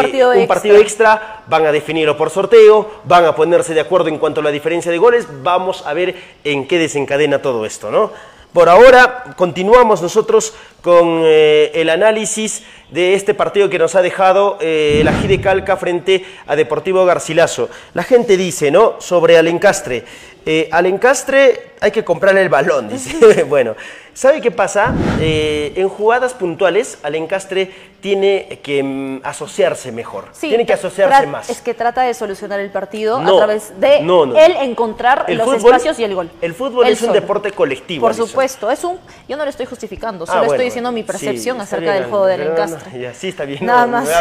partido, 0.47 0.75
extra. 0.75 1.43
van 1.47 1.65
a 1.65 1.71
definirlo 1.71 2.17
por 2.17 2.29
sorteo, 2.29 2.89
van 3.05 3.25
a 3.25 3.35
ponerse 3.35 3.73
de 3.73 3.81
acuerdo 3.81 4.09
en 4.09 4.17
cuanto 4.17 4.41
a 4.41 4.43
la 4.43 4.51
diferencia 4.51 4.91
de 4.91 4.97
goles, 4.97 5.27
vamos 5.41 5.85
a 5.85 5.93
ver 5.93 6.15
en 6.43 6.67
qué 6.67 6.77
desencadena 6.77 7.41
todo 7.41 7.65
esto, 7.65 7.91
¿no? 7.91 8.11
Por 8.53 8.67
ahora 8.67 9.35
continuamos 9.35 10.01
nosotros 10.01 10.55
con 10.81 11.21
eh, 11.23 11.71
el 11.75 11.87
análisis 11.87 12.63
de 12.89 13.13
este 13.13 13.35
partido 13.35 13.69
que 13.69 13.77
nos 13.77 13.93
ha 13.93 14.01
dejado 14.01 14.57
eh, 14.59 15.03
la 15.05 15.13
Gide 15.13 15.39
Calca 15.39 15.77
frente 15.77 16.25
a 16.47 16.55
Deportivo 16.55 17.05
Garcilaso. 17.05 17.69
La 17.93 18.01
gente 18.01 18.37
dice, 18.37 18.71
¿no? 18.71 18.95
Sobre 18.99 19.37
Alencastre. 19.37 20.03
Eh, 20.47 20.67
al 20.71 20.87
encastre 20.87 21.73
hay 21.79 21.91
que 21.91 22.03
comprarle 22.03 22.41
el 22.41 22.49
balón, 22.49 22.89
dice. 22.89 23.43
bueno, 23.47 23.75
¿sabe 24.19 24.41
qué 24.41 24.51
pasa? 24.51 24.93
Eh, 25.21 25.71
en 25.77 25.87
jugadas 25.87 26.33
puntuales, 26.33 26.99
al 27.03 27.15
encastre 27.15 27.71
tiene 28.01 28.59
que 28.61 28.83
mm, 28.83 29.21
asociarse 29.23 29.93
mejor. 29.93 30.25
tiene 30.37 30.65
que 30.65 30.73
asociarse 30.73 31.25
más. 31.25 31.49
Es 31.49 31.61
que 31.61 31.73
trata 31.73 32.01
de 32.01 32.13
solucionar 32.13 32.59
el 32.59 32.69
partido 32.69 33.17
a 33.17 33.37
través 33.37 33.79
de 33.79 33.99
él 33.99 34.55
encontrar 34.61 35.25
los 35.29 35.53
espacios 35.53 35.97
y 35.99 36.03
el 36.03 36.15
gol. 36.15 36.29
El 36.41 36.53
fútbol 36.53 36.87
es 36.87 37.01
un 37.01 37.13
deporte 37.13 37.51
colectivo. 37.53 38.01
Por 38.01 38.13
supuesto, 38.13 38.69
es 38.69 38.83
un. 38.83 38.99
Yo 39.29 39.37
no 39.37 39.45
lo 39.45 39.49
estoy 39.49 39.65
justificando, 39.65 40.25
solo 40.25 40.41
ah, 40.41 40.45
estoy 40.47 40.65
diciendo 40.65 40.91
mi 40.91 41.03
percepción 41.03 41.61
acerca 41.61 41.93
del 41.93 42.05
juego 42.05 42.25
del 42.25 42.41
encastre. 42.41 43.13
sí, 43.13 43.29
está 43.29 43.45
bien. 43.45 43.65
Nada 43.65 43.87
más. 43.87 44.05
Me 44.05 44.11
va, 44.11 44.19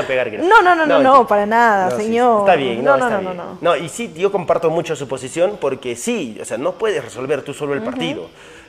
a 0.00 0.02
pegar. 0.06 0.28
No, 0.48 0.60
no, 0.62 0.74
no, 0.74 0.84
no, 0.84 0.98
no, 0.98 1.26
para 1.26 1.46
nada, 1.46 1.96
señor. 1.96 2.40
está 2.40 2.56
bien, 2.56 2.84
no, 2.84 2.98
no, 2.98 3.08
no, 3.08 3.32
no, 3.32 3.58
no. 3.58 3.76
y 3.76 3.88
sí, 3.88 4.12
yo 4.14 4.30
comparto 4.30 4.68
mucho 4.68 4.94
su 4.94 5.08
posición 5.08 5.56
porque 5.58 5.96
sí, 5.96 6.38
o 6.40 6.44
sea, 6.44 6.58
no 6.58 6.72
puedes 6.72 7.02
resolver 7.02 7.40
tú 7.42 7.54
solo 7.54 7.72
el 7.72 7.82
partido. 7.82 8.28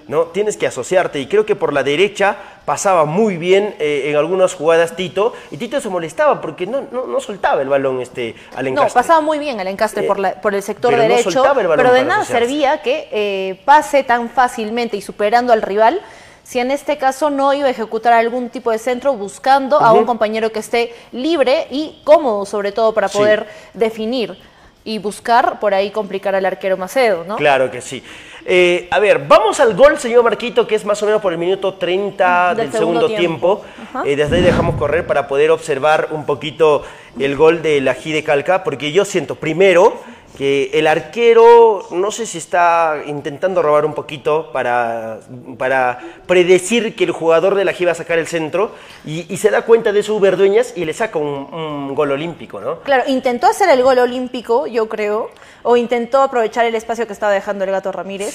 ¿No? 0.09 0.25
Tienes 0.25 0.57
que 0.57 0.67
asociarte. 0.67 1.19
Y 1.19 1.27
creo 1.27 1.45
que 1.45 1.55
por 1.55 1.71
la 1.71 1.83
derecha 1.83 2.35
pasaba 2.65 3.05
muy 3.05 3.37
bien 3.37 3.75
eh, 3.79 4.09
en 4.09 4.15
algunas 4.17 4.55
jugadas 4.55 4.95
Tito. 4.95 5.33
Y 5.51 5.57
Tito 5.57 5.79
se 5.79 5.87
molestaba 5.87 6.41
porque 6.41 6.65
no, 6.65 6.81
no, 6.91 7.19
soltaba 7.21 7.61
el 7.61 7.69
balón 7.69 8.01
este, 8.01 8.35
al 8.55 8.67
encastre. 8.67 8.89
No, 8.89 8.93
pasaba 8.93 9.21
muy 9.21 9.37
bien 9.37 9.59
al 9.59 9.67
encastre 9.67 10.03
por, 10.03 10.19
la, 10.19 10.41
por 10.41 10.55
el 10.55 10.63
sector 10.63 10.95
derecho, 10.95 11.43
pero 11.53 11.93
de 11.93 12.03
nada 12.03 12.25
servía 12.25 12.81
que 12.81 13.07
eh, 13.11 13.61
pase 13.63 14.03
tan 14.03 14.29
fácilmente 14.29 14.97
y 14.97 15.01
superando 15.01 15.53
al 15.53 15.61
rival 15.61 16.01
si 16.43 16.57
en 16.57 16.71
este 16.71 16.97
caso 16.97 17.29
no 17.29 17.53
iba 17.53 17.67
a 17.67 17.69
ejecutar 17.69 18.13
algún 18.13 18.49
tipo 18.49 18.71
de 18.71 18.79
centro 18.79 19.13
buscando 19.13 19.79
a 19.79 19.93
un 19.93 20.05
compañero 20.05 20.51
que 20.51 20.57
esté 20.57 20.95
libre 21.11 21.67
y 21.69 22.01
cómodo 22.03 22.47
sobre 22.47 22.71
todo 22.71 22.91
para 22.91 23.07
poder 23.07 23.47
definir 23.75 24.35
y 24.83 24.99
buscar 24.99 25.59
por 25.59 25.73
ahí 25.73 25.91
complicar 25.91 26.35
al 26.35 26.45
arquero 26.45 26.77
Macedo, 26.77 27.23
¿no? 27.25 27.35
Claro 27.35 27.69
que 27.69 27.81
sí. 27.81 28.03
Eh, 28.45 28.87
a 28.89 28.99
ver, 28.99 29.25
vamos 29.27 29.59
al 29.59 29.75
gol, 29.75 29.99
señor 29.99 30.23
Marquito, 30.23 30.65
que 30.65 30.75
es 30.75 30.85
más 30.85 31.01
o 31.03 31.05
menos 31.05 31.21
por 31.21 31.31
el 31.33 31.37
minuto 31.37 31.75
30 31.75 32.55
del, 32.55 32.71
segundo, 32.71 33.07
tiempo. 33.07 33.63
Eh, 34.05 34.15
desde 34.15 34.37
ahí 34.37 34.41
dejamos 34.41 34.75
correr 34.75 35.05
para 35.05 35.27
poder 35.27 35.51
observar 35.51 36.07
un 36.11 36.25
poquito 36.25 36.83
el 37.19 37.35
gol 37.35 37.61
de 37.61 37.81
la 37.81 37.95
G 37.95 38.13
de 38.13 38.23
Calca, 38.23 38.63
porque 38.63 38.91
yo 38.91 39.05
siento, 39.05 39.35
primero, 39.35 40.01
que 40.39 40.71
el 40.73 40.87
arquero, 40.87 41.85
no 41.91 42.11
sé 42.11 42.25
si 42.25 42.37
está 42.37 43.03
intentando 43.05 43.61
robar 43.61 43.83
un 43.83 43.93
poquito 43.93 44.53
para, 44.53 45.19
para 45.57 45.99
predecir 46.27 46.95
que 46.95 47.03
el 47.03 47.11
jugador 47.11 47.55
de 47.55 47.65
la 47.65 47.73
G 47.73 47.85
va 47.85 47.91
a 47.91 47.95
sacar 47.95 48.17
el 48.17 48.25
centro 48.25 48.71
y, 49.05 49.35
se 49.35 49.49
da 49.49 49.63
cuenta 49.63 49.91
de 49.91 50.01
su 50.01 50.17
Verdueñas 50.17 50.71
y 50.77 50.85
le 50.85 50.93
saca 50.93 51.19
un, 51.19 51.93
gol 51.93 52.13
olímpico, 52.13 52.61
¿no? 52.61 52.79
Claro, 52.83 53.03
intentó 53.07 53.47
hacer 53.47 53.67
el 53.67 53.83
gol 53.83 53.99
olímpico, 53.99 54.65
yo 54.65 54.87
creo, 54.87 55.29
o 55.61 55.75
intentó 55.75 56.21
aprovechar 56.21 56.65
el 56.65 56.75
espacio 56.75 57.05
que 57.05 57.11
estaba 57.11 57.33
dejando 57.33 57.65
el 57.65 57.71
gato 57.71 57.91
Ramírez. 57.91 58.33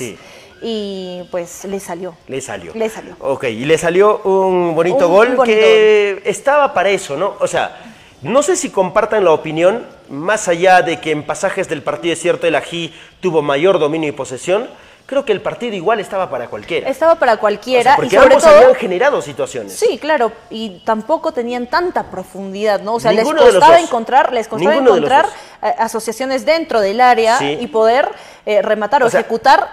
Y 0.61 1.23
pues 1.31 1.65
le 1.65 1.81
salió. 1.81 2.15
Le 2.29 2.43
salió. 2.43 2.73
Le 2.75 2.91
salió. 2.91 3.17
Ok, 3.21 3.45
y 3.45 3.65
le 3.65 3.79
salió 3.79 4.21
un 4.25 4.75
bonito 4.75 5.09
gol 5.09 5.43
que 5.43 6.21
estaba 6.27 6.75
para 6.75 6.91
eso, 6.91 7.17
¿no? 7.17 7.37
O 7.41 7.47
sea, 7.47 7.94
no 8.25 8.43
sé 8.43 8.57
si 8.57 8.71
compartan 8.71 9.25
la 9.25 9.33
opinión, 9.33 9.85
más 10.09 10.49
allá 10.49 10.81
de 10.81 10.99
que 10.99 11.11
en 11.11 11.25
pasajes 11.25 11.69
del 11.69 11.83
partido 11.83 12.15
es 12.15 12.21
cierto 12.21 12.47
el 12.47 12.55
Ají 12.55 12.95
tuvo 13.21 13.43
mayor 13.43 13.79
dominio 13.79 14.09
y 14.09 14.13
posesión, 14.13 14.67
creo 15.07 15.25
que 15.25 15.33
el 15.33 15.41
partido 15.41 15.75
igual 15.75 16.01
estaba 16.01 16.31
para 16.31 16.49
cualquiera. 16.49 16.89
Estaba 16.89 17.17
para 17.17 17.37
cualquiera. 17.37 17.97
porque 17.97 18.17
y 18.17 18.19
sobre 18.19 18.35
ambos 18.35 18.45
habían 18.45 18.75
generado 18.75 19.21
situaciones. 19.21 19.73
Sí, 19.73 19.99
claro, 19.99 20.33
y 20.51 20.83
tampoco 20.85 21.33
tenían 21.33 21.67
tanta 21.67 22.05
profundidad, 22.05 22.81
¿no? 22.81 22.95
O 22.95 23.01
sea, 23.01 23.13
les 23.13 23.25
costaba 23.25 23.81
encontrar, 23.81 24.33
les 24.33 24.49
costaba 24.49 24.77
encontrar 24.77 25.27
eh, 25.63 25.75
asociaciones 25.79 26.45
dentro 26.45 26.81
del 26.81 27.01
área 27.01 27.39
y 27.43 27.67
poder 27.67 28.09
eh, 28.47 28.63
rematar 28.63 29.03
o, 29.03 29.07
ejecutar 29.07 29.71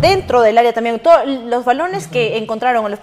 dentro 0.00 0.42
del 0.42 0.58
área 0.58 0.72
también. 0.72 1.00
Los 1.46 1.64
balones 1.64 2.06
que 2.06 2.36
encontraron, 2.36 2.90
los, 2.90 3.00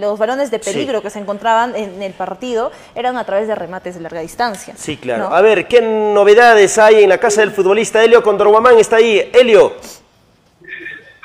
los 0.00 0.18
balones 0.18 0.50
de 0.50 0.58
peligro 0.58 1.00
que 1.00 1.10
se 1.10 1.18
encontraban 1.18 1.74
en 1.74 2.02
el 2.02 2.12
partido, 2.12 2.70
eran 2.94 3.16
a 3.16 3.24
través 3.24 3.48
de 3.48 3.54
remates 3.54 3.94
de 3.94 4.00
larga 4.00 4.20
distancia. 4.20 4.74
Sí, 4.76 4.96
claro. 4.98 5.34
A 5.34 5.40
ver, 5.40 5.66
¿qué 5.68 5.80
novedades 5.80 6.78
hay 6.78 7.02
en 7.02 7.08
la 7.08 7.18
casa 7.18 7.40
del 7.40 7.50
futbolista 7.50 8.02
Helio 8.02 8.22
Condorguamán? 8.22 8.78
Está 8.78 8.96
ahí. 8.96 9.30
Helio. 9.32 9.74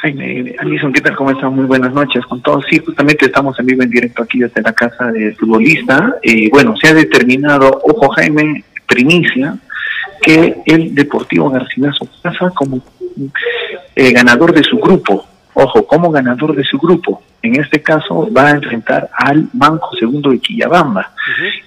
Jaime, 0.02 0.56
Alison, 0.58 0.94
¿qué 0.94 1.02
tal? 1.02 1.14
¿Cómo 1.18 1.32
están? 1.32 1.54
Muy 1.54 1.66
buenas 1.66 1.92
noches 1.92 2.26
con 2.26 2.42
todos. 2.42 2.64
Sí, 2.70 2.80
justamente 2.80 3.26
estamos 3.26 3.60
en 3.60 3.66
vivo 3.66 3.84
en 3.84 3.90
directo 3.90 4.24
aquí 4.24 4.40
desde 4.40 4.62
la 4.62 4.72
casa 4.72 5.12
del 5.12 5.36
futbolista. 5.36 6.16
Eh, 6.24 6.50
bueno, 6.50 6.74
se 6.78 6.88
ha 6.88 6.94
determinado, 6.94 7.82
ojo 7.84 8.08
Jaime, 8.12 8.64
primicia, 8.88 9.58
que 10.22 10.56
el 10.66 10.96
Deportivo 10.96 11.50
Garcilaso 11.50 12.08
pasa 12.22 12.50
como 12.56 12.82
eh, 13.94 14.14
ganador 14.14 14.54
de 14.54 14.64
su 14.64 14.78
grupo. 14.78 15.26
Ojo, 15.54 15.86
como 15.86 16.10
ganador 16.12 16.56
de 16.56 16.64
su 16.64 16.78
grupo. 16.78 17.22
En 17.42 17.60
este 17.60 17.82
caso 17.82 18.32
va 18.32 18.48
a 18.48 18.52
enfrentar 18.52 19.10
al 19.14 19.50
Manco 19.52 19.90
Segundo 20.00 20.30
de 20.30 20.40
Quillabamba. 20.40 21.12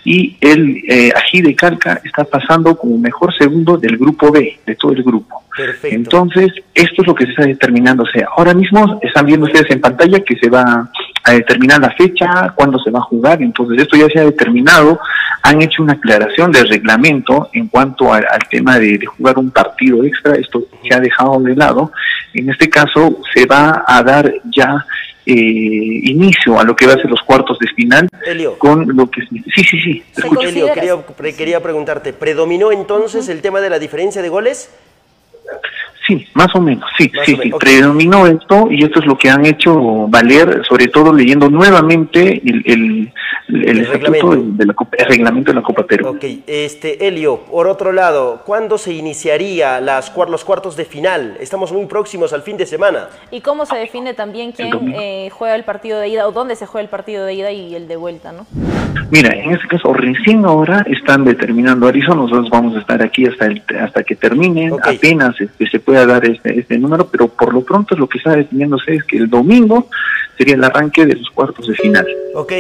Y 0.05 0.39
el 0.41 0.83
eh, 0.89 1.13
Ají 1.15 1.43
de 1.43 1.55
Calca 1.55 2.01
está 2.03 2.25
pasando 2.25 2.79
como 2.79 2.97
mejor 2.97 3.35
segundo 3.37 3.77
del 3.77 3.99
grupo 3.99 4.33
B, 4.33 4.59
de 4.65 4.75
todo 4.75 4.93
el 4.93 5.03
grupo. 5.03 5.42
Entonces, 5.85 6.53
esto 6.75 7.03
es 7.03 7.07
lo 7.07 7.15
que 7.15 7.25
se 7.25 7.33
está 7.33 7.45
determinando. 7.45 8.05
O 8.05 8.07
sea, 8.07 8.29
ahora 8.37 8.55
mismo 8.55 8.99
están 9.03 9.27
viendo 9.27 9.47
ustedes 9.47 9.71
en 9.71 9.81
pantalla 9.81 10.21
que 10.21 10.37
se 10.37 10.49
va 10.49 10.89
a 11.25 11.33
determinar 11.33 11.81
la 11.81 11.91
fecha, 11.91 12.53
cuándo 12.55 12.79
se 12.79 12.91
va 12.91 13.01
a 13.01 13.03
jugar. 13.03 13.43
Entonces, 13.43 13.83
esto 13.83 13.97
ya 13.97 14.09
se 14.09 14.21
ha 14.21 14.25
determinado. 14.25 14.99
Han 15.43 15.61
hecho 15.61 15.83
una 15.83 15.95
aclaración 15.95 16.53
del 16.53 16.69
reglamento 16.69 17.51
en 17.53 17.69
cuanto 17.69 18.13
al, 18.13 18.25
tema 18.51 18.79
de, 18.79 19.05
jugar 19.05 19.39
un 19.39 19.51
partido 19.51 20.03
extra. 20.05 20.35
Esto 20.35 20.65
se 20.83 20.95
ha 20.95 21.01
dejado 21.01 21.39
de 21.41 21.55
lado. 21.55 21.93
En 22.33 22.49
este 22.49 22.71
caso, 22.71 23.19
se 23.35 23.45
va 23.45 23.85
a 23.87 24.03
dar 24.03 24.33
ya 24.45 24.87
eh, 25.25 25.35
inicio 25.35 26.59
a 26.59 26.65
lo 26.65 26.75
que 26.75 26.87
va 26.87 26.95
a 26.95 26.97
ser 26.97 27.09
los 27.09 27.21
cuartos 27.23 27.57
de 27.61 27.69
final 27.69 28.09
con 28.59 28.89
lo 28.97 29.09
que 29.09 29.21
sí 29.23 29.41
sí 29.55 29.63
sí 29.81 30.03
Elio, 30.17 30.75
quería, 31.07 31.37
quería 31.37 31.63
preguntarte 31.63 32.13
predominó 32.13 32.73
entonces 32.73 33.29
el 33.29 33.41
tema 33.41 33.61
de 33.61 33.71
la 33.71 33.79
diferencia 33.79 34.21
de 34.21 34.29
goles 34.29 34.71
Yeah. 35.53 35.82
Sí, 36.07 36.27
más 36.35 36.49
o 36.55 36.61
menos, 36.61 36.89
sí, 36.99 37.11
sí, 37.25 37.39
sí, 37.41 37.51
predominó 37.61 38.27
esto 38.27 38.69
y 38.71 38.83
esto 38.83 38.99
es 38.99 39.07
lo 39.07 39.17
que 39.17 39.31
han 39.31 39.47
hecho 39.47 40.09
valer, 40.09 40.63
sobre 40.69 40.89
todo 40.89 41.13
leyendo 41.13 41.49
nuevamente 41.49 42.43
el, 42.45 42.63
el, 42.67 43.13
el, 43.49 43.87
reglamento. 43.87 44.37
De, 44.37 44.67
la, 44.67 44.75
reglamento 45.09 45.53
de 45.53 45.55
la 45.55 45.63
Copa 45.63 45.85
Perú. 45.85 46.09
Ok, 46.09 46.25
este, 46.47 47.07
Elio, 47.07 47.39
por 47.39 47.69
otro 47.69 47.93
lado, 47.93 48.43
¿cuándo 48.45 48.79
se 48.79 48.93
iniciaría 48.93 49.81
las, 49.81 50.13
los 50.29 50.45
cuartos 50.45 50.77
de 50.77 50.85
final? 50.85 51.37
Estamos 51.41 51.73
muy 51.73 51.87
próximos 51.87 52.33
al 52.33 52.43
fin 52.43 52.57
de 52.57 52.67
semana. 52.67 53.09
¿Y 53.31 53.41
cómo 53.41 53.65
se 53.65 53.77
define 53.77 54.15
también 54.15 54.51
quién 54.51 54.93
eh, 54.95 55.31
juega 55.31 55.55
el 55.55 55.65
partido 55.65 56.01
de 56.01 56.09
ida 56.09 56.27
o 56.27 56.33
dónde 56.33 56.57
se 56.57 56.67
juega 56.67 56.83
el 56.83 56.91
partido 56.91 57.25
de 57.25 57.35
ida 57.35 57.53
y 57.53 57.77
el 57.77 57.87
de 57.87 57.97
vuelta, 57.97 58.33
no? 58.33 58.47
Mira, 59.11 59.35
en 59.35 59.53
este 59.53 59.69
caso, 59.69 59.93
recién 59.93 60.45
ahora 60.45 60.85
están 60.87 61.25
determinando 61.25 61.87
Arizona, 61.87 62.23
nosotros 62.23 62.49
vamos 62.51 62.77
a 62.77 62.81
estar 62.81 63.03
aquí 63.03 63.27
hasta 63.27 63.47
el, 63.47 63.63
hasta 63.81 64.03
que 64.03 64.17
terminen, 64.17 64.73
apenas 64.83 65.39
este, 65.41 65.69
se 65.69 65.81
pueda 65.93 66.07
dar 66.07 66.25
este, 66.25 66.59
este 66.59 66.79
número, 66.79 67.07
pero 67.07 67.29
por 67.29 67.53
lo 67.53 67.61
pronto 67.61 67.95
lo 67.95 68.09
que 68.09 68.17
está 68.17 68.35
definiéndose 68.35 68.95
es 68.95 69.05
que 69.05 69.19
el 69.19 69.29
domingo 69.29 69.89
sería 70.39 70.55
el 70.55 70.65
arranque 70.65 71.05
de 71.05 71.17
los 71.17 71.29
cuartos 71.31 71.67
de 71.67 71.75
final. 71.75 72.07
Ok, 72.35 72.53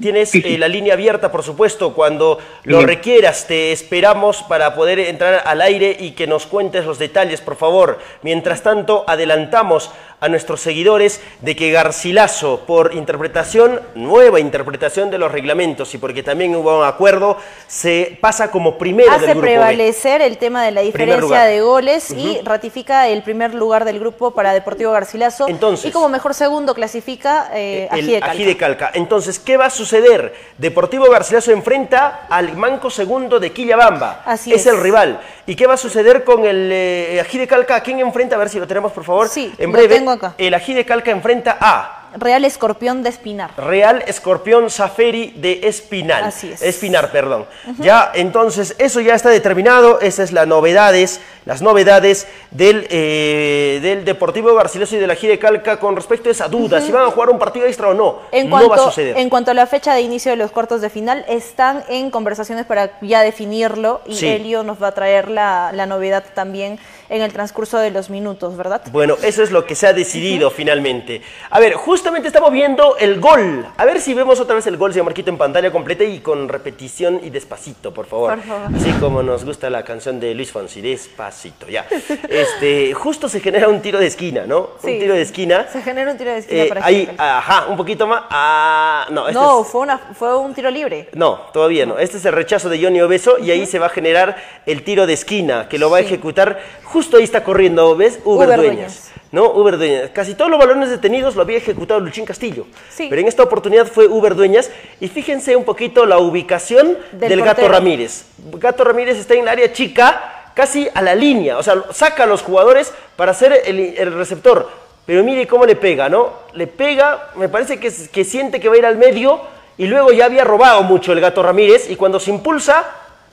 tienes 0.00 0.34
eh, 0.34 0.56
la 0.58 0.66
línea 0.66 0.94
abierta, 0.94 1.30
por 1.30 1.44
supuesto, 1.44 1.94
cuando 1.94 2.38
lo 2.64 2.80
requieras, 2.82 3.46
te 3.46 3.70
esperamos 3.70 4.42
para 4.42 4.74
poder 4.74 4.98
entrar 4.98 5.42
al 5.44 5.60
aire 5.60 5.96
y 6.00 6.12
que 6.12 6.26
nos 6.26 6.46
cuentes 6.46 6.84
los 6.84 6.98
detalles, 6.98 7.40
por 7.40 7.54
favor. 7.54 8.00
Mientras 8.22 8.64
tanto, 8.64 9.04
adelantamos 9.06 9.92
a 10.20 10.28
nuestros 10.28 10.60
seguidores 10.60 11.20
de 11.40 11.56
que 11.56 11.70
Garcilaso, 11.70 12.64
por 12.66 12.94
interpretación, 12.94 13.80
nueva 13.94 14.38
interpretación 14.38 15.10
de 15.10 15.18
los 15.18 15.32
reglamentos 15.32 15.94
y 15.94 15.98
porque 15.98 16.22
también 16.22 16.54
hubo 16.54 16.78
un 16.78 16.84
acuerdo, 16.84 17.38
se 17.66 18.18
pasa 18.20 18.50
como 18.50 18.76
primero 18.76 19.10
Hace 19.10 19.28
del 19.28 19.34
grupo 19.36 19.46
prevalecer 19.46 20.20
el 20.20 20.36
tema 20.36 20.62
de 20.64 20.72
la 20.72 20.82
diferencia 20.82 21.42
de 21.44 21.60
goles 21.62 21.99
y 22.10 22.40
ratifica 22.42 23.08
el 23.08 23.22
primer 23.22 23.54
lugar 23.54 23.84
del 23.84 23.98
grupo 23.98 24.30
para 24.30 24.52
Deportivo 24.52 24.92
Garcilaso. 24.92 25.48
Entonces, 25.48 25.90
y 25.90 25.92
como 25.92 26.08
mejor 26.08 26.34
segundo 26.34 26.74
clasifica 26.74 27.50
eh, 27.52 27.88
Ají 27.90 28.44
de 28.44 28.56
Calca. 28.56 28.90
Entonces, 28.94 29.38
¿qué 29.38 29.56
va 29.56 29.66
a 29.66 29.70
suceder? 29.70 30.34
Deportivo 30.56 31.10
Garcilaso 31.10 31.52
enfrenta 31.52 32.26
al 32.30 32.56
Manco 32.56 32.90
segundo 32.90 33.38
de 33.38 33.52
Quillabamba. 33.52 34.22
Así 34.24 34.52
es. 34.52 34.62
es 34.62 34.66
el 34.72 34.80
rival. 34.80 35.20
¿Y 35.46 35.56
qué 35.56 35.66
va 35.66 35.74
a 35.74 35.76
suceder 35.76 36.24
con 36.24 36.44
el 36.44 36.70
eh, 36.72 37.20
Ají 37.20 37.38
de 37.38 37.46
Calca? 37.46 37.76
¿A 37.76 37.82
quién 37.82 38.00
enfrenta? 38.00 38.36
A 38.36 38.38
ver 38.38 38.48
si 38.48 38.58
lo 38.58 38.66
tenemos, 38.66 38.92
por 38.92 39.04
favor. 39.04 39.28
Sí, 39.28 39.52
en 39.58 39.72
breve. 39.72 40.02
El 40.38 40.54
Ají 40.54 40.74
de 40.74 40.84
Calca 40.86 41.10
enfrenta 41.10 41.58
a 41.60 41.99
Real 42.16 42.44
Escorpión 42.44 43.02
de 43.02 43.10
Espinar. 43.10 43.50
Real 43.56 44.02
Escorpión 44.06 44.70
Saferi 44.70 45.32
de 45.36 45.60
Espinal. 45.68 46.24
Así 46.24 46.50
es. 46.52 46.62
Espinar, 46.62 47.10
perdón. 47.12 47.46
Ya, 47.78 48.10
entonces, 48.14 48.74
eso 48.78 49.00
ya 49.00 49.14
está 49.14 49.28
determinado. 49.30 50.00
Esas 50.00 50.30
es 50.30 50.32
las 50.32 50.46
novedades, 50.46 51.20
las 51.44 51.62
novedades 51.62 52.26
del, 52.50 52.86
eh, 52.90 53.78
del 53.82 54.04
Deportivo 54.04 54.54
Garcilaso 54.54 54.96
y 54.96 54.98
de 54.98 55.06
la 55.06 55.14
Gide 55.14 55.38
Calca 55.38 55.78
con 55.78 55.96
respecto 55.96 56.28
a 56.28 56.32
esa 56.32 56.48
duda, 56.48 56.80
si 56.80 56.92
van 56.92 57.04
a 57.04 57.10
jugar 57.10 57.30
un 57.30 57.38
partido 57.38 57.66
extra 57.66 57.88
o 57.88 57.94
no. 57.94 58.20
En 58.32 58.48
no 58.48 58.56
cuanto, 58.56 58.68
va 58.70 58.76
a 58.76 58.78
suceder. 58.78 59.16
En 59.16 59.30
cuanto 59.30 59.50
a 59.50 59.54
la 59.54 59.66
fecha 59.66 59.94
de 59.94 60.02
inicio 60.02 60.30
de 60.30 60.36
los 60.36 60.50
cuartos 60.50 60.80
de 60.80 60.90
final, 60.90 61.24
están 61.28 61.84
en 61.88 62.10
conversaciones 62.10 62.66
para 62.66 62.98
ya 63.00 63.22
definirlo 63.22 64.00
y 64.06 64.14
Sí. 64.16 64.28
Elio 64.28 64.62
nos 64.62 64.82
va 64.82 64.88
a 64.88 64.92
traer 64.92 65.30
la, 65.30 65.70
la 65.72 65.86
novedad 65.86 66.24
también 66.34 66.78
en 67.10 67.20
el 67.22 67.32
transcurso 67.32 67.76
de 67.78 67.90
los 67.90 68.08
minutos, 68.08 68.56
¿verdad? 68.56 68.80
Bueno, 68.92 69.16
eso 69.22 69.42
es 69.42 69.50
lo 69.50 69.66
que 69.66 69.74
se 69.74 69.86
ha 69.86 69.92
decidido 69.92 70.50
finalmente. 70.50 71.20
A 71.50 71.60
ver, 71.60 71.74
justamente 71.74 72.28
estamos 72.28 72.52
viendo 72.52 72.96
el 72.98 73.20
gol. 73.20 73.66
A 73.76 73.84
ver 73.84 74.00
si 74.00 74.14
vemos 74.14 74.40
otra 74.40 74.54
vez 74.54 74.66
el 74.68 74.76
gol, 74.76 74.92
señor 74.92 75.06
Marquito, 75.06 75.28
en 75.30 75.36
pantalla 75.36 75.70
completa 75.72 76.04
y 76.04 76.20
con 76.20 76.48
repetición 76.48 77.20
y 77.22 77.30
despacito, 77.30 77.92
por 77.92 78.06
favor. 78.06 78.36
Por 78.36 78.44
favor. 78.44 78.76
Así 78.76 78.90
como 79.00 79.22
nos 79.22 79.44
gusta 79.44 79.68
la 79.68 79.82
canción 79.84 80.20
de 80.20 80.34
Luis 80.34 80.52
Fonsi, 80.52 80.80
despacito, 80.80 81.68
ya. 81.68 81.84
Este, 82.28 82.94
justo 82.94 83.28
se 83.28 83.40
genera 83.40 83.68
un 83.68 83.80
tiro 83.82 83.98
de 83.98 84.06
esquina, 84.06 84.44
¿no? 84.46 84.70
Sí. 84.82 84.92
Un 84.92 84.98
tiro 85.00 85.14
de 85.14 85.22
esquina. 85.22 85.66
Se 85.72 85.82
genera 85.82 86.12
un 86.12 86.16
tiro 86.16 86.30
de 86.30 86.38
esquina 86.38 86.62
Eh, 86.62 86.66
para 86.68 86.84
ahí, 86.86 87.10
ajá, 87.18 87.66
un 87.68 87.76
poquito 87.76 88.06
más. 88.06 88.22
Ah, 88.30 89.06
no, 89.10 89.26
este 89.28 89.34
No, 89.40 89.62
es- 89.62 89.68
fue, 89.68 89.80
una, 89.80 89.98
fue 89.98 90.36
un 90.38 90.54
tiro 90.54 90.70
libre. 90.70 91.08
no, 91.14 91.40
todavía 91.52 91.86
no. 91.86 91.98
Este 91.98 92.18
es 92.18 92.24
el 92.24 92.32
rechazo 92.32 92.68
de 92.68 92.80
Johnny 92.82 93.00
Obeso 93.00 93.38
y 93.38 93.50
ahí 93.50 93.66
se 93.66 93.78
va 93.80 93.86
a 93.86 93.90
generar 93.90 94.36
el 94.66 94.84
tiro 94.84 95.06
de 95.06 95.14
esquina 95.14 95.68
que 95.68 95.78
lo 95.78 95.90
va 95.90 95.98
a 95.98 96.00
ejecutar. 96.00 96.60
Justo 97.00 97.16
ahí 97.16 97.24
está 97.24 97.42
corriendo, 97.42 97.96
¿ves? 97.96 98.20
Uber, 98.26 98.46
Uber 98.46 98.58
Dueñas. 98.58 98.76
Dueñas. 98.76 99.10
¿No? 99.32 99.50
Uber 99.52 99.78
Dueñas. 99.78 100.10
Casi 100.10 100.34
todos 100.34 100.50
los 100.50 100.60
balones 100.60 100.90
detenidos 100.90 101.34
lo 101.34 101.40
había 101.40 101.56
ejecutado 101.56 101.98
Luchín 101.98 102.26
Castillo. 102.26 102.66
Sí. 102.90 103.06
Pero 103.08 103.22
en 103.22 103.26
esta 103.26 103.42
oportunidad 103.42 103.86
fue 103.86 104.06
Uber 104.06 104.34
Dueñas. 104.34 104.70
Y 105.00 105.08
fíjense 105.08 105.56
un 105.56 105.64
poquito 105.64 106.04
la 106.04 106.18
ubicación 106.18 106.98
Del 107.12 107.30
del, 107.30 107.40
Gato. 107.42 107.66
Ramírez. 107.66 108.26
Gato 108.52 108.84
Ramírez 108.84 109.16
está 109.16 109.32
en 109.32 109.40
el 109.40 109.48
área 109.48 109.72
chica, 109.72 110.50
casi 110.52 110.90
a 110.92 111.00
la 111.00 111.14
línea. 111.14 111.56
O 111.56 111.62
sea, 111.62 111.84
saca 111.90 112.24
a 112.24 112.26
los 112.26 112.42
jugadores 112.42 112.92
para 113.16 113.32
ser 113.32 113.62
el, 113.64 113.80
el 113.96 114.12
receptor. 114.12 114.68
Pero 115.06 115.24
mire 115.24 115.46
cómo 115.46 115.64
le 115.64 115.76
pega, 115.76 116.10
¿no? 116.10 116.34
Le 116.52 116.66
pega, 116.66 117.30
me 117.36 117.48
parece 117.48 117.80
que, 117.80 117.90
que 118.12 118.24
siente 118.24 118.60
que 118.60 118.68
va 118.68 118.74
a 118.74 118.78
ir 118.78 118.84
al 118.84 118.98
medio 118.98 119.40
y 119.78 119.86
luego 119.86 120.12
ya 120.12 120.26
había 120.26 120.44
robado 120.44 120.82
mucho 120.82 121.12
el 121.12 121.20
Gato 121.22 121.42
Ramírez 121.42 121.88
y 121.88 121.96
cuando 121.96 122.20
se 122.20 122.28
impulsa 122.28 122.84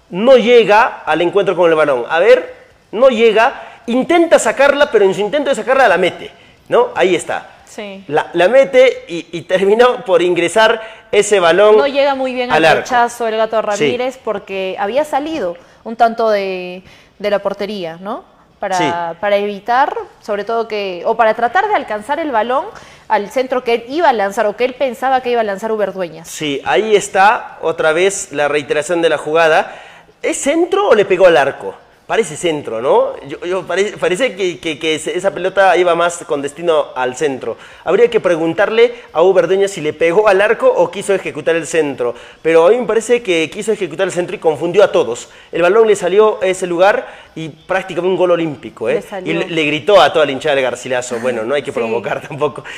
no 0.10 0.38
llega 0.38 1.04
al 1.06 1.22
encuentro 1.22 1.54
con 1.54 1.70
el 1.70 1.76
balón. 1.76 2.06
A 2.08 2.20
ver, 2.20 2.57
no 2.92 3.10
llega, 3.10 3.62
intenta 3.88 4.40
sacarla, 4.40 4.92
pero 4.92 5.06
en 5.06 5.14
su 5.14 5.22
intento 5.22 5.50
de 5.50 5.56
sacarla 5.56 5.88
la 5.88 5.98
mete, 5.98 6.32
¿no? 6.70 6.90
Ahí 6.96 7.16
está. 7.16 7.50
Sí. 7.66 8.04
La, 8.08 8.28
la 8.34 8.48
mete 8.48 9.06
y, 9.08 9.28
y 9.32 9.42
terminó 9.44 10.04
por 10.06 10.22
ingresar 10.22 10.82
ese 11.12 11.40
balón. 11.40 11.78
No 11.78 11.88
llega 11.88 12.16
muy 12.16 12.34
bien 12.34 12.52
al 12.52 12.64
rechazo 12.64 13.28
el 13.28 13.38
gato 13.38 13.62
Ramírez 13.62 14.18
porque 14.24 14.76
había 14.80 15.06
salido 15.06 15.56
un 15.84 15.96
tanto 15.96 16.30
de, 16.30 16.84
de 17.20 17.30
la 17.30 17.40
portería, 17.40 17.98
¿no? 18.02 18.24
Para, 18.60 18.76
Sí. 18.78 18.92
para 19.20 19.36
evitar, 19.38 19.96
sobre 20.20 20.44
todo 20.44 20.68
que, 20.68 21.04
o 21.06 21.16
para 21.16 21.36
tratar 21.36 21.68
de 21.68 21.76
alcanzar 21.76 22.20
el 22.20 22.32
balón 22.32 22.66
al 23.08 23.30
centro 23.30 23.64
que 23.64 23.76
él 23.76 23.84
iba 23.88 24.10
a 24.10 24.14
lanzar 24.14 24.48
o 24.48 24.56
que 24.58 24.66
él 24.66 24.74
pensaba 24.74 25.22
que 25.22 25.30
iba 25.30 25.42
a 25.42 25.44
lanzar 25.44 25.72
Uber 25.72 25.94
Dueñas. 25.94 26.28
Sí, 26.28 26.60
ahí 26.66 26.96
está 26.96 27.60
otra 27.62 27.94
vez 27.94 28.32
la 28.32 28.48
reiteración 28.48 29.04
de 29.04 29.10
la 29.10 29.20
jugada. 29.20 29.76
¿Es 30.24 30.38
centro 30.38 30.90
o 30.90 30.96
le 30.96 31.06
pegó 31.06 31.28
al 31.28 31.38
arco? 31.38 31.76
Parece 32.08 32.38
centro, 32.38 32.82
¿no? 32.82 33.20
Yo, 33.28 33.38
yo 33.46 33.64
parece, 33.68 33.98
parece 33.98 34.34
que, 34.34 34.60
que- 34.60 34.96
esa 34.96 35.32
pelota 35.32 35.76
iba 35.76 35.94
más 35.94 36.24
con 36.26 36.42
destino 36.42 36.86
al 36.96 37.18
centro. 37.18 37.58
Habría 37.84 38.10
que 38.10 38.22
preguntarle 38.22 38.94
a 39.12 39.20
Dueñas 39.22 39.72
si 39.72 39.82
le 39.82 39.92
pegó 39.92 40.30
al 40.30 40.40
arco 40.40 40.68
o 40.74 40.90
quiso 40.90 41.14
ejecutar 41.14 41.58
el 41.58 41.68
centro. 41.68 42.16
Pero 42.42 42.66
a 42.66 42.70
mí 42.70 42.78
me 42.78 42.86
parece 42.86 43.22
que 43.22 43.50
quiso 43.50 43.74
ejecutar 43.74 44.08
el 44.08 44.14
centro 44.14 44.38
y 44.38 44.40
confundió 44.40 44.86
a 44.86 44.92
todos. 44.94 45.28
El 45.52 45.62
balón 45.64 45.86
le 45.86 45.98
salió 45.98 46.40
a 46.42 46.46
ese 46.48 46.66
lugar 46.66 47.28
y 47.36 47.50
prácticamente 47.50 48.10
un 48.10 48.16
gol 48.18 48.32
olímpico, 48.32 48.88
¿eh? 48.88 48.96
Le 48.96 49.02
salió. 49.02 49.34
Y 49.34 49.38
le, 49.40 49.50
le 49.50 49.64
gritó 49.66 50.00
a 50.02 50.14
toda 50.14 50.26
la 50.26 50.32
hinchada 50.32 50.56
de 50.56 50.62
Garcilaso. 50.62 51.20
Bueno, 51.20 51.44
no 51.44 51.56
hay 51.56 51.62
que 51.62 51.72
Sí. 51.78 51.78
provocar 51.78 52.22
tampoco. 52.26 52.64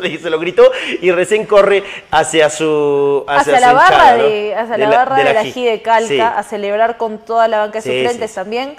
Le- 0.00 0.18
se 0.18 0.30
lo 0.30 0.38
gritó 0.38 0.70
y 1.00 1.10
recién 1.10 1.46
corre 1.46 1.82
hacia 2.10 2.50
su 2.50 3.24
Hacia, 3.26 3.54
su 3.56 3.60
la 3.60 3.72
barra 3.72 3.94
hinchada, 3.96 4.16
¿no? 4.18 4.22
de, 4.24 4.54
hacia 4.54 4.78
la, 4.78 4.88
barra 4.88 5.16
de 5.16 5.24
la. 5.34 5.44
G 5.44 5.64
de 5.64 5.82
Calca, 5.82 6.06
Sí. 6.08 6.20
a 6.20 6.42
celebrar 6.42 6.96
con 6.96 7.18
toda 7.18 7.48
la 7.48 7.58
banca 7.58 7.78
de 7.80 7.82
Sí, 7.82 7.90
suplentes 8.02 8.30
sí. 8.30 8.34
también. 8.34 8.76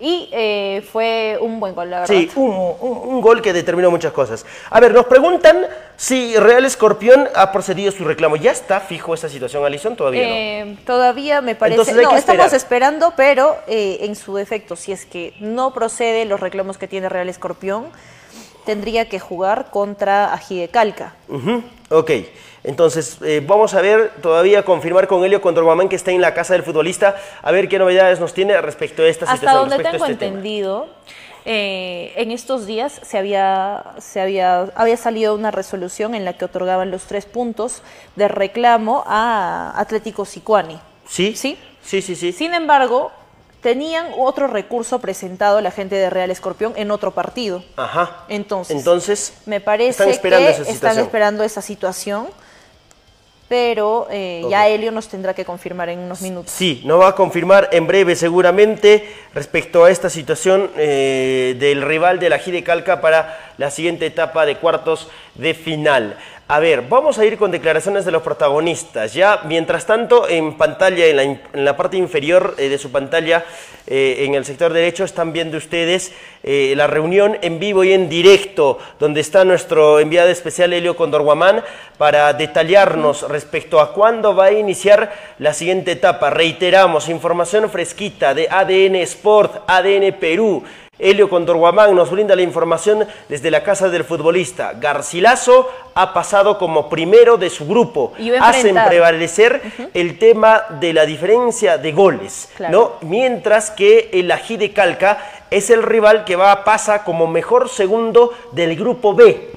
Y 0.00 0.28
eh, 0.32 0.84
fue 0.92 1.38
un 1.40 1.60
buen 1.60 1.72
gol, 1.74 1.88
la 1.88 2.00
verdad. 2.00 2.14
Sí, 2.14 2.28
un, 2.34 2.50
un- 2.50 2.98
un 3.14 3.20
gol 3.20 3.40
que 3.40 3.52
determinó 3.52 3.90
muchas 3.92 4.12
cosas. 4.12 4.44
A 4.68 4.80
ver, 4.80 4.92
nos 4.92 5.06
preguntan 5.06 5.64
si 5.96 6.36
Real 6.36 6.64
Escorpión 6.64 7.28
ha 7.34 7.52
procedido 7.52 7.90
a 7.90 7.92
su 7.92 8.04
reclamo. 8.04 8.34
¿Ya 8.34 8.50
está 8.50 8.80
fijo 8.80 9.14
esa 9.14 9.28
situación, 9.28 9.64
Alison? 9.64 9.94
Todavía 9.94 10.22
no. 10.26 10.34
Eh, 10.34 10.76
Todavía 10.84 11.40
me 11.40 11.54
parece. 11.54 11.80
Entonces 11.80 12.02
no, 12.04 12.16
estamos 12.16 12.52
esperando, 12.52 13.14
pero 13.16 13.56
eh, 13.68 13.98
en 14.00 14.16
su 14.16 14.34
defecto, 14.34 14.74
si 14.74 14.90
es 14.90 15.06
que 15.06 15.32
no 15.38 15.72
procede 15.72 16.24
los 16.24 16.40
reclamos 16.40 16.76
que 16.76 16.88
tiene 16.88 17.08
Real 17.08 17.28
Escorpión, 17.28 17.86
tendría 18.66 19.08
que 19.08 19.20
jugar 19.20 19.70
contra 19.70 20.34
Ají 20.34 20.58
de 20.58 20.68
Calca. 20.68 21.14
Ujú, 21.28 21.62
Ok, 21.90 22.10
entonces 22.64 23.18
eh, 23.22 23.42
vamos 23.46 23.74
a 23.74 23.80
ver, 23.80 24.10
todavía 24.22 24.64
confirmar 24.64 25.06
con 25.06 25.24
Helio 25.24 25.40
Condorguamán 25.40 25.88
que 25.88 25.96
está 25.96 26.10
en 26.10 26.20
la 26.20 26.34
casa 26.34 26.54
del 26.54 26.62
futbolista, 26.62 27.16
a 27.42 27.52
ver 27.52 27.68
qué 27.68 27.78
novedades 27.78 28.20
nos 28.20 28.34
tiene 28.34 28.60
respecto 28.60 29.02
a 29.02 29.06
esta 29.06 29.26
Hasta 29.26 29.36
situación. 29.36 29.60
donde 29.60 29.76
respecto 29.76 29.98
tengo 29.98 30.12
este 30.12 30.26
entendido, 30.26 30.88
eh, 31.44 32.12
en 32.16 32.30
estos 32.30 32.66
días 32.66 33.00
se 33.04 33.18
había, 33.18 33.84
se 33.98 34.20
había, 34.20 34.62
había 34.74 34.96
salido 34.96 35.34
una 35.34 35.50
resolución 35.50 36.14
en 36.14 36.24
la 36.24 36.32
que 36.32 36.46
otorgaban 36.46 36.90
los 36.90 37.04
tres 37.04 37.26
puntos 37.26 37.82
de 38.16 38.28
reclamo 38.28 39.04
a 39.06 39.74
Atlético 39.76 40.24
Sicuani. 40.24 40.80
¿Sí? 41.06 41.36
Sí. 41.36 41.58
Sí, 41.84 42.00
sí, 42.00 42.16
sí. 42.16 42.32
Sin 42.32 42.54
embargo, 42.54 43.12
tenían 43.60 44.08
otro 44.18 44.46
recurso 44.46 45.00
presentado 45.00 45.60
la 45.60 45.70
gente 45.70 45.96
de 45.96 46.08
Real 46.08 46.30
Escorpión 46.30 46.72
en 46.76 46.90
otro 46.90 47.10
partido. 47.10 47.62
Ajá. 47.76 48.24
Entonces, 48.28 48.76
Entonces, 48.76 49.34
me 49.44 49.60
parece 49.60 49.90
están 49.90 50.08
esperando 50.08 50.46
que 50.46 50.62
esa 50.62 50.70
están 50.70 50.98
esperando 50.98 51.44
esa 51.44 51.60
situación, 51.60 52.28
pero 53.48 54.08
eh, 54.10 54.42
ya 54.48 54.68
Helio 54.68 54.90
nos 54.90 55.08
tendrá 55.08 55.34
que 55.34 55.44
confirmar 55.44 55.88
en 55.88 55.98
unos 55.98 56.22
minutos. 56.22 56.50
Sí, 56.50 56.82
nos 56.84 57.00
va 57.00 57.08
a 57.08 57.14
confirmar 57.14 57.68
en 57.72 57.86
breve 57.86 58.16
seguramente 58.16 59.06
respecto 59.34 59.84
a 59.84 59.90
esta 59.90 60.08
situación 60.08 60.70
eh, 60.76 61.56
del 61.58 61.82
rival 61.82 62.18
de 62.18 62.30
la 62.30 62.38
Gide 62.38 62.62
Calca 62.62 63.00
para 63.00 63.52
la 63.58 63.70
siguiente 63.70 64.06
etapa 64.06 64.46
de 64.46 64.56
cuartos 64.56 65.08
de 65.34 65.54
final. 65.54 66.16
A 66.46 66.58
ver, 66.58 66.82
vamos 66.90 67.18
a 67.18 67.24
ir 67.24 67.38
con 67.38 67.50
declaraciones 67.50 68.04
de 68.04 68.10
los 68.10 68.20
protagonistas. 68.20 69.14
Ya, 69.14 69.40
mientras 69.46 69.86
tanto, 69.86 70.28
en 70.28 70.58
pantalla, 70.58 71.06
en 71.06 71.40
la, 71.54 71.74
parte 71.74 71.96
inferior 71.96 72.54
eh, 72.58 72.68
de 72.68 72.76
su 72.76 72.92
pantalla, 72.92 73.46
eh, 73.86 74.24
en 74.26 74.34
el 74.34 74.44
sector 74.44 74.70
derecho, 74.70 75.04
están 75.04 75.32
viendo 75.32 75.56
ustedes 75.56 76.12
eh, 76.42 76.74
la 76.76 76.86
reunión 76.86 77.38
en 77.40 77.58
vivo 77.58 77.82
y 77.82 77.94
en 77.94 78.10
directo, 78.10 78.78
donde 79.00 79.22
está 79.22 79.46
nuestro 79.46 80.00
enviado 80.00 80.28
especial 80.28 80.74
Helio 80.74 80.96
Condorguamán 80.96 81.64
para 81.96 82.34
detallarnos 82.34 83.26
respecto 83.30 83.80
a 83.80 83.94
cuándo 83.94 84.36
va 84.36 84.46
a 84.46 84.52
iniciar 84.52 85.14
la 85.38 85.54
siguiente 85.54 85.92
etapa. 85.92 86.28
Reiteramos, 86.28 87.08
información 87.08 87.70
fresquita 87.70 88.34
de 88.34 88.48
ADN 88.50 88.96
Sport, 88.96 89.62
ADN 89.66 90.12
Perú. 90.20 90.62
Helio 90.98 91.28
Condorguamán 91.28 91.94
nos 91.94 92.10
brinda 92.10 92.36
la 92.36 92.42
información 92.42 93.06
desde 93.28 93.50
la 93.50 93.62
casa 93.62 93.88
del 93.88 94.04
futbolista. 94.04 94.74
Garcilaso 94.74 95.68
ha 95.94 96.12
pasado 96.14 96.56
como 96.58 96.88
primero 96.88 97.36
de 97.36 97.50
su 97.50 97.66
grupo. 97.66 98.12
Hacen 98.40 98.76
prevalecer 98.86 99.60
el 99.92 100.18
tema 100.18 100.64
de 100.80 100.92
la 100.92 101.04
diferencia 101.06 101.78
de 101.78 101.92
goles, 101.92 102.48
Claro. 102.56 102.72
¿no? 103.00 103.08
Mientras 103.08 103.70
que 103.70 104.10
el 104.12 104.30
Ají 104.30 104.56
de 104.56 104.72
Calca 104.72 105.18
es 105.50 105.70
el 105.70 105.82
rival 105.82 106.24
que 106.24 106.36
va 106.36 106.52
a 106.52 106.64
pasar 106.64 107.04
como 107.04 107.26
mejor 107.26 107.68
segundo 107.68 108.32
del 108.52 108.76
grupo 108.76 109.14
B. 109.14 109.50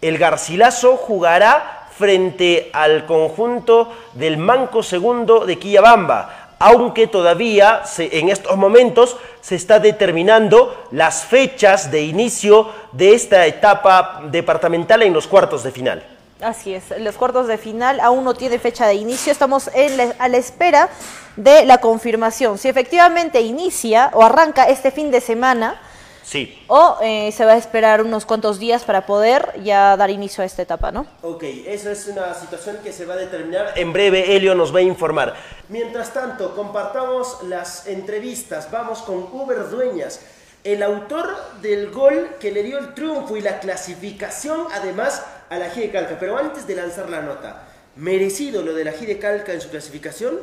El 0.00 0.18
Garcilaso 0.18 0.96
jugará 0.96 1.88
frente 1.96 2.70
al 2.72 3.06
conjunto 3.06 3.92
del 4.14 4.36
Manco 4.36 4.82
Segundo 4.82 5.46
de 5.46 5.58
Quillabamba, 5.58 6.43
aunque 6.58 7.06
todavía 7.06 7.82
se- 7.84 8.18
en 8.18 8.28
estos 8.28 8.56
momentos 8.56 9.16
se 9.40 9.54
está 9.56 9.78
determinando 9.80 10.74
las 10.90 11.24
fechas 11.24 11.90
de 11.90 12.02
inicio 12.02 12.70
de 12.92 13.14
esta 13.14 13.46
etapa 13.46 14.22
departamental 14.30 15.02
en 15.02 15.12
los 15.12 15.26
cuartos 15.26 15.62
de 15.62 15.70
final. 15.72 16.02
Así 16.40 16.74
es, 16.74 16.84
los 16.98 17.14
cuartos 17.16 17.46
de 17.46 17.56
final 17.58 18.00
aún 18.00 18.24
no 18.24 18.34
tiene 18.34 18.58
fecha 18.58 18.86
de 18.86 18.94
inicio, 18.94 19.32
estamos 19.32 19.70
a 20.18 20.28
la 20.28 20.36
espera 20.36 20.88
de 21.36 21.64
la 21.64 21.78
confirmación, 21.78 22.58
si 22.58 22.68
efectivamente 22.68 23.40
inicia 23.40 24.10
o 24.12 24.22
arranca 24.22 24.64
este 24.64 24.90
fin 24.90 25.10
de 25.10 25.20
semana 25.20 25.80
Sí. 26.24 26.58
o 26.68 26.96
eh, 27.02 27.30
se 27.32 27.44
va 27.44 27.52
a 27.52 27.56
esperar 27.58 28.00
unos 28.02 28.24
cuantos 28.24 28.58
días 28.58 28.82
para 28.84 29.04
poder 29.04 29.52
ya 29.62 29.94
dar 29.96 30.08
inicio 30.08 30.42
a 30.42 30.46
esta 30.46 30.62
etapa, 30.62 30.90
¿no? 30.90 31.06
Ok, 31.20 31.42
esa 31.66 31.92
es 31.92 32.06
una 32.08 32.32
situación 32.32 32.78
que 32.82 32.92
se 32.92 33.04
va 33.04 33.12
a 33.12 33.18
determinar. 33.18 33.72
En 33.76 33.92
breve, 33.92 34.34
Helio 34.34 34.54
nos 34.54 34.74
va 34.74 34.78
a 34.78 34.82
informar. 34.82 35.34
Mientras 35.68 36.14
tanto, 36.14 36.54
compartamos 36.56 37.42
las 37.42 37.86
entrevistas. 37.86 38.70
Vamos 38.70 39.02
con 39.02 39.28
Uber 39.32 39.68
Dueñas. 39.68 40.20
el 40.64 40.82
autor 40.82 41.28
del 41.60 41.90
gol 41.90 42.36
que 42.40 42.50
le 42.50 42.62
dio 42.62 42.78
el 42.78 42.94
triunfo 42.94 43.36
y 43.36 43.42
la 43.42 43.60
clasificación 43.60 44.66
además 44.72 45.22
a 45.50 45.58
la 45.58 45.70
G 45.70 45.74
de 45.74 45.90
Calca. 45.90 46.16
Pero 46.18 46.38
antes 46.38 46.66
de 46.66 46.74
lanzar 46.74 47.10
la 47.10 47.20
nota, 47.20 47.64
¿merecido 47.96 48.62
lo 48.62 48.72
de 48.72 48.84
la 48.84 48.92
G 48.92 49.00
de 49.00 49.18
Calca 49.18 49.52
en 49.52 49.60
su 49.60 49.68
clasificación? 49.68 50.38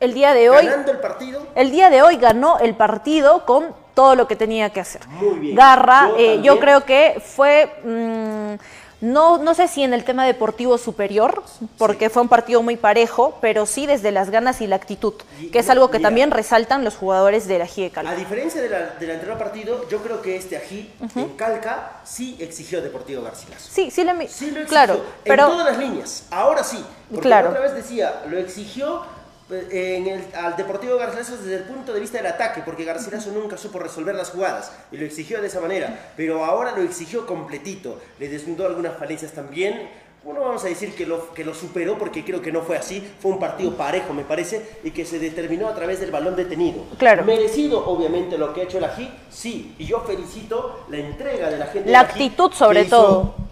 El 0.00 0.12
día 0.12 0.34
de 0.34 0.50
hoy... 0.50 0.66
¿Ganando 0.66 0.92
el 0.92 0.98
partido? 0.98 1.46
El 1.54 1.70
día 1.70 1.88
de 1.88 2.02
hoy 2.02 2.16
ganó 2.16 2.58
el 2.58 2.76
partido 2.76 3.46
con 3.46 3.74
todo 3.94 4.14
lo 4.14 4.26
que 4.28 4.36
tenía 4.36 4.70
que 4.70 4.80
hacer. 4.80 5.06
Muy 5.08 5.38
bien. 5.38 5.56
Garra, 5.56 6.08
yo, 6.42 6.54
eh, 6.54 6.58
creo 6.60 6.84
que 6.84 7.22
fue... 7.24 7.72
Mm, 7.84 8.54
no, 9.00 9.36
no 9.36 9.52
sé 9.54 9.68
si 9.68 9.82
en 9.82 9.92
el 9.92 10.02
tema 10.02 10.24
deportivo 10.24 10.78
superior, 10.78 11.42
porque 11.76 12.08
fue 12.08 12.22
un 12.22 12.28
partido 12.28 12.62
muy 12.62 12.76
parejo, 12.76 13.36
pero 13.42 13.66
sí 13.66 13.86
desde 13.86 14.10
las 14.12 14.30
ganas 14.30 14.62
y 14.62 14.66
la 14.66 14.76
actitud, 14.76 15.12
que 15.52 15.58
es 15.58 15.68
algo 15.68 15.90
que 15.90 16.00
también 16.00 16.30
resaltan 16.30 16.84
los 16.84 16.96
jugadores 16.96 17.46
del 17.46 17.60
Ají 17.60 17.82
de 17.82 17.90
Calca. 17.90 18.12
A 18.12 18.14
diferencia 18.14 18.62
del 18.62 19.10
anterior 19.10 19.36
partido, 19.36 19.86
yo 19.90 19.98
creo 19.98 20.22
que 20.22 20.36
este 20.36 20.56
Ají 20.56 20.90
en 21.16 21.36
Calca 21.36 22.00
sí 22.04 22.36
exigió 22.40 22.80
Deportivo 22.80 23.22
Garcilaso. 23.22 23.68
Sí, 23.70 23.90
sí, 23.90 24.04
le, 24.04 24.26
sí 24.26 24.50
lo 24.50 24.60
exigió. 24.60 24.66
Claro, 24.68 25.04
pero, 25.22 25.44
en 25.44 25.50
todas 25.50 25.66
las 25.66 25.78
líneas. 25.78 26.26
Ahora 26.30 26.64
sí. 26.64 26.82
Porque 27.10 27.28
claro. 27.28 27.50
otra 27.50 27.60
vez 27.60 27.74
decía, 27.74 28.22
lo 28.26 28.38
exigió 28.38 29.02
en 29.50 30.06
el, 30.06 30.24
al 30.34 30.56
Deportivo 30.56 30.96
Garcilaso 30.96 31.36
desde 31.36 31.56
el 31.56 31.62
punto 31.64 31.92
de 31.92 32.00
vista 32.00 32.16
del 32.18 32.26
ataque, 32.26 32.62
porque 32.64 32.84
Garcilaso 32.84 33.30
nunca 33.30 33.56
supo 33.56 33.78
resolver 33.78 34.14
las 34.14 34.30
jugadas 34.30 34.72
y 34.90 34.96
lo 34.96 35.04
exigió 35.04 35.40
de 35.40 35.48
esa 35.48 35.60
manera, 35.60 36.12
pero 36.16 36.44
ahora 36.44 36.72
lo 36.76 36.82
exigió 36.82 37.26
completito, 37.26 38.00
le 38.18 38.28
desnudó 38.28 38.66
algunas 38.66 38.96
falencias 38.96 39.32
también. 39.32 40.04
Bueno, 40.24 40.40
vamos 40.40 40.64
a 40.64 40.68
decir 40.68 40.94
que 40.94 41.04
lo, 41.04 41.34
que 41.34 41.44
lo 41.44 41.52
superó 41.52 41.98
porque 41.98 42.24
creo 42.24 42.40
que 42.40 42.50
no 42.50 42.62
fue 42.62 42.78
así, 42.78 43.06
fue 43.20 43.32
un 43.32 43.38
partido 43.38 43.76
parejo 43.76 44.14
me 44.14 44.24
parece 44.24 44.78
y 44.82 44.90
que 44.90 45.04
se 45.04 45.18
determinó 45.18 45.68
a 45.68 45.74
través 45.74 46.00
del 46.00 46.10
balón 46.10 46.34
detenido. 46.34 46.84
Claro. 46.96 47.24
Merecido 47.24 47.84
obviamente 47.86 48.38
lo 48.38 48.54
que 48.54 48.62
ha 48.62 48.64
hecho 48.64 48.78
el 48.78 48.84
Ají, 48.84 49.10
sí, 49.30 49.74
y 49.78 49.84
yo 49.84 50.00
felicito 50.00 50.86
la 50.88 50.96
entrega 50.96 51.50
de 51.50 51.58
la 51.58 51.66
gente. 51.66 51.90
La 51.90 52.00
actitud 52.00 52.50
sobre 52.52 52.86
todo 52.86 53.43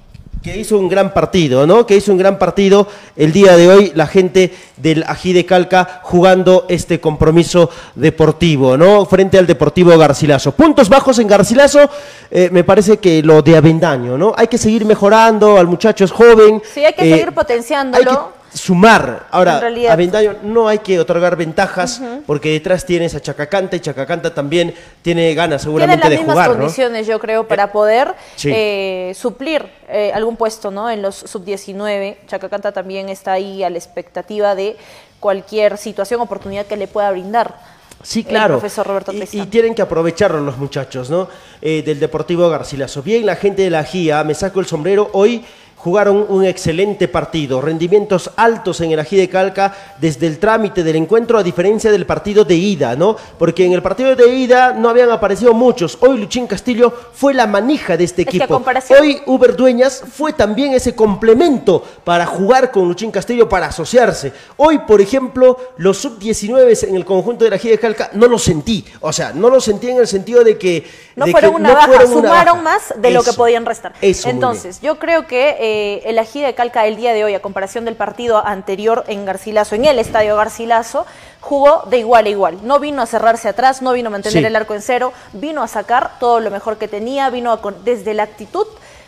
que 0.42 0.56
hizo 0.56 0.76
un 0.76 0.88
gran 0.88 1.14
partido, 1.14 1.66
¿no? 1.66 1.86
Que 1.86 1.96
hizo 1.96 2.10
un 2.10 2.18
gran 2.18 2.38
partido 2.38 2.88
el 3.16 3.32
día 3.32 3.56
de 3.56 3.68
hoy 3.68 3.92
la 3.94 4.08
gente 4.08 4.52
del 4.76 5.04
Ají 5.06 5.32
de 5.32 5.46
Calca 5.46 6.00
jugando 6.02 6.66
este 6.68 7.00
compromiso 7.00 7.70
deportivo, 7.94 8.76
¿no? 8.76 9.06
Frente 9.06 9.38
al 9.38 9.46
Deportivo 9.46 9.96
Garcilaso. 9.96 10.52
Puntos 10.52 10.88
bajos 10.88 11.20
en 11.20 11.28
Garcilaso, 11.28 11.88
eh, 12.30 12.48
me 12.50 12.64
parece 12.64 12.98
que 12.98 13.22
lo 13.22 13.40
de 13.42 13.56
Avendaño, 13.56 14.18
¿no? 14.18 14.34
Hay 14.36 14.48
que 14.48 14.58
seguir 14.58 14.84
mejorando, 14.84 15.58
al 15.58 15.68
muchacho 15.68 16.04
es 16.04 16.10
joven. 16.10 16.60
Sí, 16.74 16.84
hay 16.84 16.94
que 16.94 17.02
seguir 17.02 17.28
eh, 17.28 17.32
potenciándolo 17.32 18.41
sumar. 18.54 19.26
Ahora, 19.30 19.58
a 19.90 19.96
Vendaño 19.96 20.36
no 20.42 20.68
hay 20.68 20.78
que 20.80 20.98
otorgar 21.00 21.36
ventajas 21.36 22.00
porque 22.26 22.50
detrás 22.50 22.84
tienes 22.84 23.14
a 23.14 23.20
Chacacanta 23.20 23.76
y 23.76 23.80
Chacacanta 23.80 24.34
también 24.34 24.74
tiene 25.02 25.34
ganas 25.34 25.62
seguramente 25.62 26.08
de 26.08 26.16
jugar. 26.18 26.26
Tiene 26.26 26.36
las 26.36 26.46
mismas 26.46 26.58
condiciones, 26.58 27.06
yo 27.06 27.18
creo, 27.18 27.48
para 27.48 27.64
eh, 27.64 27.68
poder 27.68 28.14
eh, 28.44 29.12
suplir 29.14 29.66
eh, 29.88 30.12
algún 30.14 30.36
puesto 30.36 30.70
¿no? 30.70 30.90
en 30.90 31.02
los 31.02 31.16
sub-19. 31.16 32.16
Chacacanta 32.26 32.72
también 32.72 33.08
está 33.08 33.32
ahí 33.32 33.62
a 33.62 33.70
la 33.70 33.78
expectativa 33.78 34.54
de 34.54 34.76
cualquier 35.20 35.78
situación, 35.78 36.20
oportunidad 36.20 36.66
que 36.66 36.76
le 36.76 36.88
pueda 36.88 37.10
brindar. 37.10 37.82
Sí, 38.02 38.24
claro. 38.24 38.54
El 38.54 38.60
profesor 38.60 38.84
Roberto 38.84 39.12
y, 39.12 39.22
y, 39.30 39.46
tienen 39.46 39.76
que 39.76 39.82
aprovecharlo 39.82 40.40
los 40.40 40.58
muchachos, 40.58 41.08
¿no? 41.08 41.28
del 41.60 42.00
Deportivo 42.00 42.48
Garcilaso. 42.48 43.00
Bien, 43.00 43.24
la 43.24 43.36
gente 43.36 43.62
de 43.62 43.70
la 43.70 43.84
GIA, 43.84 44.24
me 44.24 44.34
saco 44.34 44.58
el 44.58 44.66
sombrero. 44.66 45.08
Hoy 45.12 45.44
jugaron 45.82 46.26
un 46.28 46.44
excelente 46.44 47.08
partido, 47.08 47.60
rendimientos 47.60 48.30
altos 48.36 48.80
en 48.82 48.92
el 48.92 49.00
ají 49.00 49.16
de 49.16 49.28
Calca 49.28 49.74
desde 49.98 50.28
el 50.28 50.38
trámite 50.38 50.84
del 50.84 50.94
encuentro, 50.94 51.38
a 51.38 51.42
diferencia 51.42 51.90
del 51.90 52.06
partido 52.06 52.44
de 52.44 52.54
ida, 52.54 52.94
¿no? 52.94 53.16
Porque 53.36 53.64
en 53.64 53.72
el 53.72 53.82
partido 53.82 54.14
de 54.14 54.28
ida 54.32 54.74
no 54.74 54.88
habían 54.88 55.10
aparecido 55.10 55.52
muchos. 55.54 55.98
Hoy 56.00 56.18
Luchín 56.18 56.46
Castillo 56.46 56.92
fue 57.12 57.34
la 57.34 57.48
manija 57.48 57.96
de 57.96 58.04
este 58.04 58.22
equipo. 58.22 58.62
Hoy 59.00 59.22
Uber 59.26 59.56
Dueñas 59.56 60.04
fue 60.08 60.32
también 60.32 60.72
ese 60.72 60.94
complemento 60.94 61.84
para 62.04 62.26
jugar 62.26 62.70
con 62.70 62.86
Luchín 62.86 63.10
Castillo, 63.10 63.48
para 63.48 63.66
asociarse. 63.66 64.32
Hoy, 64.58 64.78
por 64.86 65.00
ejemplo, 65.00 65.74
los 65.78 65.98
sub-19 65.98 66.88
en 66.88 66.94
el 66.94 67.04
conjunto 67.04 67.44
del 67.44 67.54
ají 67.54 67.70
de 67.70 67.78
Calca 67.78 68.10
no 68.12 68.28
lo 68.28 68.38
sentí. 68.38 68.84
O 69.00 69.12
sea, 69.12 69.32
no 69.32 69.50
lo 69.50 69.60
sentí 69.60 69.90
en 69.90 69.96
el 69.96 70.06
sentido 70.06 70.44
de 70.44 70.56
que... 70.56 70.86
No 71.16 71.26
fueron 71.26 71.56
una 71.56 71.74
baja, 71.74 72.06
sumaron 72.06 72.62
más 72.62 72.94
de 72.96 73.10
lo 73.10 73.24
que 73.24 73.32
podían 73.32 73.66
restar. 73.66 73.94
Entonces, 74.00 74.80
yo 74.80 75.00
creo 75.00 75.26
que... 75.26 75.56
Eh, 75.58 75.71
eh, 75.72 76.02
el 76.04 76.18
ají 76.18 76.42
de 76.42 76.54
Calca 76.54 76.86
el 76.86 76.96
día 76.96 77.14
de 77.14 77.24
hoy, 77.24 77.34
a 77.34 77.40
comparación 77.40 77.84
del 77.84 77.96
partido 77.96 78.44
anterior 78.44 79.04
en 79.06 79.24
Garcilaso, 79.24 79.74
en 79.74 79.86
el 79.86 79.98
estadio 79.98 80.36
Garcilaso, 80.36 81.06
jugó 81.40 81.84
de 81.88 81.98
igual 81.98 82.26
a 82.26 82.28
igual. 82.28 82.58
No 82.62 82.78
vino 82.78 83.00
a 83.00 83.06
cerrarse 83.06 83.48
atrás, 83.48 83.80
no 83.80 83.92
vino 83.92 84.08
a 84.08 84.10
mantener 84.10 84.44
el 84.44 84.54
arco 84.54 84.74
en 84.74 84.82
cero, 84.82 85.12
vino 85.32 85.62
a 85.62 85.68
sacar 85.68 86.18
todo 86.20 86.40
lo 86.40 86.50
mejor 86.50 86.76
que 86.76 86.88
tenía, 86.88 87.30
vino 87.30 87.58
desde 87.84 88.12
la 88.12 88.24
actitud 88.24 88.66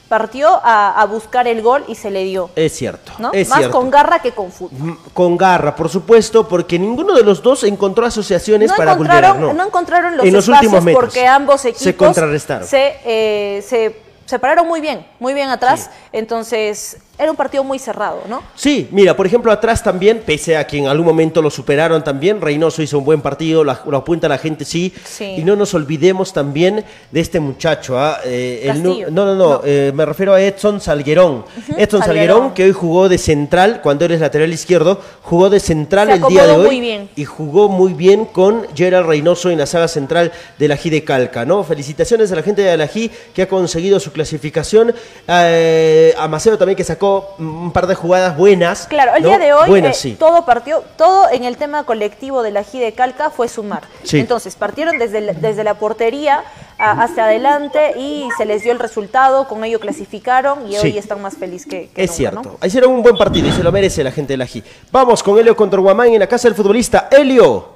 partió 0.08 0.60
a, 0.62 1.04
buscar 1.10 1.48
el 1.48 1.62
gol 1.62 1.84
y 1.88 1.94
se 1.94 2.10
le 2.10 2.24
dio. 2.24 2.50
Es 2.54 2.74
cierto. 2.74 3.12
Más 3.18 3.68
con 3.68 3.90
garra 3.90 4.20
que 4.20 4.32
con 4.32 4.52
fútbol. 4.52 4.98
Con 5.12 5.36
garra, 5.36 5.74
por 5.74 5.88
supuesto, 5.88 6.46
porque 6.46 6.78
ninguno 6.78 7.14
de 7.14 7.22
los 7.22 7.42
dos 7.42 7.64
encontró 7.64 8.06
asociaciones 8.06 8.72
para 8.72 8.94
vulnerar. 8.94 9.38
No. 9.38 9.52
no 9.52 9.66
encontraron 9.66 10.16
los, 10.16 10.26
espacios 10.26 10.84
porque 10.92 11.26
ambos 11.26 11.64
equipos 11.64 11.82
se 11.82 11.96
contrarrestaron. 11.96 12.68
Se, 12.68 12.96
eh, 13.04 13.64
se 13.66 14.03
se 14.24 14.38
pararon 14.38 14.66
muy 14.66 14.80
bien, 14.80 15.06
muy 15.20 15.34
bien 15.34 15.48
atrás. 15.48 15.90
Entonces, 16.12 16.98
era 17.16 17.30
un 17.30 17.36
partido 17.36 17.62
muy 17.62 17.78
cerrado, 17.78 18.22
¿no? 18.28 18.42
Sí, 18.56 18.88
mira, 18.90 19.16
por 19.16 19.26
ejemplo, 19.26 19.52
atrás 19.52 19.82
también, 19.84 20.22
pese 20.26 20.56
a 20.56 20.66
que 20.66 20.78
en 20.78 20.88
algún 20.88 21.06
momento 21.06 21.40
lo 21.40 21.50
superaron 21.50 22.02
también, 22.02 22.40
Reynoso 22.40 22.82
hizo 22.82 22.98
un 22.98 23.04
buen 23.04 23.20
partido, 23.20 23.62
lo 23.62 23.96
apunta 23.96 24.28
la 24.28 24.38
gente, 24.38 24.64
sí. 24.64 24.92
Y 25.20 25.44
no 25.44 25.54
nos 25.54 25.74
olvidemos 25.74 26.32
también 26.32 26.84
de 27.12 27.20
este 27.20 27.38
muchacho. 27.38 27.98
¿ah? 27.98 28.18
Eh, 28.24 28.72
no, 29.10 29.24
no, 29.24 29.34
no, 29.34 29.60
eh, 29.64 29.92
me 29.94 30.04
refiero 30.04 30.34
a 30.34 30.40
Edson 30.40 30.80
Salguerón. 30.80 31.44
Edson 31.76 32.02
Salguerón. 32.02 32.52
que 32.52 32.64
hoy 32.64 32.72
jugó 32.72 33.08
de 33.08 33.18
central, 33.18 33.80
cuando 33.80 34.04
eres 34.04 34.20
lateral 34.20 34.52
izquierdo, 34.52 35.00
jugó 35.22 35.50
de 35.50 35.60
central 35.60 36.10
el 36.10 36.22
día 36.22 36.46
de 36.46 36.52
hoy. 36.52 36.66
Muy 36.66 36.80
bien. 36.80 37.08
Y 37.14 37.24
jugó 37.24 37.68
muy 37.68 37.92
bien 37.92 38.24
con 38.24 38.66
Gerald 38.74 39.06
Reynoso 39.06 39.50
en 39.50 39.58
la 39.58 39.66
saga 39.66 39.86
central 39.86 40.32
de 40.58 40.68
la 40.68 40.76
G 40.76 40.90
de 40.90 41.04
Calca, 41.04 41.44
¿no? 41.44 41.62
Felicitaciones 41.62 42.32
a 42.32 42.36
la 42.36 42.42
gente 42.42 42.62
de 42.62 42.76
la 42.76 42.88
G 42.88 43.08
que 43.32 43.42
ha 43.42 43.48
conseguido 43.48 44.00
su 44.00 44.10
clasificación. 44.10 44.92
Eh, 45.28 46.12
a 46.18 46.26
Maceo 46.26 46.58
también 46.58 46.76
que 46.76 46.84
sacó 46.84 47.03
un 47.38 47.72
par 47.72 47.86
de 47.86 47.94
jugadas 47.94 48.36
buenas. 48.36 48.86
Claro, 48.86 49.14
el 49.16 49.22
día 49.22 49.38
de 49.38 49.52
hoy 49.52 49.82
eh, 49.84 50.16
todo 50.18 50.44
partió, 50.44 50.82
todo 50.96 51.28
en 51.30 51.44
el 51.44 51.56
tema 51.56 51.84
colectivo 51.84 52.42
de 52.42 52.50
la 52.50 52.64
G 52.64 52.80
de 52.80 52.92
Calca 52.92 53.30
fue 53.30 53.48
sumar. 53.48 53.82
Entonces, 54.12 54.54
partieron 54.56 54.98
desde, 54.98 55.34
desde 55.34 55.64
la 55.64 55.74
portería 55.74 56.44
hacia 56.78 57.24
adelante 57.24 57.98
y 57.98 58.28
se 58.36 58.44
les 58.44 58.62
dio 58.62 58.72
el 58.72 58.78
resultado, 58.78 59.46
con 59.46 59.64
ello 59.64 59.78
clasificaron 59.80 60.70
y 60.70 60.76
hoy 60.76 60.98
están 60.98 61.22
más 61.22 61.36
felices 61.36 61.66
que, 61.66 61.90
Es 61.94 62.10
cierto, 62.12 62.58
hicieron 62.64 62.92
un 62.92 63.02
buen 63.02 63.16
partido 63.16 63.48
y 63.48 63.52
se 63.52 63.62
lo 63.62 63.70
merece 63.70 64.02
la 64.02 64.10
gente 64.10 64.32
de 64.32 64.38
la 64.38 64.46
G. 64.46 64.62
Vamos 64.90 65.22
con 65.22 65.38
Helio 65.38 65.56
contra 65.56 65.80
Guamán 65.80 66.08
en 66.08 66.20
la 66.20 66.26
casa 66.26 66.48
del 66.48 66.54
futbolista. 66.54 67.08
Helio. 67.10 67.74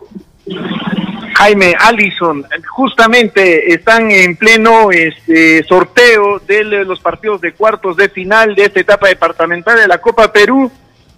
Jaime 1.38 1.76
Allison, 1.78 2.44
justamente 2.66 3.72
están 3.72 4.10
en 4.10 4.34
pleno 4.34 4.90
este, 4.90 5.62
sorteo 5.62 6.40
de 6.40 6.64
los 6.84 6.98
partidos 6.98 7.40
de 7.40 7.52
cuartos 7.52 7.96
de 7.96 8.08
final 8.08 8.56
de 8.56 8.64
esta 8.64 8.80
etapa 8.80 9.06
departamental 9.06 9.78
de 9.78 9.86
la 9.86 9.98
Copa 9.98 10.32
Perú. 10.32 10.68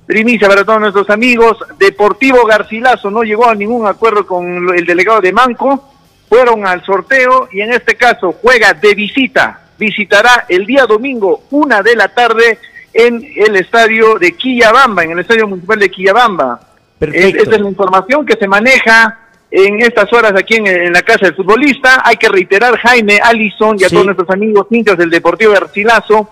Primicia 0.04 0.46
para 0.46 0.62
todos 0.62 0.78
nuestros 0.78 1.08
amigos. 1.08 1.56
Deportivo 1.78 2.44
Garcilaso 2.44 3.10
no 3.10 3.22
llegó 3.22 3.48
a 3.48 3.54
ningún 3.54 3.86
acuerdo 3.86 4.26
con 4.26 4.68
el 4.76 4.84
delegado 4.84 5.22
de 5.22 5.32
Manco. 5.32 5.88
Fueron 6.28 6.66
al 6.66 6.84
sorteo 6.84 7.48
y 7.50 7.62
en 7.62 7.72
este 7.72 7.94
caso 7.94 8.34
juega 8.42 8.74
de 8.74 8.94
visita. 8.94 9.68
Visitará 9.78 10.44
el 10.50 10.66
día 10.66 10.84
domingo, 10.84 11.44
una 11.50 11.80
de 11.80 11.96
la 11.96 12.08
tarde, 12.08 12.58
en 12.92 13.26
el 13.36 13.56
estadio 13.56 14.18
de 14.18 14.32
Quillabamba, 14.32 15.02
en 15.02 15.12
el 15.12 15.20
estadio 15.20 15.48
municipal 15.48 15.78
de 15.78 15.90
Quillabamba. 15.90 16.60
Perfecto. 16.98 17.42
Esta 17.42 17.54
es 17.56 17.62
la 17.62 17.70
información 17.70 18.26
que 18.26 18.36
se 18.36 18.46
maneja 18.46 19.29
en 19.50 19.80
estas 19.80 20.12
horas 20.12 20.32
aquí 20.36 20.56
en, 20.56 20.92
la 20.92 21.02
casa 21.02 21.26
del 21.26 21.34
futbolista. 21.34 22.02
Hay 22.04 22.16
que 22.16 22.28
reiterar, 22.28 22.78
Jaime, 22.78 23.18
Alison 23.22 23.76
y 23.78 23.84
a 23.84 23.88
todos 23.88 24.04
nuestros 24.04 24.30
amigos 24.30 24.66
hinchas 24.70 24.96
del 24.96 25.10
Deportivo 25.10 25.52
Garcilaso, 25.52 26.28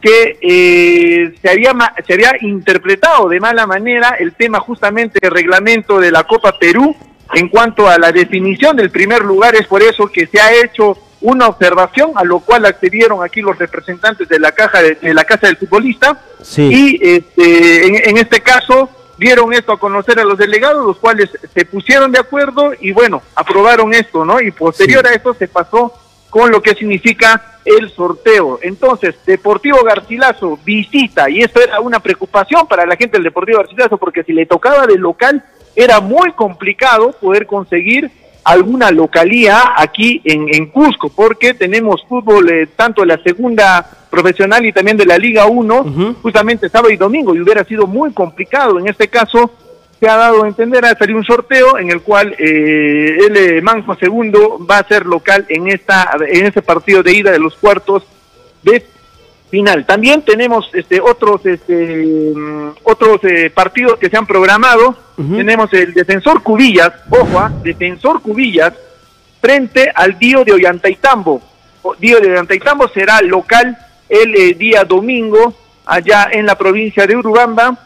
que 0.00 0.38
eh, 0.40 1.34
se, 1.40 1.50
había, 1.50 1.72
se 2.06 2.14
había 2.14 2.32
interpretado 2.40 3.28
de 3.28 3.40
mala 3.40 3.66
manera 3.66 4.16
el 4.18 4.34
tema 4.34 4.60
justamente 4.60 5.18
del 5.20 5.30
reglamento 5.30 5.98
de 5.98 6.10
la 6.10 6.24
Copa 6.24 6.58
Perú 6.58 6.94
en 7.34 7.48
cuanto 7.48 7.88
a 7.88 7.98
la 7.98 8.12
definición 8.12 8.76
del 8.76 8.90
primer 8.90 9.22
lugar. 9.22 9.54
Es 9.54 9.66
por 9.66 9.82
eso 9.82 10.08
que 10.08 10.26
se 10.26 10.40
ha 10.40 10.52
hecho 10.52 10.98
una 11.22 11.48
observación 11.48 12.12
a 12.14 12.24
lo 12.24 12.40
cual 12.40 12.66
accedieron 12.66 13.24
aquí 13.24 13.40
los 13.40 13.58
representantes 13.58 14.28
de 14.28 14.38
la 14.38 14.52
caja 14.52 14.82
de, 14.82 15.14
la 15.14 15.24
casa 15.24 15.46
del 15.46 15.56
futbolista 15.56 16.20
y 16.56 16.98
este, 17.02 17.86
en, 17.86 18.10
en 18.10 18.16
este 18.18 18.40
caso 18.40 18.90
dieron 19.18 19.52
esto 19.52 19.72
a 19.72 19.78
conocer 19.78 20.18
a 20.18 20.24
los 20.24 20.38
delegados, 20.38 20.84
los 20.84 20.98
cuales 20.98 21.30
se 21.52 21.64
pusieron 21.64 22.12
de 22.12 22.18
acuerdo 22.18 22.72
y 22.80 22.92
bueno, 22.92 23.22
aprobaron 23.34 23.94
esto, 23.94 24.24
¿no? 24.24 24.40
Y 24.40 24.50
posterior 24.50 25.06
a 25.06 25.12
esto 25.12 25.34
se 25.34 25.48
pasó 25.48 25.92
con 26.30 26.50
lo 26.50 26.60
que 26.60 26.74
significa 26.74 27.58
el 27.64 27.90
sorteo. 27.90 28.58
Entonces, 28.62 29.14
Deportivo 29.24 29.82
Garcilaso 29.82 30.58
visita, 30.64 31.30
y 31.30 31.40
esto 31.40 31.60
era 31.60 31.80
una 31.80 32.00
preocupación 32.00 32.66
para 32.66 32.86
la 32.86 32.96
gente 32.96 33.16
del 33.16 33.24
Deportivo 33.24 33.58
Garcilaso, 33.58 33.96
porque 33.96 34.22
si 34.22 34.32
le 34.32 34.46
tocaba 34.46 34.86
de 34.86 34.98
local, 34.98 35.44
era 35.74 36.00
muy 36.00 36.32
complicado 36.32 37.12
poder 37.12 37.46
conseguir 37.46 38.10
alguna 38.44 38.92
localía 38.92 39.72
aquí 39.76 40.20
en, 40.24 40.54
en 40.54 40.66
Cusco, 40.66 41.08
porque 41.08 41.54
tenemos 41.54 42.04
fútbol 42.08 42.48
eh, 42.48 42.68
tanto 42.76 43.00
de 43.00 43.08
la 43.08 43.22
segunda 43.22 44.05
profesional 44.16 44.64
y 44.64 44.72
también 44.72 44.96
de 44.96 45.04
la 45.04 45.18
Liga 45.18 45.44
1, 45.46 46.16
justamente 46.22 46.70
sábado 46.70 46.90
y 46.90 46.96
domingo, 46.96 47.34
y 47.34 47.40
hubiera 47.40 47.64
sido 47.64 47.86
muy 47.86 48.12
complicado. 48.12 48.78
En 48.78 48.88
este 48.88 49.08
caso, 49.08 49.50
se 50.00 50.08
ha 50.08 50.16
dado 50.16 50.44
a 50.44 50.48
entender, 50.48 50.84
ha 50.84 50.96
salido 50.96 51.18
un 51.18 51.24
sorteo 51.24 51.78
en 51.78 51.90
el 51.90 52.00
cual 52.00 52.34
eh, 52.38 53.18
el 53.26 53.36
eh, 53.36 53.62
Manco 53.62 53.94
Segundo 53.96 54.58
va 54.68 54.78
a 54.78 54.88
ser 54.88 55.04
local 55.04 55.44
en, 55.48 55.68
esta, 55.68 56.16
en 56.28 56.46
este 56.46 56.62
partido 56.62 57.02
de 57.02 57.12
ida 57.12 57.30
de 57.30 57.38
los 57.38 57.54
cuartos 57.56 58.04
de 58.62 58.86
final. 59.50 59.84
También 59.84 60.22
tenemos 60.22 60.70
este, 60.72 61.00
otros, 61.00 61.44
este, 61.44 62.32
mm, 62.34 62.68
otros 62.84 63.20
eh, 63.24 63.50
partidos 63.50 63.98
que 63.98 64.08
se 64.08 64.16
han 64.16 64.26
programado. 64.26 64.96
Tenemos 65.16 65.72
el 65.72 65.94
Defensor 65.94 66.42
Cubillas, 66.42 66.92
ojo, 67.08 67.38
ah, 67.38 67.50
Defensor 67.62 68.20
Cubillas, 68.20 68.74
frente 69.40 69.90
al 69.94 70.18
Dio 70.18 70.44
de 70.44 70.52
Ollantaytambo. 70.52 71.40
Dio 71.98 72.20
de 72.20 72.32
Ollantaytambo 72.32 72.88
será 72.88 73.22
local 73.22 73.78
el 74.08 74.56
día 74.56 74.84
domingo 74.84 75.54
allá 75.86 76.28
en 76.32 76.46
la 76.46 76.58
provincia 76.58 77.06
de 77.06 77.16
Urubamba 77.16 77.78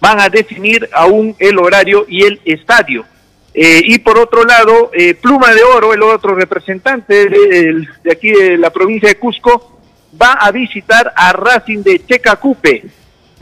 van 0.00 0.20
a 0.20 0.28
definir 0.28 0.88
aún 0.92 1.36
el 1.38 1.58
horario 1.58 2.06
y 2.08 2.24
el 2.24 2.40
estadio. 2.44 3.04
Eh, 3.54 3.80
y 3.84 3.98
por 4.00 4.18
otro 4.18 4.44
lado, 4.44 4.90
eh, 4.92 5.14
Pluma 5.14 5.54
de 5.54 5.62
Oro, 5.62 5.94
el 5.94 6.02
otro 6.02 6.34
representante 6.34 7.26
de, 7.26 7.88
aquí 8.10 8.30
de 8.30 8.58
la 8.58 8.70
provincia 8.70 9.08
de 9.08 9.14
Cusco, 9.14 9.78
va 10.20 10.32
a 10.32 10.50
visitar 10.50 11.12
a 11.16 11.32
Racing 11.32 11.82
de 11.82 12.04
Checacupe. 12.04 12.84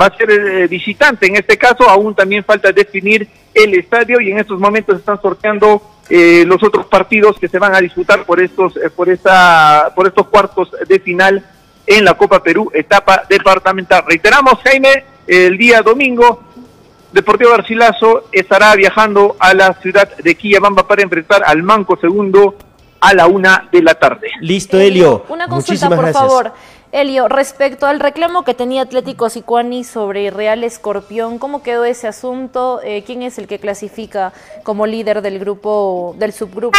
Va 0.01 0.07
a 0.07 0.17
ser 0.17 0.31
eh, 0.31 0.67
visitante 0.69 1.27
en 1.27 1.37
este 1.37 1.57
caso, 1.57 1.89
aún 1.89 2.15
también 2.15 2.45
falta 2.45 2.73
definir 2.73 3.29
el 3.53 3.75
estadio 3.75 4.21
y 4.21 4.31
en 4.31 4.39
estos 4.39 4.61
momentos 4.61 4.99
están 4.99 5.21
sorteando 5.21 5.91
los 6.11 6.63
otros 6.63 6.85
partidos 6.85 7.39
que 7.39 7.49
se 7.49 7.59
van 7.59 7.75
a 7.75 7.81
disputar 7.81 8.27
por 8.27 8.39
estos, 8.39 8.75
por, 8.95 9.09
esta, 9.09 9.91
por 9.97 10.07
estos 10.07 10.29
cuartos 10.29 10.71
de 10.87 11.01
final 11.01 11.43
en 11.87 12.05
la 12.05 12.15
Copa 12.15 12.43
Perú, 12.43 12.71
etapa 12.73 13.25
departamental. 13.29 14.05
Reiteramos, 14.07 14.55
Jaime, 14.65 15.05
el 15.27 15.57
día 15.57 15.83
domingo, 15.83 16.43
Deportivo 17.15 17.53
Garcilaso 17.53 18.25
estará 18.33 18.75
viajando 18.75 19.37
a 19.39 19.55
la 19.55 19.73
ciudad 19.75 20.17
de 20.17 20.35
Quillabamba 20.35 20.89
para 20.89 21.03
enfrentar 21.03 21.45
al 21.47 21.63
Manco 21.63 21.97
Segundo 21.97 22.57
a 23.01 23.15
la 23.15 23.29
una 23.29 23.69
de 23.71 23.83
la 23.83 23.95
tarde. 23.95 24.29
Listo, 24.41 24.81
Elio. 24.81 25.25
Una 25.29 25.47
consulta, 25.47 25.89
por 25.89 26.13
favor. 26.13 26.53
Elio, 26.91 27.29
respecto 27.29 27.87
al 27.87 28.01
reclamo 28.01 28.45
que 28.45 28.55
tenía 28.55 28.83
Atlético 28.83 29.29
Sicuani 29.29 29.85
sobre 29.85 30.31
Real 30.31 30.65
Escorpión, 30.65 31.39
¿cómo 31.39 31.63
quedó 31.63 31.85
ese 31.85 32.09
asunto? 32.09 32.81
Eh, 32.83 33.05
¿Quién 33.05 33.23
es 33.23 33.39
el 33.39 33.47
que 33.47 33.61
clasifica 33.61 34.33
como 34.65 34.87
líder 34.87 35.23
del 35.23 35.39
grupo, 35.39 36.17
del 36.19 36.33
subgrupo 36.33 36.77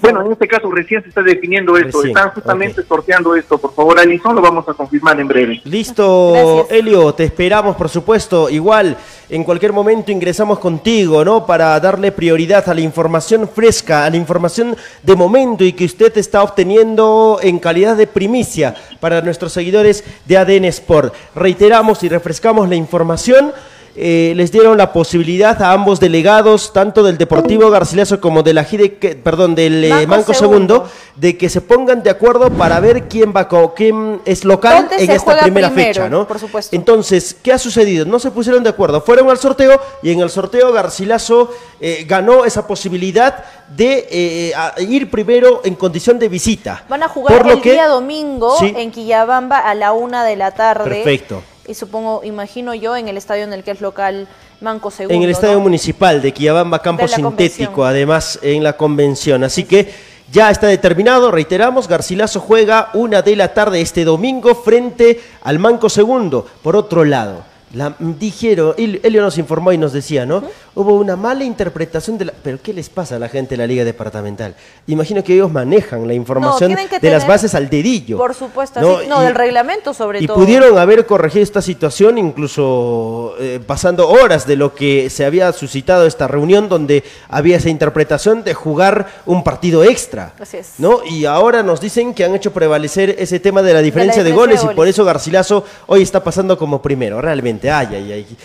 bueno, 0.00 0.24
en 0.24 0.32
este 0.32 0.48
caso 0.48 0.70
recién 0.70 1.02
se 1.02 1.08
está 1.08 1.22
definiendo 1.22 1.76
esto, 1.76 2.04
están 2.04 2.30
justamente 2.30 2.82
sorteando 2.82 3.34
esto. 3.34 3.58
Por 3.58 3.74
favor, 3.74 3.98
Alison, 3.98 4.34
lo 4.34 4.42
vamos 4.42 4.68
a 4.68 4.74
confirmar 4.74 5.18
en 5.20 5.28
breve. 5.28 5.60
Listo, 5.64 6.66
Elio, 6.70 7.12
te 7.14 7.24
esperamos, 7.24 7.76
por 7.76 7.88
supuesto. 7.88 8.48
Igual, 8.50 8.96
en 9.28 9.44
cualquier 9.44 9.72
momento 9.72 10.12
ingresamos 10.12 10.58
contigo, 10.58 11.24
¿no? 11.24 11.46
Para 11.46 11.78
darle 11.80 12.12
prioridad 12.12 12.68
a 12.68 12.74
la 12.74 12.80
información 12.80 13.48
fresca, 13.48 14.04
a 14.04 14.10
la 14.10 14.16
información 14.16 14.76
de 15.02 15.16
momento 15.16 15.64
y 15.64 15.72
que 15.72 15.84
usted 15.84 16.16
está 16.16 16.42
obteniendo 16.42 17.38
en 17.42 17.58
calidad 17.58 17.96
de 17.96 18.06
primicia 18.06 18.74
para 19.00 19.20
nuestros 19.22 19.52
seguidores 19.52 20.04
de 20.26 20.36
ADN 20.36 20.64
Sport. 20.66 21.14
Reiteramos 21.34 22.02
y 22.02 22.08
refrescamos 22.08 22.68
la 22.68 22.76
información. 22.76 23.52
Eh, 23.98 24.34
les 24.36 24.52
dieron 24.52 24.76
la 24.76 24.92
posibilidad 24.92 25.60
a 25.62 25.72
ambos 25.72 26.00
delegados, 26.00 26.74
tanto 26.74 27.02
del 27.02 27.16
Deportivo 27.16 27.70
Garcilaso 27.70 28.20
como 28.20 28.42
de 28.42 28.52
la 28.52 28.64
Gide, 28.64 28.90
perdón, 28.90 29.54
del 29.54 29.82
eh, 29.84 30.06
Manco, 30.06 30.34
Segundo, 30.34 30.86
de 31.14 31.38
que 31.38 31.48
se 31.48 31.62
pongan 31.62 32.02
de 32.02 32.10
acuerdo 32.10 32.50
para 32.50 32.78
ver 32.78 33.08
quién 33.08 33.32
va 33.34 33.48
quién 33.74 34.20
es 34.26 34.44
local 34.44 34.88
en 34.98 35.10
esta 35.10 35.40
primera 35.40 35.70
fecha, 35.70 36.10
¿no? 36.10 36.28
Por 36.28 36.38
supuesto. 36.38 36.76
Entonces, 36.76 37.34
¿qué 37.42 37.54
ha 37.54 37.58
sucedido? 37.58 38.04
No 38.04 38.18
se 38.18 38.30
pusieron 38.30 38.62
de 38.62 38.68
acuerdo, 38.68 39.00
fueron 39.00 39.30
al 39.30 39.38
sorteo 39.38 39.80
y 40.02 40.12
en 40.12 40.20
el 40.20 40.28
sorteo 40.28 40.72
Garcilaso 40.72 41.50
eh, 41.80 42.04
ganó 42.06 42.44
esa 42.44 42.66
posibilidad 42.66 43.44
de 43.74 44.52
ir 44.78 45.10
primero 45.10 45.62
en 45.64 45.74
condición 45.74 46.18
de 46.18 46.28
visita. 46.28 46.84
Van 46.90 47.02
a 47.02 47.08
jugar 47.08 47.46
el 47.48 47.62
día 47.62 47.86
domingo 47.88 48.58
en 48.60 48.90
Quillabamba 48.90 49.58
a 49.58 49.74
la 49.74 49.92
una 49.94 50.22
de 50.22 50.36
la 50.36 50.50
tarde. 50.50 50.84
Perfecto 50.84 51.42
y 51.68 51.74
supongo, 51.74 52.22
imagino 52.24 52.74
yo, 52.74 52.96
en 52.96 53.08
el 53.08 53.16
estadio 53.16 53.44
en 53.44 53.52
el 53.52 53.64
que 53.64 53.72
es 53.72 53.80
local 53.80 54.28
Manco 54.60 54.90
Segundo. 54.90 55.14
En 55.14 55.22
el 55.22 55.30
estadio 55.30 55.60
municipal 55.60 56.22
de 56.22 56.32
Quillabamba, 56.32 56.80
campo 56.80 57.06
sintético, 57.08 57.84
además 57.84 58.38
en 58.42 58.62
la 58.62 58.76
convención. 58.76 59.44
Así 59.44 59.64
que 59.64 59.92
ya 60.30 60.50
está 60.50 60.66
determinado, 60.66 61.30
reiteramos, 61.30 61.86
Garcilaso 61.88 62.40
juega 62.40 62.90
una 62.94 63.22
de 63.22 63.36
la 63.36 63.54
tarde 63.54 63.80
este 63.80 64.04
domingo 64.04 64.54
frente 64.54 65.20
al 65.42 65.58
Manco 65.58 65.88
Segundo. 65.88 66.46
Por 66.62 66.74
otro 66.74 67.04
lado, 67.04 67.44
la, 67.74 67.94
dijeron, 67.98 68.74
Elio 68.76 69.22
nos 69.22 69.38
informó 69.38 69.72
y 69.72 69.78
nos 69.78 69.92
decía, 69.92 70.26
¿no? 70.26 70.42
Hubo 70.76 70.94
una 70.96 71.16
mala 71.16 71.42
interpretación 71.42 72.18
de 72.18 72.26
la... 72.26 72.34
¿Pero 72.42 72.58
qué 72.62 72.74
les 72.74 72.90
pasa 72.90 73.16
a 73.16 73.18
la 73.18 73.30
gente 73.30 73.54
de 73.54 73.56
la 73.56 73.66
Liga 73.66 73.82
Departamental? 73.82 74.54
Imagino 74.86 75.24
que 75.24 75.32
ellos 75.32 75.50
manejan 75.50 76.06
la 76.06 76.12
información 76.12 76.76
de 77.00 77.10
las 77.10 77.26
bases 77.26 77.54
al 77.54 77.70
dedillo. 77.70 78.18
Por 78.18 78.34
supuesto, 78.34 78.82
¿no? 79.08 79.20
del 79.22 79.34
reglamento 79.34 79.94
sobre 79.94 80.20
todo. 80.20 80.36
Y 80.36 80.38
pudieron 80.38 80.76
haber 80.76 81.06
corregido 81.06 81.42
esta 81.42 81.62
situación 81.62 82.18
incluso 82.18 83.36
eh, 83.40 83.58
pasando 83.66 84.06
horas 84.06 84.46
de 84.46 84.56
lo 84.56 84.74
que 84.74 85.08
se 85.08 85.24
había 85.24 85.50
suscitado 85.54 86.04
esta 86.04 86.28
reunión 86.28 86.68
donde 86.68 87.04
había 87.30 87.56
esa 87.56 87.70
interpretación 87.70 88.44
de 88.44 88.52
jugar 88.52 89.06
un 89.24 89.42
partido 89.42 89.82
extra. 89.82 90.34
Así 90.38 90.58
es. 90.58 90.74
¿no? 90.76 91.00
Y 91.04 91.24
ahora 91.24 91.62
nos 91.62 91.80
dicen 91.80 92.12
que 92.12 92.22
han 92.22 92.34
hecho 92.34 92.52
prevalecer 92.52 93.16
ese 93.18 93.40
tema 93.40 93.62
de 93.62 93.72
la 93.72 93.80
diferencia 93.80 94.22
de, 94.22 94.32
goles, 94.32 94.62
y 94.62 94.74
por 94.74 94.86
eso 94.86 95.06
Garcilaso 95.06 95.64
hoy 95.86 96.02
está 96.02 96.22
pasando 96.22 96.58
como 96.58 96.82
primero, 96.82 97.22
realmente 97.22 97.70
ay, 97.70 97.88
ay, 97.92 98.12
ay. 98.12 98.36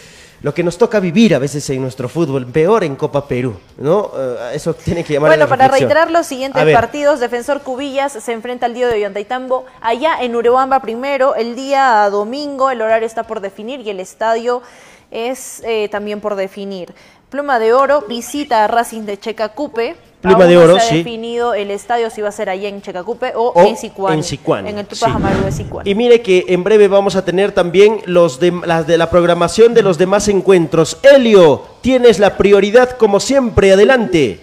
Lo 0.43 0.55
que 0.55 0.63
nos 0.63 0.77
toca 0.77 0.99
vivir 0.99 1.35
a 1.35 1.39
veces 1.39 1.69
en 1.69 1.83
nuestro 1.83 2.09
fútbol, 2.09 2.47
peor 2.47 2.83
en 2.83 2.95
Copa 2.95 3.27
Perú, 3.27 3.57
¿no? 3.77 4.11
Eh, 4.17 4.51
eso 4.55 4.73
tiene 4.73 5.03
que 5.03 5.13
llamar 5.13 5.29
bueno, 5.29 5.43
a 5.43 5.47
Bueno, 5.47 5.57
para 5.57 5.77
reiterar 5.77 6.09
los 6.09 6.25
siguientes 6.25 6.73
partidos, 6.73 7.19
Defensor 7.19 7.61
Cubillas 7.61 8.13
se 8.13 8.31
enfrenta 8.31 8.65
al 8.65 8.73
día 8.73 8.87
de 8.87 8.95
Ollantaytambo, 8.95 9.65
allá 9.81 10.17
en 10.19 10.35
Urubamba 10.35 10.81
primero, 10.81 11.35
el 11.35 11.55
día 11.55 12.09
domingo, 12.09 12.71
el 12.71 12.81
horario 12.81 13.05
está 13.05 13.23
por 13.23 13.39
definir 13.39 13.81
y 13.81 13.91
el 13.91 13.99
estadio 13.99 14.63
es 15.11 15.61
eh, 15.63 15.89
también 15.89 16.21
por 16.21 16.35
definir. 16.35 16.95
Pluma 17.29 17.59
de 17.59 17.73
Oro 17.73 18.01
visita 18.07 18.63
a 18.63 18.67
Racing 18.67 19.01
de 19.03 19.19
Checacupe, 19.19 19.95
Pluma 20.21 20.45
de 20.45 20.57
Oro, 20.57 20.73
no 20.73 20.79
se 20.79 20.93
ha 20.93 20.97
definido 20.97 21.53
el 21.55 21.71
estadio 21.71 22.09
si 22.11 22.21
va 22.21 22.29
a 22.29 22.31
ser 22.31 22.49
allá 22.49 22.69
en 22.69 22.81
Checacupe 22.81 23.33
o, 23.35 23.53
en 23.65 23.75
Sicuani. 23.75 24.69
En 24.69 24.77
el 24.77 24.85
Tupac 24.85 25.15
Amaru 25.15 25.43
de 25.43 25.51
Sicuani. 25.51 25.89
Y 25.89 25.95
mire 25.95 26.21
que 26.21 26.45
en 26.49 26.63
breve 26.63 26.87
vamos 26.87 27.15
a 27.15 27.25
tener 27.25 27.51
también 27.51 28.01
los 28.05 28.39
de, 28.39 28.53
las 28.65 28.85
de 28.85 28.97
la 28.97 29.09
programación 29.09 29.73
de 29.73 29.81
los 29.81 29.97
demás 29.97 30.27
encuentros. 30.27 30.99
Helio, 31.01 31.65
tienes 31.81 32.19
la 32.19 32.37
prioridad 32.37 32.91
como 32.97 33.19
siempre. 33.19 33.71
Adelante. 33.71 34.39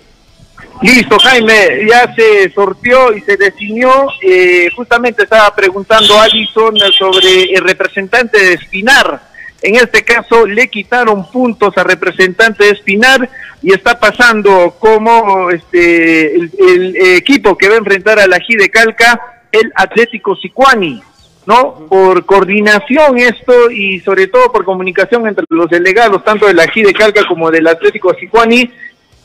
Listo, 0.82 1.16
Jaime, 1.18 1.86
ya 1.88 2.12
se 2.14 2.50
sorteó 2.50 3.12
y 3.12 3.20
se 3.20 3.36
definió. 3.36 3.90
Eh, 4.22 4.68
justamente 4.74 5.22
estaba 5.22 5.54
preguntando 5.54 6.18
a 6.18 6.24
Alison 6.24 6.76
sobre 6.98 7.54
el 7.54 7.62
representante 7.62 8.38
de 8.38 8.52
Espinar 8.54 9.28
en 9.62 9.74
este 9.74 10.04
caso 10.04 10.46
le 10.46 10.68
quitaron 10.68 11.28
puntos 11.30 11.76
a 11.76 11.82
representante 11.82 12.64
de 12.64 12.70
Espinar 12.70 13.28
y 13.62 13.72
está 13.72 13.98
pasando 13.98 14.76
como 14.78 15.50
este 15.50 16.36
el, 16.36 16.96
equipo 17.16 17.56
que 17.56 17.68
va 17.68 17.74
a 17.74 17.78
enfrentar 17.78 18.18
a 18.18 18.26
la 18.26 18.38
G 18.38 18.56
de 18.58 18.70
Calca, 18.70 19.20
el 19.50 19.72
Atlético 19.74 20.36
Sicuani, 20.36 21.02
¿no? 21.46 21.86
Por 21.88 22.24
coordinación 22.24 23.18
esto 23.18 23.70
y 23.70 24.00
sobre 24.00 24.28
todo 24.28 24.52
por 24.52 24.64
comunicación 24.64 25.26
entre 25.26 25.44
los 25.48 25.68
delegados, 25.68 26.24
tanto 26.24 26.46
de 26.46 26.54
la 26.54 26.66
G 26.66 26.86
de 26.86 26.92
Calca 26.92 27.26
como 27.26 27.50
del 27.50 27.66
Atlético 27.66 28.14
Sicuani, 28.14 28.70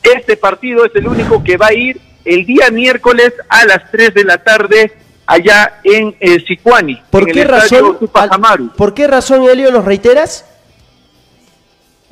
este 0.02 0.36
partido 0.36 0.84
es 0.84 0.94
el 0.96 1.06
único 1.06 1.42
que 1.42 1.56
va 1.56 1.68
a 1.68 1.74
ir 1.74 2.00
el 2.24 2.44
día 2.44 2.70
miércoles 2.70 3.32
a 3.48 3.64
las 3.66 3.90
3 3.90 4.14
de 4.14 4.24
la 4.24 4.38
tarde 4.38 4.92
allá 5.26 5.80
en 5.84 6.14
eh, 6.20 6.40
Sicuani. 6.46 7.00
¿Por 7.10 7.26
qué 7.26 7.44
razón? 7.44 7.98
¿Por 8.76 8.94
qué 8.94 9.06
razón, 9.06 9.48
Elio, 9.48 9.70
los 9.70 9.84
reiteras? 9.84 10.44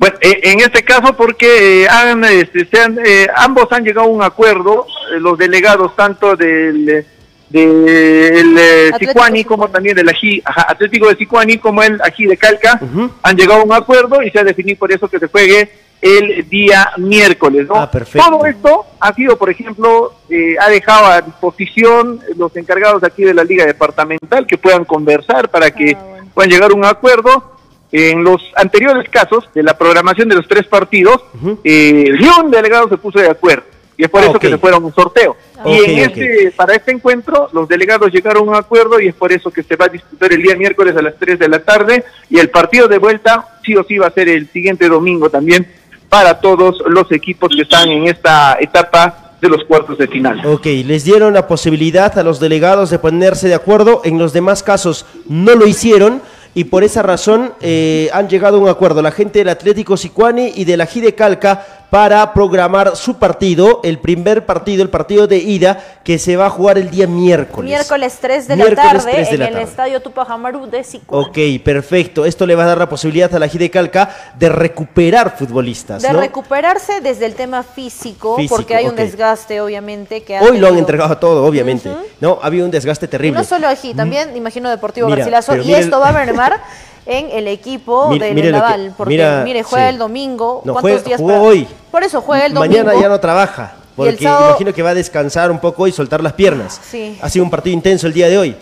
Bueno, 0.03 0.17
eh, 0.19 0.37
en 0.43 0.59
este 0.59 0.83
caso 0.83 1.15
porque 1.15 1.83
eh, 1.83 1.87
han, 1.87 2.25
este, 2.25 2.67
eh, 3.05 3.25
ambos 3.37 3.71
han 3.71 3.85
llegado 3.85 4.09
a 4.09 4.11
un 4.11 4.21
acuerdo, 4.21 4.85
los 5.19 5.37
delegados 5.37 5.95
tanto 5.95 6.35
del, 6.35 7.05
del 7.47 8.93
Sicuani 8.99 9.45
como 9.45 9.69
también 9.69 9.95
del 9.95 10.09
Ají, 10.09 10.43
Atlético 10.43 11.07
de 11.07 11.15
Sicuani 11.15 11.57
como 11.57 11.83
el 11.83 12.01
Ají 12.01 12.25
de 12.25 12.35
Calca, 12.35 12.81
han 13.21 13.37
llegado 13.37 13.61
a 13.61 13.63
un 13.63 13.71
acuerdo 13.71 14.21
y 14.21 14.29
se 14.29 14.39
ha 14.39 14.43
definido 14.43 14.77
por 14.77 14.91
eso 14.91 15.07
que 15.07 15.19
se 15.19 15.27
juegue 15.27 15.71
el 16.01 16.49
día 16.49 16.91
miércoles. 16.97 17.65
¿no? 17.69 17.75
Ah, 17.77 17.89
Todo 17.89 18.45
esto 18.45 18.85
ha 18.99 19.13
sido, 19.13 19.37
por 19.37 19.49
ejemplo, 19.49 20.15
eh, 20.29 20.57
ha 20.59 20.67
dejado 20.67 21.05
a 21.05 21.21
disposición 21.21 22.19
los 22.35 22.53
encargados 22.57 23.05
aquí 23.05 23.23
de 23.23 23.33
la 23.33 23.45
Liga 23.45 23.65
Departamental 23.65 24.45
que 24.45 24.57
puedan 24.57 24.83
conversar 24.83 25.47
para 25.47 25.71
que 25.71 25.95
ah, 25.97 26.25
puedan 26.33 26.51
llegar 26.51 26.71
a 26.71 26.73
un 26.73 26.83
acuerdo. 26.83 27.52
En 27.95 28.23
los 28.23 28.41
anteriores 28.55 29.07
casos 29.07 29.47
de 29.53 29.61
la 29.61 29.77
programación 29.77 30.27
de 30.27 30.35
los 30.35 30.47
tres 30.47 30.65
partidos, 30.65 31.21
eh, 31.63 32.05
ni 32.19 32.27
un 32.43 32.49
delegado 32.49 32.89
se 32.89 32.97
puso 32.97 33.19
de 33.19 33.29
acuerdo. 33.29 33.65
y 33.95 34.03
es 34.03 34.09
por 34.09 34.23
eso 34.23 34.39
que 34.39 34.49
se 34.49 34.57
fueron 34.57 34.83
un 34.83 34.95
sorteo. 34.95 35.37
y 35.63 35.77
en 35.77 35.99
este, 35.99 36.51
para 36.55 36.73
este 36.73 36.91
encuentro, 36.91 37.49
los 37.53 37.69
delegados 37.69 38.11
llegaron 38.11 38.47
a 38.47 38.51
un 38.51 38.55
acuerdo 38.55 38.99
y 38.99 39.09
es 39.09 39.13
por 39.13 39.31
eso 39.31 39.51
que 39.51 39.61
se 39.61 39.75
va 39.75 39.85
a 39.85 39.89
disputar 39.89 40.33
el 40.33 40.41
día 40.41 40.55
miércoles 40.55 40.97
a 40.97 41.03
las 41.03 41.13
3 41.19 41.37
de 41.37 41.47
la 41.47 41.59
tarde 41.59 42.03
y 42.31 42.39
el 42.39 42.49
partido 42.49 42.87
de 42.87 42.97
vuelta 42.97 43.59
sí 43.63 43.75
o 43.75 43.83
sí 43.83 43.99
va 43.99 44.07
a 44.07 44.11
ser 44.11 44.27
el 44.27 44.49
siguiente 44.49 44.89
domingo 44.89 45.29
también 45.29 45.67
para 46.09 46.39
todos 46.39 46.83
los 46.87 47.11
equipos 47.11 47.55
que 47.55 47.61
están 47.61 47.89
en 47.89 48.07
esta 48.07 48.57
etapa 48.59 49.35
de 49.39 49.49
los 49.49 49.63
cuartos 49.65 49.97
de 49.97 50.07
final. 50.07 50.43
Ok, 50.45 50.65
les 50.65 51.03
dieron 51.03 51.33
la 51.33 51.47
posibilidad 51.47 52.17
a 52.17 52.23
los 52.23 52.39
delegados 52.39 52.89
de 52.89 52.97
ponerse 52.97 53.49
de 53.49 53.53
acuerdo, 53.55 54.01
en 54.05 54.17
los 54.17 54.31
demás 54.33 54.63
casos 54.63 55.05
no 55.27 55.53
lo 55.53 55.67
hicieron 55.67 56.21
y 56.55 56.65
por 56.65 56.83
esa 56.83 57.01
razón 57.01 57.53
eh, 57.61 58.09
han 58.13 58.29
llegado 58.29 58.57
a 58.57 58.59
un 58.59 58.69
acuerdo 58.69 59.01
la 59.01 59.11
gente 59.11 59.39
del 59.39 59.49
Atlético 59.49 59.97
Sicuani 59.97 60.53
y 60.55 60.65
de 60.65 60.77
la 60.77 60.85
Gide 60.85 61.15
Calca 61.15 61.82
para 61.93 62.33
programar 62.33 62.95
su 62.95 63.19
partido, 63.19 63.79
el 63.83 63.99
primer 63.99 64.47
partido, 64.47 64.81
el 64.81 64.89
partido 64.89 65.27
de 65.27 65.37
ida, 65.37 65.99
que 66.03 66.17
se 66.17 66.35
va 66.35 66.47
a 66.47 66.49
jugar 66.49 66.79
el 66.79 66.89
día 66.89 67.05
miércoles. 67.05 67.69
Miércoles 67.69 68.17
3 68.19 68.47
de 68.47 68.55
la 68.55 68.73
tarde 68.73 69.27
en 69.29 69.41
el 69.43 69.57
Estadio 69.57 70.01
Tupac 70.01 70.27
Amaru 70.27 70.65
de 70.65 70.83
Sicuani. 70.83 71.23
Ok, 71.23 71.63
perfecto. 71.63 72.25
Esto 72.25 72.47
le 72.47 72.55
va 72.55 72.63
a 72.63 72.65
dar 72.65 72.79
la 72.79 72.89
posibilidad 72.89 73.31
a 73.35 73.37
la 73.37 73.47
Gide 73.47 73.69
Calca 73.69 74.09
de 74.39 74.49
recuperar 74.49 75.37
futbolistas. 75.37 76.01
De 76.01 76.11
recuperarse 76.13 76.99
desde 77.01 77.27
el 77.27 77.35
tema 77.35 77.61
físico, 77.61 78.37
porque 78.49 78.75
hay 78.75 78.87
un 78.87 78.95
desgaste, 78.95 79.61
obviamente. 79.61 80.23
que 80.23 80.39
Hoy 80.39 80.57
lo 80.57 80.69
han 80.69 80.79
entregado 80.79 81.15
todo, 81.19 81.45
obviamente. 81.45 81.91
No, 82.19 82.39
había 82.41 82.65
un 82.65 82.71
desgaste 82.71 83.07
terrible. 83.07 83.37
no 83.37 83.43
solo 83.43 83.67
aquí, 83.67 83.93
también, 83.93 84.35
imagino, 84.35 84.71
Deportivo 84.71 85.09
Garcilaso, 85.09 85.57
y 85.57 85.75
esto 85.75 85.99
va 85.99 86.09
a 86.09 86.13
mermar 86.13 86.59
en 87.05 87.29
el 87.31 87.47
equipo 87.47 88.09
de 88.09 88.33
del 88.33 88.51
Naval. 88.51 88.93
Porque, 88.97 89.41
mire, 89.43 89.63
juega 89.63 89.89
el 89.89 89.97
domingo. 89.97 90.61
¿Cuántos 90.63 91.03
días 91.03 91.19
jugó 91.19 91.41
hoy. 91.41 91.67
Por 91.91 92.03
eso 92.03 92.21
juega 92.21 92.45
el 92.45 92.53
domingo. 92.53 92.83
Mañana 92.83 93.01
ya 93.01 93.09
no 93.09 93.19
trabaja. 93.19 93.75
Porque 93.95 94.23
imagino 94.23 94.73
que 94.73 94.81
va 94.81 94.89
a 94.89 94.93
descansar 94.95 95.51
un 95.51 95.59
poco 95.59 95.87
y 95.87 95.91
soltar 95.91 96.23
las 96.23 96.33
piernas. 96.33 96.81
Sí. 96.89 97.17
Ha 97.21 97.29
sido 97.29 97.45
un 97.45 97.51
partido 97.51 97.75
intenso 97.75 98.07
el 98.07 98.13
día 98.13 98.27
de 98.27 98.37
hoy. 98.37 98.55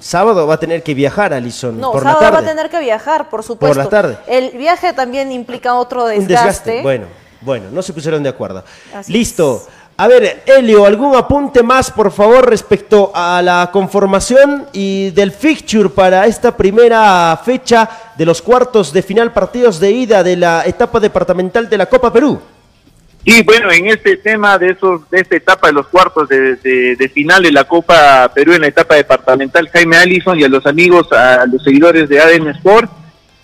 Sábado 0.00 0.46
va 0.46 0.54
a 0.54 0.60
tener 0.60 0.82
que 0.82 0.94
viajar, 0.94 1.34
Alison. 1.34 1.78
No, 1.78 1.92
por 1.92 2.02
sábado 2.02 2.20
la 2.20 2.26
tarde. 2.30 2.42
va 2.42 2.50
a 2.50 2.54
tener 2.54 2.70
que 2.70 2.80
viajar, 2.80 3.28
por 3.28 3.42
supuesto. 3.42 3.74
Por 3.74 3.84
la 3.84 3.90
tarde. 3.90 4.18
El 4.26 4.56
viaje 4.56 4.92
también 4.94 5.30
implica 5.30 5.74
otro 5.74 6.06
desgaste. 6.06 6.22
Un 6.22 6.28
desgaste. 6.28 6.82
Bueno, 6.82 7.06
bueno, 7.42 7.66
no 7.70 7.82
se 7.82 7.92
pusieron 7.92 8.22
de 8.22 8.30
acuerdo. 8.30 8.64
Listo. 9.08 9.66
A 10.00 10.06
ver, 10.06 10.44
Elio, 10.46 10.86
¿algún 10.86 11.16
apunte 11.16 11.60
más, 11.60 11.90
por 11.90 12.12
favor, 12.12 12.48
respecto 12.48 13.10
a 13.12 13.42
la 13.42 13.68
conformación 13.72 14.66
y 14.72 15.10
del 15.10 15.32
fixture 15.32 15.88
para 15.88 16.24
esta 16.26 16.56
primera 16.56 17.36
fecha 17.44 17.90
de 18.16 18.24
los 18.24 18.40
cuartos 18.40 18.92
de 18.92 19.02
final 19.02 19.32
partidos 19.32 19.80
de 19.80 19.90
ida 19.90 20.22
de 20.22 20.36
la 20.36 20.62
etapa 20.64 21.00
departamental 21.00 21.68
de 21.68 21.78
la 21.78 21.86
Copa 21.86 22.12
Perú? 22.12 22.40
Y 23.24 23.42
bueno, 23.42 23.72
en 23.72 23.88
este 23.88 24.16
tema 24.18 24.56
de 24.56 24.70
esos 24.70 25.10
de 25.10 25.18
esta 25.18 25.34
etapa 25.34 25.66
de 25.66 25.72
los 25.72 25.88
cuartos 25.88 26.28
de, 26.28 27.10
final 27.12 27.42
de 27.42 27.50
la 27.50 27.64
Copa 27.64 28.30
Perú 28.32 28.52
en 28.52 28.60
la 28.60 28.68
etapa 28.68 28.94
departamental, 28.94 29.68
Jaime 29.68 29.96
Allison 29.96 30.38
y 30.38 30.44
a 30.44 30.48
los 30.48 30.64
amigos, 30.64 31.10
a 31.10 31.44
los 31.44 31.64
seguidores 31.64 32.08
de 32.08 32.20
ADN 32.20 32.50
Sport, 32.50 32.88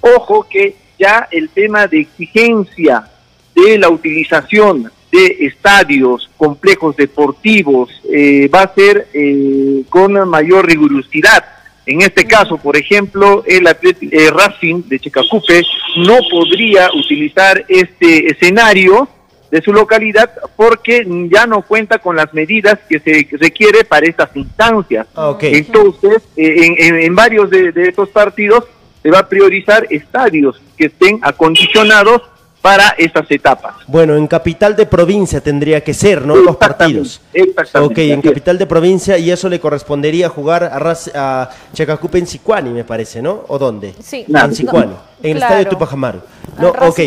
ojo 0.01 0.47
que 0.49 0.77
ya 1.01 1.27
el 1.33 1.49
tema 1.49 1.89
de 1.89 2.03
exigencia 2.03 3.09
de 3.57 3.77
la 3.77 3.89
utilización 3.89 4.93
de 5.15 5.47
estadios, 5.47 6.29
complejos 6.37 6.97
deportivos, 6.97 7.89
eh, 8.13 8.49
va 8.53 8.63
a 8.63 8.75
ser 8.75 9.07
eh, 9.15 9.85
con 9.89 10.29
mayor 10.29 10.67
rigurosidad. 10.67 11.45
En 11.87 12.03
este 12.03 12.25
caso, 12.25 12.59
por 12.59 12.77
ejemplo, 12.77 13.45
el 13.47 13.65
eh, 13.69 14.31
Racing 14.33 14.83
de 14.89 14.99
Checacupe 14.99 15.63
no 15.99 16.19
podría 16.29 16.91
utilizar 16.93 17.65
este 17.69 18.33
escenario 18.33 19.09
de 19.53 19.63
su 19.63 19.73
localidad 19.73 20.33
porque 20.57 21.07
ya 21.31 21.47
no 21.47 21.63
cuenta 21.63 21.99
con 21.99 22.17
las 22.17 22.35
medidas 22.35 22.81
que 22.89 22.99
se 22.99 23.29
requiere 23.39 23.85
para 23.85 24.07
estas 24.07 24.35
instancias. 24.35 25.07
Ah, 25.15 25.39
Entonces, 25.43 26.25
en, 26.35 27.15
varios 27.15 27.51
de 27.51 27.73
estos 27.77 28.09
partidos 28.09 28.65
se 29.01 29.11
va 29.13 29.21
a 29.21 29.29
priorizar 29.29 29.87
estadios 29.91 30.61
que 30.77 30.87
estén 30.87 31.21
acondicionados 31.23 32.23
para 32.65 32.95
esas 32.97 33.31
etapas. 33.31 33.75
Bueno, 33.87 34.17
en 34.17 34.27
capital 34.27 34.75
de 34.75 34.87
provincia 34.87 35.43
tendría 35.43 35.85
que 35.85 35.93
ser, 35.93 36.25
¿no? 36.25 36.35
Los 36.35 36.57
partidos. 36.57 37.21
Exactamente. 37.35 37.93
Ok, 37.93 37.99
en 38.11 38.23
capital 38.23 38.57
de 38.57 38.65
provincia 38.65 39.19
y 39.19 39.31
eso 39.31 39.51
le 39.51 39.61
correspondería 39.61 40.31
jugar 40.31 40.65
a, 40.65 40.97
a 41.15 41.51
Chacacupe 41.75 42.17
en 42.17 42.27
Sicuani, 42.27 42.71
me 42.71 42.85
parece, 42.85 43.21
¿no? 43.21 43.45
¿O 43.49 43.59
dónde? 43.59 43.95
Sí. 44.03 44.25
En 44.27 44.55
Sicuani, 44.55 44.95
en 45.23 45.37
el 45.37 45.43
estadio 45.43 45.69
Tupajamaru. 45.69 46.21
No, 46.59 46.69
ok. 46.69 47.01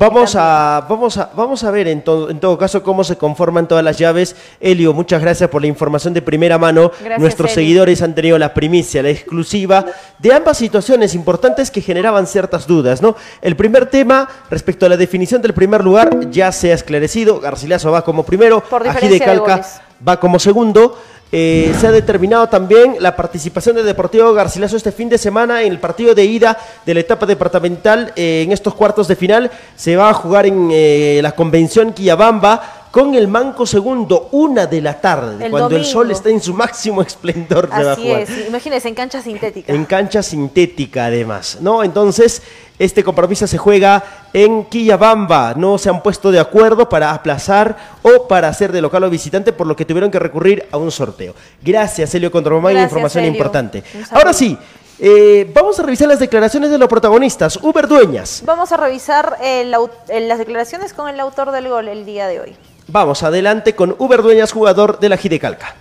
Vamos 0.00 0.36
a, 0.36 0.86
vamos 0.88 1.18
a, 1.18 1.30
vamos 1.34 1.64
a 1.64 1.70
ver 1.70 1.88
en 1.88 2.02
todo, 2.02 2.30
en 2.30 2.40
todo 2.40 2.56
caso 2.56 2.82
cómo 2.82 3.04
se 3.04 3.16
conforman 3.16 3.68
todas 3.68 3.84
las 3.84 3.98
llaves. 3.98 4.36
Elio, 4.60 4.92
muchas 4.92 5.20
gracias 5.20 5.50
por 5.50 5.60
la 5.60 5.66
información 5.66 6.14
de 6.14 6.22
primera 6.22 6.58
mano. 6.58 6.90
Nuestros 7.18 7.52
seguidores 7.52 8.02
han 8.02 8.14
tenido 8.14 8.38
la 8.38 8.54
primicia, 8.54 9.02
la 9.02 9.10
exclusiva 9.10 9.84
de 10.18 10.32
ambas 10.32 10.58
situaciones 10.58 11.14
importantes 11.14 11.70
que 11.70 11.80
generaban 11.80 12.26
ciertas 12.26 12.66
dudas, 12.66 13.02
¿no? 13.02 13.16
El 13.42 13.56
primer 13.56 13.86
tema 13.86 14.28
respecto 14.50 14.86
a 14.86 14.88
la 14.88 14.96
definición 14.96 15.42
del 15.42 15.52
primer 15.52 15.84
lugar 15.84 16.30
ya 16.30 16.52
se 16.52 16.72
ha 16.72 16.74
esclarecido. 16.74 17.40
Garcilaso 17.40 17.90
va 17.90 18.02
como 18.02 18.24
primero, 18.24 18.62
Ají 18.70 19.08
de 19.08 19.20
Calca 19.20 19.62
va 20.06 20.18
como 20.18 20.38
segundo. 20.38 20.96
Eh, 21.32 21.74
se 21.80 21.88
ha 21.88 21.90
determinado 21.90 22.48
también 22.48 22.96
la 23.00 23.16
participación 23.16 23.74
del 23.74 23.84
Deportivo 23.84 24.32
Garcilaso 24.32 24.76
este 24.76 24.92
fin 24.92 25.08
de 25.08 25.18
semana 25.18 25.62
en 25.62 25.72
el 25.72 25.80
partido 25.80 26.14
de 26.14 26.24
ida 26.24 26.56
de 26.86 26.94
la 26.94 27.00
etapa 27.00 27.26
departamental 27.26 28.12
eh, 28.14 28.42
en 28.44 28.52
estos 28.52 28.74
cuartos 28.74 29.08
de 29.08 29.16
final. 29.16 29.50
Se 29.74 29.96
va 29.96 30.10
a 30.10 30.14
jugar 30.14 30.46
en 30.46 30.68
eh, 30.70 31.18
la 31.22 31.32
convención 31.32 31.92
Quillabamba 31.92 32.85
con 32.90 33.14
el 33.14 33.28
Manco 33.28 33.66
Segundo, 33.66 34.28
una 34.32 34.66
de 34.66 34.80
la 34.80 35.00
tarde, 35.00 35.50
cuando 35.50 35.76
el 35.76 35.84
sol 35.84 36.10
está 36.10 36.30
en 36.30 36.40
su 36.40 36.54
máximo 36.54 37.02
esplendor. 37.06 37.68
Así 37.72 38.10
es, 38.10 38.46
imagínense, 38.48 38.88
en 38.88 38.94
cancha 38.94 39.22
sintética. 39.22 39.72
En 39.72 39.84
cancha 39.84 40.22
sintética, 40.22 41.06
además, 41.06 41.58
¿no? 41.60 41.82
Entonces, 41.82 42.42
este 42.78 43.02
compromiso 43.02 43.46
se 43.46 43.58
juega 43.58 44.02
en 44.32 44.64
Quillabamba. 44.64 45.54
No 45.54 45.78
se 45.78 45.88
han 45.88 46.02
puesto 46.02 46.30
de 46.30 46.38
acuerdo 46.38 46.88
para 46.88 47.12
aplazar 47.12 47.76
o 48.02 48.28
para 48.28 48.48
hacer 48.48 48.72
de 48.72 48.82
local 48.82 49.04
o 49.04 49.10
visitante, 49.10 49.52
por 49.52 49.66
lo 49.66 49.74
que 49.74 49.84
tuvieron 49.84 50.10
que 50.10 50.18
recurrir 50.18 50.66
a 50.70 50.76
un 50.76 50.90
sorteo. 50.90 51.34
Gracias, 51.62 52.14
Helio 52.14 52.30
Contromán, 52.30 52.76
información 52.76 53.24
importante. 53.24 53.82
Ahora 54.10 54.32
sí, 54.32 54.58
eh, 54.98 55.50
vamos 55.54 55.78
a 55.78 55.82
revisar 55.82 56.08
las 56.08 56.18
declaraciones 56.18 56.70
de 56.70 56.78
los 56.78 56.88
protagonistas. 56.88 57.58
Uber 57.62 57.86
Dueñas. 57.86 58.42
Vamos 58.44 58.72
a 58.72 58.76
revisar 58.76 59.38
las 59.40 60.38
declaraciones 60.38 60.92
con 60.92 61.08
el 61.08 61.20
autor 61.20 61.50
del 61.52 61.68
gol 61.68 61.88
el 61.88 62.04
día 62.04 62.28
de 62.28 62.40
hoy. 62.40 62.56
Vamos 62.88 63.22
adelante 63.24 63.74
con 63.74 63.96
Uber 63.98 64.22
Dueñas, 64.22 64.52
jugador 64.52 65.00
de 65.00 65.08
la 65.08 65.16
Gidecalca. 65.16 65.74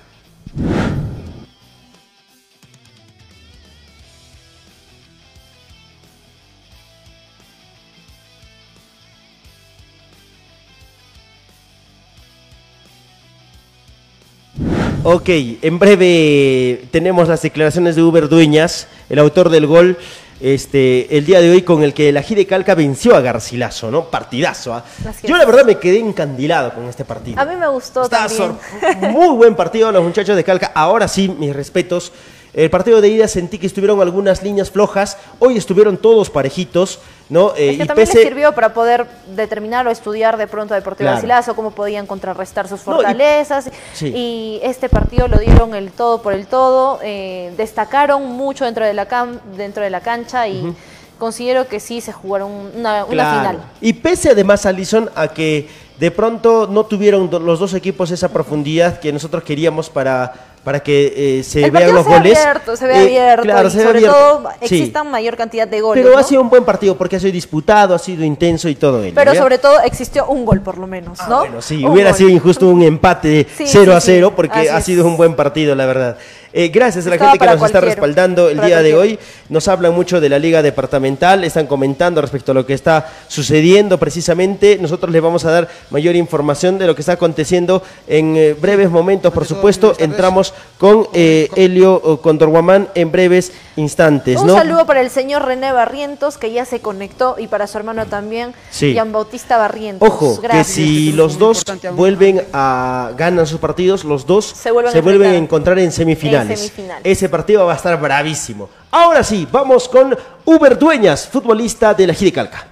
Ok, 15.03 15.29
en 15.29 15.77
breve 15.77 16.87
tenemos 16.89 17.27
las 17.27 17.43
declaraciones 17.43 17.95
de 17.95 18.01
Uber 18.01 18.27
Dueñas, 18.27 18.87
el 19.07 19.19
autor 19.19 19.49
del 19.49 19.67
gol 19.67 19.99
este, 20.39 21.17
el 21.17 21.25
día 21.25 21.39
de 21.39 21.49
hoy 21.49 21.61
con 21.61 21.83
el 21.83 21.93
que 21.93 22.11
la 22.11 22.21
Gide 22.21 22.45
Calca 22.45 22.75
venció 22.75 23.15
a 23.15 23.21
Garcilaso, 23.21 23.89
¿no? 23.89 24.05
Partidazo. 24.05 24.73
¿ah? 24.73 24.83
Yo 25.23 25.37
la 25.37 25.45
verdad 25.45 25.65
me 25.65 25.77
quedé 25.77 25.99
encandilado 25.99 26.73
con 26.73 26.85
este 26.85 27.05
partido. 27.05 27.39
A 27.39 27.45
mí 27.45 27.55
me 27.55 27.67
gustó 27.67 28.07
también. 28.09 28.57
Muy 29.11 29.29
buen 29.35 29.55
partido 29.55 29.91
los 29.91 30.03
muchachos 30.03 30.35
de 30.35 30.43
Calca. 30.43 30.71
Ahora 30.75 31.07
sí, 31.07 31.29
mis 31.29 31.55
respetos. 31.55 32.11
El 32.53 32.69
partido 32.69 33.01
de 33.01 33.09
ida 33.09 33.27
sentí 33.27 33.57
que 33.57 33.67
estuvieron 33.67 34.01
algunas 34.01 34.41
líneas 34.41 34.71
flojas. 34.71 35.17
Hoy 35.39 35.57
estuvieron 35.57 35.97
todos 35.97 36.29
parejitos. 36.29 36.99
¿No? 37.29 37.53
Eh, 37.55 37.77
que 37.77 37.85
también 37.85 38.07
les 38.07 38.21
sirvió 38.21 38.53
para 38.53 38.73
poder 38.73 39.07
determinar 39.35 39.87
o 39.87 39.91
estudiar 39.91 40.37
de 40.37 40.47
pronto 40.47 40.73
a 40.73 40.77
Deportivo 40.77 41.09
claro. 41.21 41.55
cómo 41.55 41.71
podían 41.71 42.05
contrarrestar 42.05 42.67
sus 42.67 42.81
fortalezas. 42.81 43.69
y, 44.01 44.59
este 44.63 44.89
partido 44.89 45.27
lo 45.27 45.37
dieron 45.37 45.75
el 45.75 45.91
todo 45.91 46.21
por 46.21 46.33
el 46.33 46.47
todo. 46.47 46.99
Eh, 47.03 47.53
destacaron 47.57 48.23
mucho 48.31 48.65
dentro 48.65 48.85
de 48.85 48.93
la, 48.93 49.07
dentro 49.55 49.83
de 49.83 49.89
la 49.89 50.01
cancha 50.01 50.47
y. 50.47 50.75
Considero 51.17 51.65
que 51.69 51.79
sí 51.79 52.01
se 52.01 52.11
jugaron 52.11 52.51
una, 52.75 53.05
final. 53.05 53.59
Y 53.79 53.93
pese 53.93 54.31
además, 54.31 54.65
Alison, 54.65 55.09
a 55.15 55.29
que 55.29 55.69
de 55.97 56.11
pronto 56.11 56.67
no 56.67 56.85
tuvieron 56.85 57.29
los 57.31 57.57
dos 57.57 57.73
equipos 57.73 58.11
esa 58.11 58.33
profundidad 58.33 58.99
que 58.99 59.13
nosotros 59.13 59.43
queríamos 59.43 59.89
para 59.89 60.33
para 60.65 60.79
que 60.79 61.37
eh, 61.39 61.43
se 61.43 61.69
vean 61.69 61.93
los 61.93 62.05
goles. 62.05 62.37
Abierto, 62.39 62.75
se 62.75 62.87
ve 62.87 62.95
abierto, 62.95 63.43
claro, 63.43 63.69
se 63.69 63.83
sobre 63.83 64.01
todo 64.01 64.49
exista 64.59 65.03
mayor 65.03 65.37
cantidad 65.37 65.67
de 65.67 65.79
goles. 65.79 66.03
Pero 66.03 66.17
ha 66.17 66.23
sido 66.23 66.41
un 66.41 66.49
buen 66.49 66.65
partido 66.65 66.97
porque 66.97 67.17
ha 67.17 67.19
sido 67.19 67.31
disputado, 67.31 67.93
ha 67.93 67.99
sido 67.99 68.25
intenso 68.25 68.67
y 68.67 68.73
todo 68.73 69.03
ello. 69.03 69.13
Pero 69.13 69.35
sobre 69.35 69.59
todo 69.59 69.79
existió 69.81 70.25
un 70.25 70.43
gol 70.43 70.61
por 70.61 70.79
lo 70.79 70.87
menos, 70.87 71.19
ah, 71.21 71.27
¿no? 71.29 71.37
bueno, 71.41 71.61
sí, 71.61 71.85
hubiera 71.85 72.13
sido 72.13 72.29
injusto 72.29 72.67
un 72.67 72.81
empate 72.81 73.45
0 73.63 73.95
a 73.95 74.01
0 74.01 74.33
porque 74.35 74.67
ha 74.71 74.81
sido 74.81 75.05
un 75.05 75.15
buen 75.17 75.35
partido, 75.35 75.75
la 75.75 75.85
verdad. 75.85 76.17
Eh, 76.57 76.69
gracias 76.69 77.05
a 77.05 77.09
la 77.09 77.17
gente 77.17 77.37
que 77.37 77.45
nos 77.47 77.61
está 77.61 77.81
respaldando 77.81 78.49
el 78.49 78.61
día 78.61 78.81
de 78.81 78.95
hoy. 78.95 79.19
Nos 79.49 79.67
hablan 79.67 79.93
mucho 79.93 80.21
de 80.21 80.29
la 80.29 80.39
Liga 80.39 80.61
Departamental, 80.61 81.43
están 81.43 81.67
comentando 81.67 82.21
respecto 82.21 82.53
a 82.53 82.55
lo 82.55 82.65
que 82.65 82.73
está 82.73 83.11
sucediendo 83.27 83.99
precisamente. 83.99 84.77
Nosotros 84.79 85.11
les 85.11 85.21
vamos 85.21 85.43
a 85.43 85.51
dar 85.51 85.67
mayor 85.89 86.15
información 86.15 86.77
de 86.77 86.87
lo 86.87 86.95
que 86.95 87.01
está 87.01 87.11
aconteciendo 87.11 87.83
en 88.07 88.37
eh, 88.37 88.53
breves 88.53 88.89
momentos, 88.89 89.33
por 89.33 89.45
supuesto. 89.45 89.95
Entramos 89.99 90.53
con 90.77 91.07
eh, 91.13 91.49
Helio 91.55 92.19
Condorguamán 92.21 92.89
en 92.95 93.11
breves 93.11 93.51
instantes. 93.75 94.39
Un 94.39 94.49
saludo 94.49 94.85
para 94.85 95.01
el 95.01 95.09
señor 95.09 95.45
René 95.45 95.71
Barrientos, 95.71 96.37
que 96.37 96.51
ya 96.51 96.65
se 96.65 96.79
conectó, 96.79 97.35
y 97.37 97.47
para 97.47 97.67
su 97.67 97.77
hermano 97.77 98.05
también, 98.05 98.53
Jean 98.71 99.11
Bautista 99.11 99.57
Barrientos. 99.57 100.07
Ojo, 100.07 100.41
que 100.41 100.63
si 100.63 101.11
los 101.13 101.37
dos 101.37 101.63
vuelven 101.93 102.45
a 102.53 103.11
ganar 103.17 103.47
sus 103.47 103.59
partidos, 103.59 104.03
los 104.03 104.25
dos 104.25 104.45
se 104.45 104.71
vuelven, 104.71 105.31
a, 105.31 105.35
encontrar 105.35 105.79
en 105.79 105.91
semifinales. 105.91 106.73
Ese 107.03 107.29
partido 107.29 107.65
va 107.65 107.73
a 107.73 107.75
estar 107.77 107.99
bravísimo. 107.99 108.69
Ahora 108.91 109.23
sí, 109.23 109.47
vamos 109.51 109.89
con 109.89 110.17
Uber 110.45 110.77
Dueñas, 110.77 111.27
futbolista 111.27 111.93
de 111.93 112.07
la 112.07 112.13
Giricalca. 112.13 112.67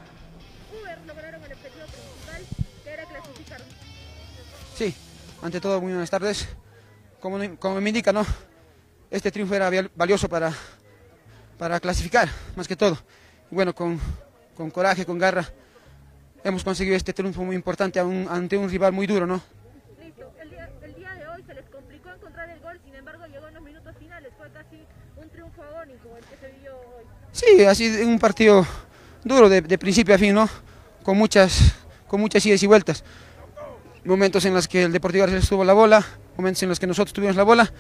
Sí, 4.78 4.94
ante 5.42 5.60
todo, 5.60 5.80
muy 5.82 5.92
buenas 5.92 6.10
tardes. 6.10 6.48
Como, 7.24 7.40
como 7.58 7.80
me 7.80 7.90
indica, 7.90 8.12
¿no? 8.12 8.26
Este 9.10 9.32
triunfo 9.32 9.56
era 9.56 9.72
valioso 9.96 10.28
para, 10.28 10.52
para 11.58 11.80
clasificar, 11.80 12.28
más 12.58 12.68
que 12.68 12.76
todo. 12.76 12.98
bueno, 13.50 13.74
con, 13.74 13.98
con 14.58 14.70
coraje, 14.70 15.06
con 15.06 15.18
garra, 15.18 15.48
hemos 16.44 16.66
conseguido 16.66 16.98
este 16.98 17.14
triunfo 17.14 17.42
muy 17.46 17.56
importante 17.56 17.98
ante 18.02 18.58
un 18.58 18.70
rival 18.70 18.92
muy 18.92 19.08
duro, 19.08 19.26
¿no? 19.26 19.42
Listo. 20.04 20.34
El 20.38 20.50
día, 20.50 20.70
el 20.82 20.96
día, 20.96 21.14
de 21.14 21.28
hoy 21.30 21.42
se 21.48 21.54
les 21.54 21.64
complicó 21.70 22.10
encontrar 22.10 22.50
el 22.50 22.60
gol, 22.60 22.78
sin 22.84 22.94
embargo 22.94 23.26
llegó 23.28 23.48
en 23.48 23.54
los 23.54 23.64
minutos 23.64 23.96
finales. 23.98 24.34
Fue 24.38 24.50
casi 24.52 24.84
un 25.16 25.30
triunfo 25.30 25.64
agónico 25.64 26.18
el 26.18 26.26
que 26.26 26.36
se 26.36 26.52
vivió 26.52 26.76
hoy. 26.76 27.06
Sí, 27.32 27.76
sido 27.76 28.06
un 28.06 28.20
partido 28.20 28.68
duro 29.24 29.48
de, 29.48 29.78
principio 29.78 30.14
a 30.14 30.18
fin, 30.18 30.36
¿no? 30.36 30.50
Con 31.04 31.18
muchas, 31.18 31.74
con 32.06 32.20
muchas 32.20 32.46
idas 32.46 32.62
y 32.64 32.68
vueltas. 32.68 33.06
Momentos 34.04 34.44
en 34.44 34.54
los 34.54 34.68
que 34.68 34.84
el 34.84 34.92
Deportivo 34.92 35.26
García 35.26 35.48
tuvo 35.48 35.64
la 35.64 35.72
bola, 35.72 36.06
momentos 36.38 36.64
en 36.64 36.70
los 36.70 36.80
que 36.80 36.88
nosotros 36.88 37.14
tuvimos 37.14 37.36
la 37.36 37.44
bola, 37.44 37.72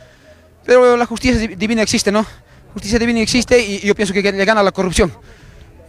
pero 0.65 0.95
la 0.97 1.05
justicia 1.05 1.47
divina 1.55 1.81
existe, 1.81 2.11
¿no? 2.11 2.25
Justicia 2.73 2.97
divina 2.97 3.19
existe 3.19 3.59
y, 3.59 3.79
yo 3.79 3.95
pienso 3.95 4.13
que 4.13 4.21
le 4.21 4.45
gana 4.45 4.63
la 4.63 4.71
corrupción. 4.71 5.11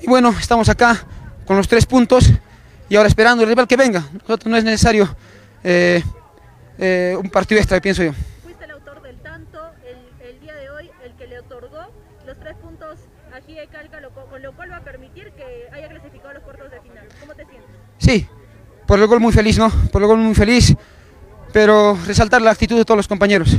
Y 0.01 0.07
bueno, 0.07 0.35
estamos 0.39 0.69
acá 0.69 1.07
con 1.47 1.57
los 1.57 1.69
tres 1.69 1.87
puntos 1.87 2.31
y 2.89 2.97
ahora 2.97 3.09
esperando 3.09 3.43
el 3.43 3.49
rival 3.49 3.67
que 3.67 3.77
venga. 3.77 4.05
Nosotros 4.13 4.47
no 4.47 4.57
es 4.57 4.65
necesario 4.65 5.15
eh, 5.63 6.03
eh, 6.79 7.17
un 7.19 7.31
partido 7.31 7.61
extra, 7.61 7.81
pienso 7.81 8.03
yo. 8.03 8.13
Fuiste 8.43 8.65
el 8.65 8.73
autor 8.73 9.03
del 9.03 9.17
tanto 9.21 9.59
el, 10.23 10.41
día 10.41 10.55
de 10.55 10.71
hoy, 10.71 10.91
el 11.05 11.15
que 11.15 11.27
le 11.27 11.39
otorgó 11.39 11.91
los 12.27 12.39
tres 12.39 12.57
puntos 12.57 12.99
a 13.33 13.41
Gide 13.41 13.67
Calca, 13.69 14.01
con 14.31 14.43
lo 14.43 14.55
cual 14.55 14.71
va 14.71 14.77
a 14.77 14.85
permitir 14.85 15.33
que 15.33 15.69
haya 15.73 15.89
clasificado 15.89 16.35
los 16.35 16.43
cuartos 16.43 16.71
de 16.71 16.81
final. 16.81 17.07
¿Cómo 17.21 17.35
te 17.35 17.45
sientes? 17.47 17.71
Sí, 17.99 18.29
por 18.87 18.99
el 18.99 19.07
gol 19.07 19.21
muy 19.21 19.33
feliz, 19.33 19.59
¿no? 19.59 19.71
Por 19.91 20.03
el 20.03 20.09
gol 20.09 20.19
muy 20.19 20.35
feliz, 20.35 20.75
pero 21.55 21.97
resaltar 22.05 22.43
la 22.43 22.51
actitud 22.51 22.77
de 22.77 22.85
todos 22.85 22.99
los 22.99 23.07
compañeros. 23.07 23.59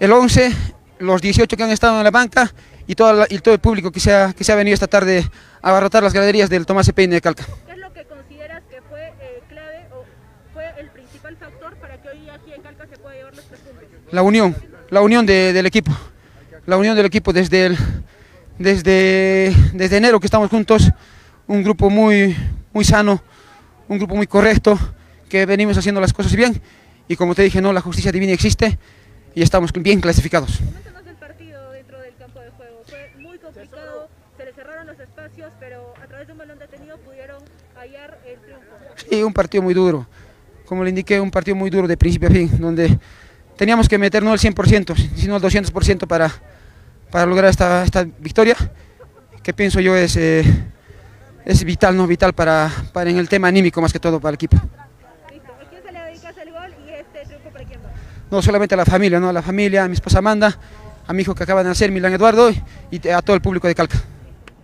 El 0.00 0.10
11, 0.10 0.50
los 0.98 1.22
18 1.22 1.56
que 1.56 1.62
han 1.62 1.70
estado 1.70 1.96
en 1.96 2.02
la 2.02 2.10
banca 2.10 2.52
y 2.88 2.96
todo, 2.96 3.24
y 3.30 3.38
todo 3.38 3.54
el 3.54 3.60
público 3.60 3.92
que 3.92 4.00
se, 4.00 4.12
ha, 4.12 4.32
que 4.32 4.42
se 4.42 4.50
ha 4.50 4.56
venido 4.56 4.74
esta 4.74 4.88
tarde 4.88 5.24
a 5.62 5.68
abarrotar 5.70 6.02
las 6.02 6.12
graderías 6.12 6.50
del 6.50 6.66
Tomás 6.66 6.90
Peine 6.90 7.14
de 7.14 7.20
Calca. 7.20 7.44
¿Qué 7.66 7.72
es 7.72 7.78
lo 7.78 7.92
que 7.92 8.04
consideras 8.06 8.64
que 8.68 8.82
fue 8.90 9.12
eh, 9.20 9.40
clave 9.48 9.86
o 9.92 10.04
fue 10.52 10.68
el 10.76 10.90
principal 10.90 11.36
factor 11.36 11.76
para 11.76 12.02
que 12.02 12.08
hoy 12.08 12.28
aquí 12.28 12.52
en 12.52 12.62
Calca 12.62 12.84
se 12.90 12.98
pueda 12.98 13.14
llevar 13.14 13.36
los 13.36 13.44
tres 13.44 13.60
puntos? 13.60 13.86
La 14.10 14.22
unión, 14.22 14.56
la 14.90 15.00
unión 15.00 15.24
del 15.24 15.66
equipo, 15.66 15.92
la 16.66 16.76
unión 16.76 16.96
del 16.96 17.06
equipo 17.06 17.32
desde, 17.32 17.66
el, 17.66 17.78
desde, 18.58 19.54
desde 19.72 19.96
enero 19.98 20.18
que 20.18 20.26
estamos 20.26 20.50
juntos, 20.50 20.90
un 21.46 21.62
grupo 21.62 21.90
muy, 21.90 22.36
muy 22.72 22.84
sano, 22.84 23.22
un 23.86 23.98
grupo 23.98 24.16
muy 24.16 24.26
correcto, 24.26 24.76
que 25.28 25.46
venimos 25.46 25.78
haciendo 25.78 26.00
las 26.00 26.12
cosas 26.12 26.34
bien 26.34 26.60
y 27.08 27.16
como 27.16 27.34
te 27.34 27.42
dije, 27.42 27.60
no, 27.60 27.72
la 27.72 27.80
justicia 27.80 28.12
divina 28.12 28.32
existe 28.32 28.78
y 29.34 29.42
estamos 29.42 29.72
bien 29.72 30.00
clasificados. 30.00 30.58
Coméntanos 30.58 31.06
el 31.06 31.16
partido 31.16 31.70
dentro 31.72 31.98
del 31.98 32.14
campo 32.16 32.40
de 32.40 32.50
juego. 32.50 32.82
Fue 32.86 33.10
muy 33.18 33.38
complicado, 33.38 34.08
se 34.36 34.44
le 34.44 34.52
cerraron 34.52 34.86
los 34.86 34.98
espacios, 34.98 35.52
pero 35.60 35.94
a 36.02 36.06
través 36.06 36.26
de 36.26 36.32
un 36.32 36.38
balón 36.38 36.58
detenido 36.58 36.96
pudieron 36.98 37.42
hallar 37.76 38.18
el 38.26 38.38
triunfo. 38.40 38.66
Sí, 39.10 39.22
un 39.22 39.32
partido 39.32 39.62
muy 39.62 39.74
duro. 39.74 40.06
Como 40.66 40.82
le 40.82 40.90
indiqué, 40.90 41.20
un 41.20 41.30
partido 41.30 41.56
muy 41.56 41.68
duro 41.68 41.86
de 41.86 41.96
principio 41.96 42.28
a 42.28 42.32
fin, 42.32 42.50
donde 42.58 42.98
teníamos 43.56 43.88
que 43.88 43.98
meter 43.98 44.22
no 44.22 44.32
el 44.32 44.40
100%, 44.40 44.96
sino 45.16 45.36
el 45.36 45.42
200% 45.42 46.06
para, 46.06 46.32
para 47.10 47.26
lograr 47.26 47.50
esta, 47.50 47.84
esta 47.84 48.04
victoria, 48.04 48.56
que 49.42 49.52
pienso 49.52 49.78
yo 49.80 49.94
es, 49.94 50.16
eh, 50.16 50.42
es 51.44 51.64
vital, 51.64 51.96
¿no? 51.96 52.06
vital 52.06 52.32
para, 52.32 52.72
para 52.94 53.10
en 53.10 53.18
el 53.18 53.28
tema 53.28 53.48
anímico 53.48 53.82
más 53.82 53.92
que 53.92 54.00
todo 54.00 54.20
para 54.20 54.30
el 54.30 54.34
equipo. 54.36 54.56
No 58.30 58.42
solamente 58.42 58.74
a 58.74 58.78
la 58.78 58.84
familia, 58.84 59.20
¿no? 59.20 59.28
a 59.28 59.32
la 59.32 59.42
familia, 59.42 59.84
a 59.84 59.88
mi 59.88 59.94
esposa 59.94 60.18
Amanda, 60.18 60.58
a 61.06 61.12
mi 61.12 61.22
hijo 61.22 61.34
que 61.34 61.42
acaba 61.42 61.62
de 61.62 61.68
nacer, 61.68 61.90
Milán 61.90 62.12
Eduardo, 62.12 62.50
y 62.90 63.08
a 63.08 63.22
todo 63.22 63.36
el 63.36 63.42
público 63.42 63.68
de 63.68 63.74
Calca. 63.74 64.02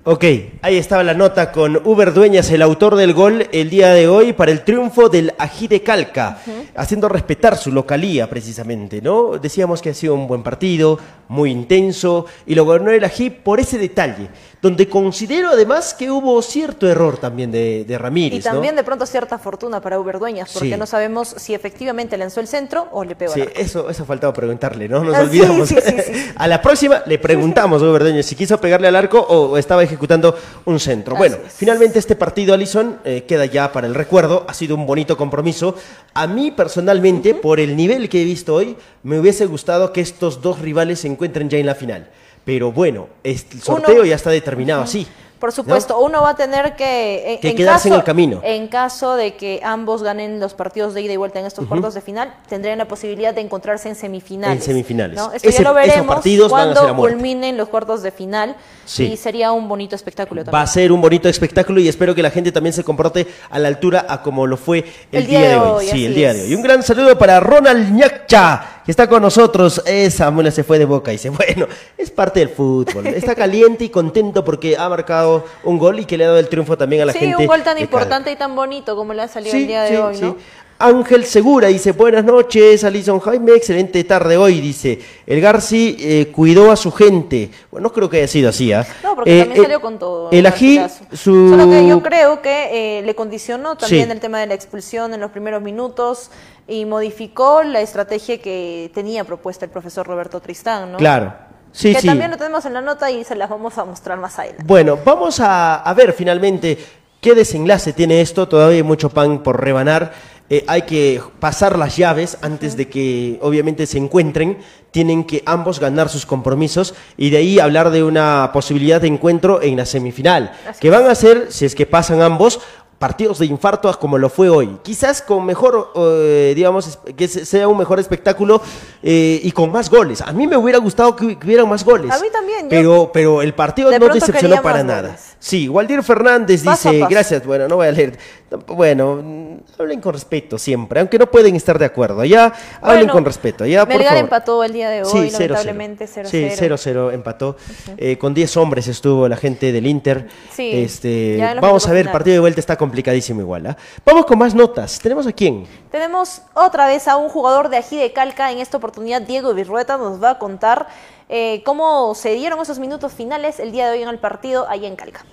Ok, 0.03 0.25
ahí 0.63 0.79
estaba 0.79 1.03
la 1.03 1.13
nota 1.13 1.53
con 1.53 1.77
Uber 1.85 2.15
Dueñas, 2.15 2.51
el 2.51 2.63
autor 2.63 2.97
del 2.97 3.13
gol 3.13 3.47
el 3.53 3.69
día 3.69 3.93
de 3.93 4.09
hoy 4.09 4.33
para 4.33 4.51
el 4.51 4.63
triunfo 4.63 5.11
del 5.11 5.35
Ají 5.37 5.69
de 5.69 5.83
Calca, 5.83 6.39
haciendo 6.75 7.07
respetar 7.11 7.59
su 7.59 7.71
localía 7.71 8.27
precisamente, 8.31 9.03
¿no? 9.03 9.33
Decíamos 9.37 9.83
que 9.83 9.91
ha 9.91 9.95
sido 9.95 10.15
un 10.15 10.27
buen 10.27 10.43
partido, 10.43 10.99
muy 11.29 11.51
intenso, 11.51 12.25
y 12.47 12.55
lo 12.55 12.65
ganó 12.65 12.91
el 12.91 13.05
Ají 13.05 13.29
por 13.29 13.61
ese 13.61 13.77
detalle, 13.77 14.29
donde 14.63 14.89
considero 14.89 15.49
además 15.49 15.95
que 15.95 16.11
hubo 16.11 16.41
cierto 16.43 16.89
error 16.89 17.17
también 17.19 17.51
de, 17.51 17.85
de 17.85 17.99
Ramírez. 17.99 18.41
Y 18.41 18.43
también 18.43 18.77
de 18.77 18.85
pronto 18.85 19.07
cierta 19.07 19.39
fortuna 19.39 19.81
para 19.81 19.99
Uber 19.99 20.19
Dueñas, 20.19 20.51
porque 20.53 20.77
no 20.77 20.87
sabemos 20.87 21.35
si 21.37 21.55
efectivamente 21.55 22.17
lanzó 22.19 22.41
el 22.41 22.47
centro 22.47 22.89
o 22.93 23.05
le 23.05 23.17
pegó 23.17 23.33
Sí, 23.33 23.43
eso, 23.55 23.89
eso 23.89 24.05
faltaba 24.05 24.33
preguntarle, 24.33 24.89
¿no? 24.89 25.03
Nos 25.03 25.15
ah, 25.15 25.23
olvidamos. 25.23 25.71
a 26.37 26.49
la 26.49 26.61
próxima 26.61 27.03
le 27.07 27.19
preguntamos 27.19 27.83
a 27.83 27.87
Uber 27.87 28.03
Dueñas 28.03 28.27
si 28.27 28.35
quiso 28.35 28.61
pegarle 28.61 28.89
al 28.89 28.97
arco 28.97 29.21
o 29.21 29.57
estaba 29.57 29.83
ejecutando 29.83 30.37
un 30.67 30.79
centro. 30.79 31.17
bueno, 31.17 31.37
finalmente 31.55 31.99
este 31.99 32.17
partido, 32.17 32.53
Alison, 32.53 32.99
eh, 33.05 33.25
queda 33.27 33.47
ya 33.47 33.73
para 33.73 33.87
el 33.87 33.95
recuerdo. 33.95 34.45
Ha 34.49 34.55
sido 34.55 34.75
un 34.75 34.87
bonito 34.87 35.17
compromiso. 35.17 35.75
A 36.13 36.27
mí 36.27 36.51
personalmente, 36.51 37.35
por 37.35 37.61
el 37.61 37.77
nivel 37.77 38.09
que 38.09 38.23
he 38.23 38.25
visto 38.25 38.55
hoy, 38.55 38.77
me 39.03 39.19
hubiese 39.19 39.47
gustado 39.47 39.93
que 39.93 40.01
estos 40.01 40.43
dos 40.43 40.59
rivales 40.59 41.01
se 41.01 41.09
encuentren 41.09 41.49
ya 41.49 41.59
en 41.59 41.67
la 41.67 41.75
final. 41.75 42.09
Pero 42.45 42.73
bueno, 42.73 43.09
el 43.23 43.39
sorteo 43.39 44.05
ya 44.05 44.17
está 44.17 44.31
determinado 44.31 44.83
así. 44.83 45.07
Por 45.41 45.53
supuesto, 45.53 45.99
uno 45.99 46.21
va 46.21 46.31
a 46.31 46.37
tener 46.37 46.77
que, 46.77 47.41
en, 47.43 47.57
quedarse 47.57 47.89
en 47.89 47.95
el 47.95 48.05
camino. 48.05 48.43
En 48.45 48.69
caso 48.69 49.17
de 49.17 49.37
que 49.37 49.63
ambos 49.65 50.03
ganen 50.03 50.39
los 50.39 50.53
partidos 50.53 50.93
de 50.93 51.01
ida 51.01 51.15
y 51.15 51.17
vuelta 51.17 51.41
en 51.41 51.47
estos 51.47 51.67
cuartos 51.67 51.95
de 51.95 52.03
final, 52.03 52.35
tendrían 52.47 52.77
la 52.77 52.87
posibilidad 52.87 53.33
de 53.33 53.41
encontrarse 53.41 53.89
en 53.89 53.95
semifinales. 53.95 54.59
En 54.59 54.63
semifinales. 54.63 55.19
Esto 55.33 55.49
ya 55.49 55.63
lo 55.63 55.73
veremos 55.73 56.23
cuando 56.51 56.95
culminen 56.95 57.57
los 57.57 57.71
cuartos 57.71 58.03
de 58.03 58.11
final 58.11 58.55
y 58.99 59.17
sería 59.17 59.53
un 59.53 59.67
bonito 59.67 59.97
espectáculo 59.97 60.45
también. 60.45 60.61
Va 60.61 60.63
a 60.63 60.67
ser 60.67 60.93
un 60.93 61.01
bonito 61.01 61.27
espectáculo 61.27 61.81
y 61.81 61.89
espero 61.89 62.15
que 62.15 62.23
la 62.23 62.31
gente 62.31 62.53
también 62.53 62.75
se 62.75 62.85
comporte 62.85 63.27
a 63.49 63.59
la 63.59 63.69
altura 63.69 64.05
a 64.07 64.21
como 64.21 64.47
lo 64.47 64.59
fue 64.59 64.85
el, 65.11 65.27
día, 65.27 65.41
de 65.41 65.57
hoy. 65.57 65.87
sí, 65.87 66.05
el 66.05 66.15
día 66.15 66.35
de 66.35 66.43
hoy. 66.43 66.55
Un 66.55 66.63
gran 66.63 66.83
saludo 66.83 67.17
para 67.17 67.41
Ronald 67.41 67.95
Ñacha, 67.95 68.80
que 68.85 68.91
está 68.91 69.09
con 69.09 69.23
nosotros. 69.23 69.83
Esa 69.87 70.31
mula 70.31 70.51
se 70.51 70.65
fue 70.65 70.79
de 70.79 70.85
boca 70.85 71.11
y 71.13 71.17
dice, 71.17 71.31
bueno, 71.31 71.67
es 71.97 72.11
parte 72.11 72.41
del 72.41 72.49
fútbol. 72.49 73.07
Está 73.07 73.35
caliente 73.35 73.85
y 73.85 73.89
contento 73.89 74.45
porque 74.45 74.77
ha 74.77 74.89
marcado 74.89 75.45
un 75.65 75.79
gol 75.79 76.01
y 76.01 76.05
que 76.05 76.17
le 76.17 76.25
ha 76.25 76.29
dado 76.29 76.39
el 76.39 76.49
triunfo 76.49 76.77
también 76.77 77.03
a 77.03 77.07
la 77.07 77.13
gente. 77.13 77.37
Sí, 77.37 77.43
un 77.43 77.47
gol 77.47 77.63
tan 77.63 77.79
importante 77.79 78.31
y 78.31 78.37
tan 78.37 78.55
bonito 78.55 78.97
como 78.97 79.15
le 79.15 79.23
ha 79.23 79.29
salido 79.29 79.57
el 79.57 79.67
día 79.67 79.83
de 79.83 79.99
hoy, 79.99 80.21
¿no? 80.21 80.37
Ángel 80.81 81.25
Segura 81.25 81.69
dice, 81.69 81.93
buenas 81.93 82.25
noches, 82.25 82.83
Alison 82.85 83.21
Jaime, 83.21 83.53
excelente 83.53 84.03
tarde 84.05 84.37
hoy, 84.37 84.61
dice. 84.61 84.99
El 85.27 85.41
Garci 85.41 85.97
eh, 86.01 86.33
cuidó 86.35 86.73
a 86.73 86.77
su 86.77 86.91
gente. 86.91 87.51
Bueno, 87.71 87.89
no 87.89 87.93
creo 87.93 88.11
que 88.11 88.17
haya 88.17 88.27
sido 88.27 88.49
así, 88.49 88.73
¿ah? 88.73 88.87
No, 89.03 89.15
porque 89.15 89.39
también 89.39 89.61
eh, 89.61 89.63
salió 89.63 89.81
con 89.81 89.99
todo. 89.99 90.31
El 90.31 90.47
ají, 90.47 90.81
su... 91.13 91.51
Solo 91.51 91.71
que 91.71 91.87
yo 91.87 92.03
creo 92.03 92.43
que 92.43 92.99
eh, 92.99 93.03
le 93.03 93.15
condicionó 93.15 93.77
también 93.77 94.11
el 94.11 94.21
tema 94.21 94.41
de 94.41 94.47
la 94.47 94.55
expulsión 94.55 95.15
en 95.15 95.21
los 95.21 95.31
primeros 95.31 95.63
minutos 95.63 96.31
y 96.67 96.85
modificó 96.85 97.63
la 97.63 97.81
estrategia 97.81 98.39
que 98.39 98.91
tenía 98.95 99.25
propuesta 99.25 99.65
el 99.65 99.71
profesor 99.71 100.07
Roberto 100.07 100.41
Tristán, 100.41 100.93
¿no? 100.93 100.99
Claro 100.99 101.51
que 101.79 102.03
también 102.03 102.31
lo 102.31 102.37
tenemos 102.37 102.65
en 102.65 102.75
la 102.75 102.81
nota 102.81 103.11
y 103.11 103.25
se 103.25 103.35
las 103.35 103.49
vamos 103.49 103.77
a 103.79 103.85
mostrar 103.85 104.19
más 104.19 104.39
adelante. 104.39 104.65
Bueno, 104.67 104.99
vamos 105.05 105.41
a, 105.41 105.93
ver 105.97 106.13
finalmente 106.13 106.79
qué 107.21 107.35
desenlace 107.35 107.93
tiene 107.93 108.21
esto. 108.21 108.49
Todavía 108.49 108.79
hay 108.79 108.83
mucho 108.83 109.11
pan 109.11 109.43
por 109.43 109.61
rebanar. 109.61 110.13
Eh, 110.53 110.65
hay 110.67 110.83
que 110.83 111.23
pasar 111.39 111.79
las 111.79 111.97
llaves 111.97 112.37
antes 112.43 112.77
de 112.77 112.89
que 112.89 113.39
obviamente 113.41 113.87
se 113.87 113.99
encuentren. 113.99 114.59
Tienen 114.91 115.23
que 115.23 115.45
ambos 115.47 115.79
ganar 115.79 116.09
sus 116.09 116.27
compromisos 116.27 116.95
y 117.17 117.31
de 117.31 117.37
ahí 117.37 117.61
hablar 117.61 117.91
de 117.91 118.03
una 118.03 118.51
posibilidad 118.53 119.01
de 119.01 119.07
encuentro 119.07 119.63
en 119.63 119.77
la 119.77 119.87
semifinal. 119.87 120.53
que 120.81 120.91
van 120.91 121.07
a 121.07 121.15
ser, 121.15 121.53
si 121.53 121.65
es 121.65 121.77
que 121.77 121.87
pasan 121.87 122.21
ambos, 122.21 122.61
partidos 122.99 123.39
de 123.39 123.47
infarto 123.47 123.97
como 123.99 124.19
lo 124.19 124.29
fue 124.29 124.51
hoy. 124.51 124.77
Quizás 124.83 125.23
con 125.23 125.47
mejor, 125.47 125.93
eh, 125.97 126.53
digamos, 126.55 126.99
que 127.17 127.29
sea 127.29 127.67
un 127.67 127.79
mejor 127.79 127.99
espectáculo 127.99 128.61
eh, 129.03 129.41
y 129.43 129.53
con 129.53 129.73
más 129.73 129.89
goles. 129.89 130.21
A 130.21 130.33
mí 130.33 130.47
me 130.47 130.57
hubiera 130.57 130.79
gustado 130.79 131.17
que, 131.17 131.39
hubiera 131.43 131.65
más 131.65 131.83
goles. 131.83 132.11
A 132.11 132.21
mí 132.21 132.27
también. 132.31 132.67
Pero, 132.69 133.11
pero 133.13 133.41
el 133.41 133.55
partido 133.55 133.97
no 133.99 134.09
decepcionó 134.09 134.61
para 134.61 134.83
nada. 134.83 135.17
Sí, 135.41 135.71
Waldir 135.71 136.03
Fernández 136.03 136.63
dice, 136.63 137.01
gracias, 137.09 137.47
bueno, 137.47 137.67
no 137.67 137.77
voy 137.77 137.89
a 137.89 137.93
leer. 137.93 138.19
Bueno, 138.67 139.59
hablen 139.79 140.01
con 140.01 140.13
respeto 140.13 140.59
siempre, 140.59 141.01
aunque 141.01 141.19
no 141.19 141.31
pueden 141.31 141.57
estar 141.57 141.79
de 141.79 141.87
acuerdo. 141.87 142.23
Ya, 142.27 142.53
hablen 142.83 143.09
con 143.09 143.25
respeto. 143.25 143.65
Ya, 143.65 143.87
por 143.87 144.03
favor. 144.03 144.19
empató 144.19 144.63
el 144.63 144.73
día 144.75 144.91
de 144.91 145.03
hoy, 145.03 145.31
sí, 145.31 145.39
lamentablemente 145.39 146.07
0-0. 146.07 146.27
Sí, 146.27 146.49
0-0 146.63 147.15
empató. 147.15 147.57
Eh, 147.97 148.19
con 148.19 148.35
10 148.35 148.55
hombres 148.59 148.87
estuvo 148.87 149.27
la 149.29 149.37
gente 149.37 149.73
del 149.73 149.87
Inter. 149.87 150.29
Sí, 150.53 150.71
este, 150.75 151.39
vamos 151.59 151.89
a 151.89 151.93
ver, 151.93 152.07
el 152.07 152.13
partido 152.13 152.35
de 152.35 152.41
vuelta 152.41 152.61
está 152.61 152.77
complicadísimo 152.77 153.41
igual. 153.41 153.67
¿ah? 153.67 153.77
Vamos 154.05 154.27
con 154.27 154.39
más 154.39 154.55
notas. 154.55 154.99
¿Tenemos 154.99 155.27
a 155.27 155.33
quién? 155.33 155.67
Tenemos 155.91 156.43
otra 156.53 156.87
vez 156.87 157.09
a 157.09 157.17
un 157.17 157.31
jugador 157.31 157.71
de 157.71 157.79
Ají 157.79 157.97
de 157.97 158.13
Calca. 158.13 158.53
En 158.53 158.59
esta 158.59 158.77
oportunidad, 158.77 159.23
Diego 159.23 159.55
Virrueta 159.55 159.97
nos 159.97 160.23
va 160.23 160.31
a 160.33 160.39
contar 160.39 160.89
eh, 161.33 161.63
cómo 161.65 162.17
se 162.17 162.35
dieron 162.35 162.61
esos 162.61 162.81
minutos 162.81 163.13
finales 163.13 163.61
el 163.61 163.71
día 163.71 163.87
de 163.87 163.93
hoy 163.93 164.03
en 164.03 164.09
el 164.09 164.19
partido 164.19 164.69
allá 164.69 164.89
en 164.89 164.97
Calca. 164.97 165.25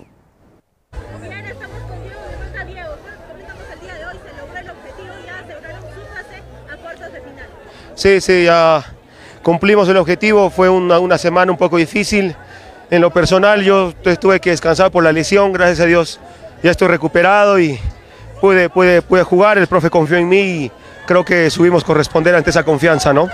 Sí, 7.96 8.22
sí, 8.22 8.44
ya 8.44 8.86
cumplimos 9.42 9.90
el 9.90 9.98
objetivo, 9.98 10.52
fue 10.52 10.70
una, 10.70 11.00
una, 11.00 11.18
semana 11.18 11.52
un 11.52 11.58
poco 11.58 11.78
difícil. 11.78 12.36
En 12.92 13.02
lo 13.02 13.12
personal 13.12 13.64
yo 13.64 13.92
tuve 14.22 14.40
que 14.40 14.52
descansar 14.52 14.92
por 14.92 15.04
la 15.04 15.12
lesión, 15.12 15.52
gracias 15.52 15.80
a 15.80 15.86
Dios 15.86 16.20
ya 16.62 16.70
estoy 16.70 16.90
recuperado 16.90 17.60
y 17.60 17.80
pude, 18.40 18.70
pude, 18.70 19.02
pude 19.02 19.24
jugar, 19.24 19.58
el 19.58 19.66
profe 19.66 19.90
confió 19.90 20.18
en 20.18 20.30
mí 20.30 20.40
y 20.40 20.72
creo 21.08 21.26
que 21.26 21.50
subimos 21.50 21.84
corresponder 21.84 22.36
ante 22.36 22.52
esa 22.52 22.64
confianza, 22.64 23.14
¿no? 23.14 23.30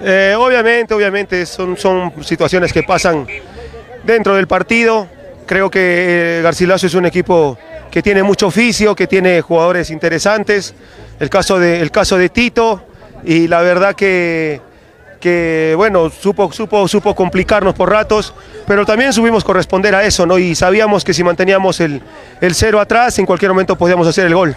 Eh, 0.00 0.34
obviamente, 0.38 0.94
obviamente, 0.94 1.44
son, 1.46 1.76
son 1.76 2.12
situaciones 2.24 2.72
que 2.72 2.82
pasan 2.82 3.26
dentro 4.04 4.36
del 4.36 4.46
partido. 4.46 5.08
Creo 5.46 5.70
que 5.70 6.38
eh, 6.38 6.42
Garcilaso 6.42 6.86
es 6.86 6.94
un 6.94 7.06
equipo 7.06 7.58
que 7.90 8.02
tiene 8.02 8.22
mucho 8.22 8.48
oficio, 8.48 8.94
que 8.94 9.06
tiene 9.06 9.40
jugadores 9.40 9.90
interesantes. 9.90 10.74
El 11.18 11.30
caso 11.30 11.58
de, 11.58 11.80
el 11.80 11.90
caso 11.90 12.16
de 12.16 12.28
Tito, 12.28 12.84
y 13.24 13.48
la 13.48 13.60
verdad 13.62 13.96
que, 13.96 14.60
que 15.20 15.74
bueno, 15.76 16.10
supo, 16.10 16.52
supo, 16.52 16.86
supo 16.86 17.14
complicarnos 17.14 17.74
por 17.74 17.90
ratos, 17.90 18.34
pero 18.66 18.86
también 18.86 19.12
subimos 19.12 19.42
corresponder 19.42 19.94
a 19.94 20.04
eso, 20.04 20.26
¿no? 20.26 20.38
Y 20.38 20.54
sabíamos 20.54 21.02
que 21.02 21.12
si 21.12 21.24
manteníamos 21.24 21.80
el, 21.80 22.00
el 22.40 22.54
cero 22.54 22.78
atrás, 22.78 23.18
en 23.18 23.26
cualquier 23.26 23.50
momento 23.50 23.76
podíamos 23.76 24.06
hacer 24.06 24.26
el 24.26 24.34
gol. 24.34 24.54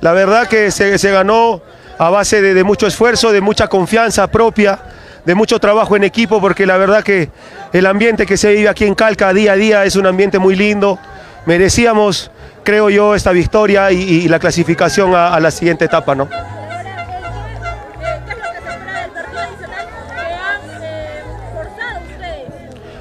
La 0.00 0.12
verdad 0.12 0.46
que 0.46 0.70
se, 0.70 0.98
se 0.98 1.10
ganó 1.10 1.62
a 1.98 2.10
base 2.10 2.42
de, 2.42 2.64
mucho 2.64 2.86
esfuerzo, 2.86 3.32
de 3.32 3.40
mucha 3.40 3.68
confianza 3.68 4.26
propia, 4.26 4.78
de 5.24 5.34
mucho 5.34 5.58
trabajo 5.58 5.96
en 5.96 6.04
equipo, 6.04 6.40
porque 6.40 6.66
la 6.66 6.76
verdad 6.76 7.02
que 7.02 7.30
el 7.72 7.86
ambiente 7.86 8.26
que 8.26 8.36
se 8.36 8.52
vive 8.52 8.68
aquí 8.68 8.84
en 8.84 8.94
Calca 8.94 9.32
día 9.32 9.52
a 9.52 9.56
día 9.56 9.84
es 9.84 9.96
un 9.96 10.06
ambiente 10.06 10.38
muy 10.38 10.56
lindo. 10.56 10.98
Merecíamos, 11.46 12.30
creo 12.64 12.90
yo, 12.90 13.14
esta 13.14 13.32
victoria 13.32 13.90
y, 13.92 14.28
la 14.28 14.38
clasificación 14.38 15.14
a, 15.14 15.38
la 15.40 15.50
siguiente 15.50 15.84
etapa, 15.84 16.14
¿no? 16.14 16.28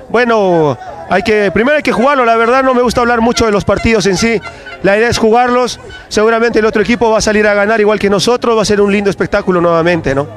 Bueno, 0.10 0.78
hay 1.10 1.24
que, 1.24 1.52
primero 1.52 1.76
hay 1.76 1.84
que 1.84 1.92
jugarlo, 1.92 2.24
la 2.24 2.38
verdad 2.38 2.64
no 2.64 2.74
me 2.74 2.82
gusta 2.82 3.02
hablar 3.02 3.20
mucho 3.20 3.46
de 3.46 3.52
los 3.52 3.66
partidos 3.66 4.06
en 4.06 4.16
sí, 4.16 4.40
la 4.86 4.96
idea 4.96 5.10
es 5.10 5.18
jugarlos, 5.18 5.80
seguramente 6.10 6.60
el 6.60 6.66
otro 6.66 6.84
equipo 6.84 7.10
va 7.10 7.18
a 7.18 7.22
salir 7.22 7.48
a 7.48 7.56
ganar 7.56 7.82
igual 7.82 7.98
que 7.98 8.08
nosotros, 8.08 8.56
va 8.56 8.62
a 8.62 8.66
ser 8.66 8.80
un 8.80 8.92
lindo 8.92 9.10
espectáculo 9.10 9.60
nuevamente, 9.60 10.14
¿no? 10.14 10.28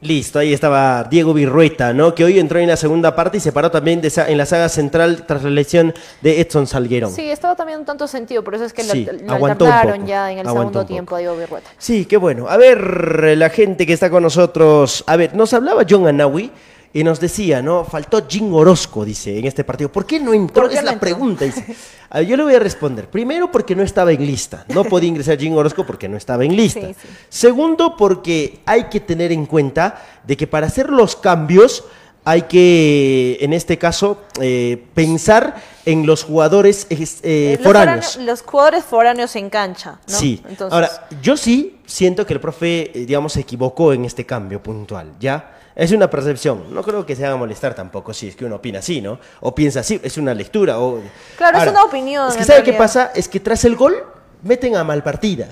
Listo, 0.00 0.38
ahí 0.38 0.52
estaba 0.52 1.02
Diego 1.10 1.34
Virrueta, 1.34 1.92
¿no? 1.92 2.14
Que 2.14 2.22
hoy 2.22 2.38
entró 2.38 2.60
en 2.60 2.68
la 2.68 2.76
segunda 2.76 3.16
parte 3.16 3.38
y 3.38 3.40
se 3.40 3.50
paró 3.50 3.68
también 3.68 4.00
de 4.00 4.12
en 4.28 4.38
la 4.38 4.46
saga 4.46 4.68
central 4.68 5.26
tras 5.26 5.42
la 5.42 5.50
lesión 5.50 5.92
de 6.22 6.40
Edson 6.40 6.68
Salguero. 6.68 7.10
Sí, 7.10 7.28
estaba 7.30 7.56
también 7.56 7.80
un 7.80 7.84
tanto 7.84 8.06
sentido, 8.06 8.44
por 8.44 8.54
eso 8.54 8.64
es 8.64 8.72
que 8.72 8.84
lo, 8.84 8.94
lo 8.94 10.06
ya 10.06 10.30
en 10.30 10.38
el 10.38 10.46
segundo 10.46 10.86
tiempo 10.86 11.16
a 11.16 11.18
Diego 11.18 11.36
Virrueta. 11.36 11.68
Sí, 11.76 12.04
qué 12.04 12.16
bueno. 12.16 12.48
A 12.48 12.56
ver, 12.56 13.36
la 13.36 13.50
gente 13.50 13.86
que 13.86 13.92
está 13.92 14.08
con 14.08 14.22
nosotros, 14.22 15.02
a 15.08 15.16
ver, 15.16 15.34
nos 15.34 15.52
hablaba 15.52 15.82
John 15.88 16.06
Anawi 16.06 16.52
y 16.92 17.04
nos 17.04 17.20
decía, 17.20 17.62
¿no? 17.62 17.84
Faltó 17.84 18.26
Jim 18.28 18.52
Orozco, 18.52 19.04
dice, 19.04 19.38
en 19.38 19.46
este 19.46 19.62
partido. 19.62 19.92
¿Por 19.92 20.06
qué 20.06 20.18
no 20.18 20.34
entró? 20.34 20.68
es 20.68 20.82
la 20.82 20.98
pregunta. 20.98 21.44
Dice. 21.44 21.64
yo 22.26 22.36
le 22.36 22.42
voy 22.42 22.54
a 22.54 22.58
responder. 22.58 23.08
Primero, 23.08 23.50
porque 23.52 23.76
no 23.76 23.82
estaba 23.82 24.10
en 24.12 24.26
lista. 24.26 24.64
No 24.68 24.84
podía 24.84 25.08
ingresar 25.08 25.38
Jim 25.38 25.54
Orozco 25.54 25.86
porque 25.86 26.08
no 26.08 26.16
estaba 26.16 26.44
en 26.44 26.56
lista. 26.56 26.88
Segundo, 27.28 27.96
porque 27.96 28.58
hay 28.66 28.84
que 28.84 28.98
tener 28.98 29.30
en 29.30 29.46
cuenta 29.46 30.02
de 30.26 30.36
que 30.36 30.48
para 30.48 30.66
hacer 30.66 30.90
los 30.90 31.14
cambios 31.14 31.84
hay 32.24 32.42
que, 32.42 33.38
en 33.40 33.52
este 33.52 33.78
caso, 33.78 34.22
eh, 34.40 34.84
pensar 34.94 35.62
en 35.86 36.06
los 36.06 36.24
jugadores 36.24 36.86
eh, 36.90 37.06
eh, 37.22 37.58
foráneos. 37.62 38.16
Los 38.16 38.42
jugadores 38.42 38.84
foráneos 38.84 39.34
en 39.36 39.48
cancha, 39.48 40.00
¿no? 40.06 40.18
Sí. 40.18 40.42
Ahora, 40.70 41.08
yo 41.22 41.36
sí 41.36 41.78
siento 41.86 42.26
que 42.26 42.34
el 42.34 42.40
profe, 42.40 42.90
digamos, 42.94 43.32
se 43.34 43.40
equivocó 43.40 43.92
en 43.92 44.04
este 44.04 44.26
cambio 44.26 44.62
puntual, 44.62 45.12
¿ya? 45.18 45.59
Es 45.74 45.92
una 45.92 46.10
percepción. 46.10 46.74
No 46.74 46.82
creo 46.82 47.06
que 47.06 47.14
se 47.16 47.24
haga 47.24 47.36
molestar 47.36 47.74
tampoco 47.74 48.12
si 48.12 48.28
es 48.28 48.36
que 48.36 48.44
uno 48.44 48.56
opina 48.56 48.80
así, 48.80 49.00
¿no? 49.00 49.18
O 49.40 49.54
piensa 49.54 49.80
así, 49.80 50.00
es 50.02 50.16
una 50.18 50.34
lectura. 50.34 50.78
O... 50.80 51.00
Claro, 51.36 51.58
es 51.58 51.68
una 51.68 51.84
opinión. 51.84 52.28
Es 52.28 52.36
que 52.36 52.44
¿sabe 52.44 52.62
qué 52.62 52.72
pasa? 52.72 53.12
Es 53.14 53.28
que 53.28 53.40
tras 53.40 53.64
el 53.64 53.76
gol 53.76 54.04
meten 54.42 54.76
a 54.76 54.84
mal 54.84 55.02
partida. 55.02 55.48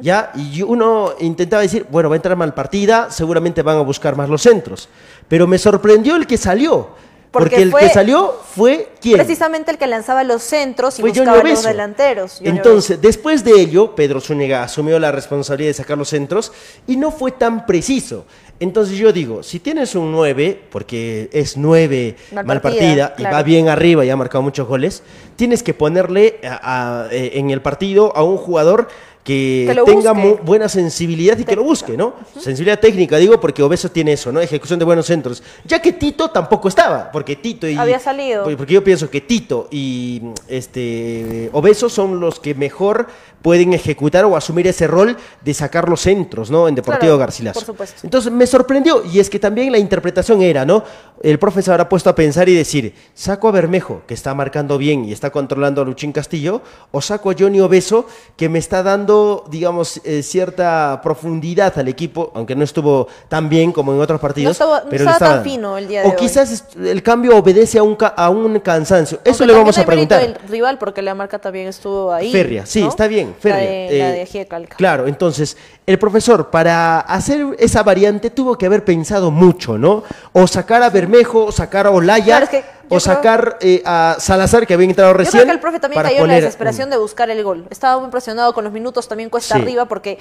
¿Ya? 0.00 0.32
Y 0.34 0.62
uno 0.62 1.12
intentaba 1.20 1.62
decir, 1.62 1.86
bueno, 1.90 2.08
va 2.08 2.14
a 2.14 2.16
entrar 2.16 2.36
mal 2.36 2.54
partida, 2.54 3.10
seguramente 3.10 3.62
van 3.62 3.76
a 3.76 3.82
buscar 3.82 4.16
más 4.16 4.28
los 4.28 4.42
centros. 4.42 4.88
Pero 5.28 5.46
me 5.46 5.58
sorprendió 5.58 6.16
el 6.16 6.26
que 6.26 6.38
salió. 6.38 6.88
Porque, 7.34 7.62
el 7.62 7.74
que 7.74 7.88
salió 7.88 8.32
fue 8.54 8.92
quién? 9.00 9.16
Precisamente 9.16 9.72
el 9.72 9.76
que 9.76 9.88
lanzaba 9.88 10.22
los 10.22 10.40
centros 10.40 11.00
y 11.00 11.02
buscaba 11.02 11.42
los 11.42 11.64
delanteros. 11.64 12.40
Entonces, 12.40 13.00
después 13.00 13.42
de 13.42 13.60
ello, 13.60 13.92
Pedro 13.96 14.20
Zúñiga 14.20 14.62
asumió 14.62 15.00
la 15.00 15.10
responsabilidad 15.10 15.70
de 15.70 15.74
sacar 15.74 15.98
los 15.98 16.10
centros 16.10 16.52
y 16.86 16.96
no 16.96 17.10
fue 17.10 17.32
tan 17.32 17.66
preciso. 17.66 18.24
Entonces 18.60 18.96
yo 18.96 19.12
digo, 19.12 19.42
si 19.42 19.58
tienes 19.58 19.94
un 19.94 20.12
9, 20.12 20.60
porque 20.70 21.28
es 21.32 21.56
9 21.56 22.16
mal, 22.44 22.60
partida, 22.60 23.14
y 23.18 23.24
va 23.24 23.42
bien 23.42 23.68
arriba 23.68 24.04
y 24.04 24.10
ha 24.10 24.16
marcado 24.16 24.42
muchos 24.42 24.68
goles, 24.68 25.02
tienes 25.36 25.62
que 25.62 25.74
ponerle 25.74 26.38
eh, 26.42 27.30
en 27.34 27.50
el 27.50 27.60
partido 27.62 28.16
a 28.16 28.22
un 28.22 28.36
jugador 28.36 28.88
que, 29.24 29.74
tenga 29.86 30.12
buena 30.12 30.68
sensibilidad 30.68 31.38
y 31.38 31.44
que 31.44 31.56
lo 31.56 31.64
busque, 31.64 31.96
¿no? 31.96 32.14
Sensibilidad 32.38 32.78
técnica, 32.78 33.16
digo, 33.16 33.40
porque 33.40 33.62
Obeso 33.62 33.90
tiene 33.90 34.12
eso, 34.12 34.30
¿no? 34.30 34.40
Ejecución 34.40 34.78
de 34.78 34.84
buenos 34.84 35.06
centros. 35.06 35.42
Ya 35.64 35.80
que 35.80 35.94
Tito 35.94 36.28
tampoco 36.30 36.68
estaba, 36.68 37.10
porque 37.10 37.36
Tito 37.36 37.66
y... 37.66 37.76
Había 37.76 37.98
salido. 37.98 38.44
Porque 38.44 38.74
yo 38.74 38.84
pienso 38.84 39.08
que 39.08 39.22
Tito 39.22 39.68
y 39.70 40.20
este 40.46 41.48
Obeso 41.52 41.88
son 41.88 42.20
los 42.20 42.38
que 42.38 42.54
mejor 42.54 43.08
pueden 43.44 43.74
ejecutar 43.74 44.24
o 44.24 44.36
asumir 44.38 44.66
ese 44.66 44.86
rol 44.86 45.18
de 45.42 45.52
sacar 45.52 45.86
los 45.86 46.00
centros, 46.00 46.50
¿no? 46.50 46.66
En 46.66 46.74
Deportivo 46.74 47.18
Garcilaso. 47.18 47.60
Por 47.60 47.66
supuesto. 47.66 48.00
Entonces 48.02 48.32
me 48.32 48.46
sorprendió, 48.46 49.04
y 49.04 49.20
es 49.20 49.28
que 49.28 49.38
también 49.38 49.70
la 49.70 49.76
interpretación 49.76 50.40
era, 50.40 50.64
¿no? 50.64 50.82
El 51.22 51.38
profesor 51.38 51.74
habrá 51.74 51.86
puesto 51.86 52.08
a 52.08 52.14
pensar 52.14 52.48
y 52.48 52.54
decir, 52.54 52.94
¿saco 53.12 53.48
a 53.48 53.50
Bermejo, 53.50 54.00
que 54.06 54.14
está 54.14 54.34
marcando 54.34 54.78
bien 54.78 55.04
y 55.04 55.12
está 55.12 55.28
controlando 55.30 55.82
a 55.82 55.84
Luchín 55.84 56.10
Castillo, 56.10 56.62
o 56.90 57.02
saco 57.02 57.30
a 57.30 57.34
Johnny 57.38 57.60
Obeso, 57.60 58.06
que 58.36 58.48
me 58.48 58.58
está 58.58 58.82
dando, 58.82 59.13
digamos, 59.48 60.00
eh, 60.04 60.22
cierta 60.22 61.00
profundidad 61.02 61.78
al 61.78 61.88
equipo, 61.88 62.30
aunque 62.34 62.54
no 62.54 62.64
estuvo 62.64 63.08
tan 63.28 63.48
bien 63.48 63.72
como 63.72 63.92
en 63.92 64.00
otros 64.00 64.20
partidos. 64.20 64.46
No 64.46 64.52
estaba, 64.52 64.84
pero 64.88 65.04
estaba, 65.10 65.34
tan 65.36 65.44
fino 65.44 65.76
el 65.76 65.88
día 65.88 66.02
de 66.02 66.08
O 66.08 66.16
quizás 66.16 66.64
el 66.76 67.02
cambio 67.02 67.36
obedece 67.36 67.78
a 67.78 67.82
un, 67.82 67.96
a 68.00 68.30
un 68.30 68.58
cansancio. 68.60 69.20
Eso 69.24 69.44
le 69.44 69.52
vamos 69.52 69.76
a 69.78 69.84
preguntar. 69.84 70.22
El 70.22 70.34
rival, 70.48 70.78
porque 70.78 71.02
la 71.02 71.14
marca 71.14 71.38
también 71.38 71.68
estuvo 71.68 72.12
ahí. 72.12 72.32
Ferria, 72.32 72.66
sí, 72.66 72.82
está 72.82 73.06
bien. 73.06 73.34
La 73.42 73.56
de, 73.56 74.22
eh, 74.22 74.48
Claro, 74.76 75.06
entonces, 75.06 75.56
el 75.86 75.98
profesor, 75.98 76.50
para 76.50 77.00
hacer 77.00 77.46
esa 77.58 77.82
variante, 77.82 78.30
tuvo 78.30 78.56
que 78.56 78.66
haber 78.66 78.84
pensado 78.84 79.30
mucho, 79.30 79.78
¿no? 79.78 80.02
O 80.32 80.46
sacar 80.46 80.82
a 80.82 80.90
Bermejo, 80.90 81.46
o 81.46 81.52
sacar 81.52 81.86
a 81.86 81.90
Olaya, 81.90 82.48
o 82.88 83.00
sacar 83.00 83.58
eh, 83.60 83.82
a 83.84 84.16
Salazar, 84.18 84.66
que 84.66 84.74
había 84.74 84.88
entrado 84.88 85.12
recién. 85.12 85.32
Yo 85.32 85.38
creo 85.40 85.46
que 85.46 85.52
el 85.52 85.60
profe 85.60 85.80
también 85.80 86.02
cayó 86.02 86.22
en 86.22 86.28
la 86.28 86.34
desesperación 86.34 86.90
de 86.90 86.96
buscar 86.96 87.30
el 87.30 87.42
gol. 87.42 87.66
Estaba 87.70 87.96
muy 87.96 88.06
impresionado 88.06 88.52
con 88.54 88.64
los 88.64 88.72
minutos, 88.72 89.08
también 89.08 89.30
cuesta 89.30 89.56
arriba, 89.56 89.86
porque 89.86 90.18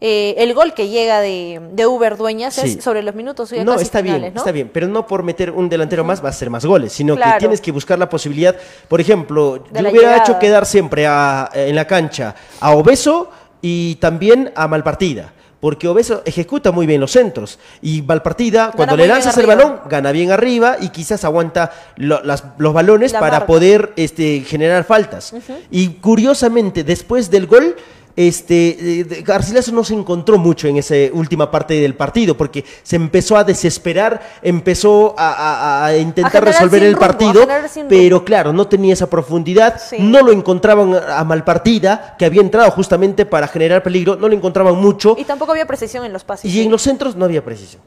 eh, 0.00 0.34
el 0.38 0.54
gol 0.54 0.74
que 0.74 0.88
llega 0.88 1.20
de, 1.20 1.60
de 1.72 1.86
Uber 1.86 2.16
Dueñas 2.16 2.58
es 2.58 2.82
sobre 2.82 3.02
los 3.02 3.14
minutos. 3.14 3.52
no, 3.52 3.74
está 3.74 4.00
bien, 4.00 4.24
está 4.24 4.52
bien, 4.52 4.70
pero 4.72 4.88
no 4.88 5.06
por 5.06 5.22
meter 5.22 5.50
un 5.50 5.68
delantero 5.68 6.04
más 6.04 6.24
va 6.24 6.28
a 6.28 6.32
ser 6.32 6.50
más 6.50 6.64
goles, 6.64 6.92
sino 6.92 7.16
que 7.16 7.24
tienes 7.38 7.60
que 7.60 7.72
buscar 7.72 7.98
la 7.98 8.08
posibilidad. 8.08 8.56
Por 8.88 9.00
ejemplo, 9.00 9.64
yo 9.72 9.90
hubiera 9.90 10.18
hecho 10.18 10.38
quedar 10.38 10.66
siempre 10.66 11.04
en 11.04 11.76
la 11.76 11.86
cancha 11.86 12.34
a 12.60 12.72
Obeso 12.72 13.30
y 13.60 13.96
también 13.96 14.52
a 14.54 14.68
Malpartida 14.68 15.33
porque 15.64 15.88
Obeso 15.88 16.20
ejecuta 16.26 16.72
muy 16.72 16.86
bien 16.86 17.00
los 17.00 17.12
centros. 17.12 17.58
Y 17.80 18.02
Valpartida, 18.02 18.70
cuando 18.76 18.98
le 18.98 19.06
lanzas 19.06 19.38
el 19.38 19.46
balón, 19.46 19.80
gana 19.88 20.12
bien 20.12 20.30
arriba 20.30 20.76
y 20.78 20.90
quizás 20.90 21.24
aguanta 21.24 21.72
los 21.96 22.74
balones 22.74 23.14
para 23.14 23.46
poder 23.46 23.94
este, 23.96 24.40
generar 24.40 24.84
faltas. 24.84 25.32
Y 25.70 25.88
curiosamente, 26.02 26.84
después 26.84 27.30
del 27.30 27.46
gol, 27.46 27.76
este, 28.16 29.00
eh, 29.00 29.22
Garcilaso 29.24 29.72
no 29.72 29.82
se 29.84 29.94
encontró 29.94 30.38
mucho 30.38 30.68
en 30.68 30.76
esa 30.76 30.94
última 31.12 31.50
parte 31.50 31.74
del 31.74 31.94
partido 31.94 32.36
porque 32.36 32.64
se 32.82 32.96
empezó 32.96 33.36
a 33.36 33.44
desesperar, 33.44 34.20
empezó 34.42 35.14
a, 35.18 35.92
intentar 35.98 36.44
resolver 36.44 36.82
el 36.82 36.96
partido, 36.96 37.46
pero 37.88 38.24
claro, 38.24 38.52
no 38.52 38.66
tenía 38.68 38.92
esa 38.92 39.08
profundidad, 39.08 39.80
no 39.98 40.22
lo 40.22 40.32
encontraban 40.32 40.94
a 40.94 41.24
Malpartida, 41.24 42.14
que 42.18 42.24
había 42.24 42.40
entrado 42.40 42.70
justamente 42.70 43.26
para 43.26 43.48
generar 43.48 43.82
peligro, 43.82 44.16
no 44.16 44.28
lo 44.28 44.34
encontraban 44.34 44.76
mucho. 44.76 45.16
Y 45.18 45.24
tampoco 45.24 45.52
había 45.52 45.66
precisión 45.66 46.04
en 46.04 46.12
los 46.12 46.24
pases. 46.24 46.52
Y 46.52 46.62
en 46.62 46.70
los 46.70 46.82
centros 46.82 47.16
no 47.16 47.24
había 47.24 47.44
precisión. 47.44 47.82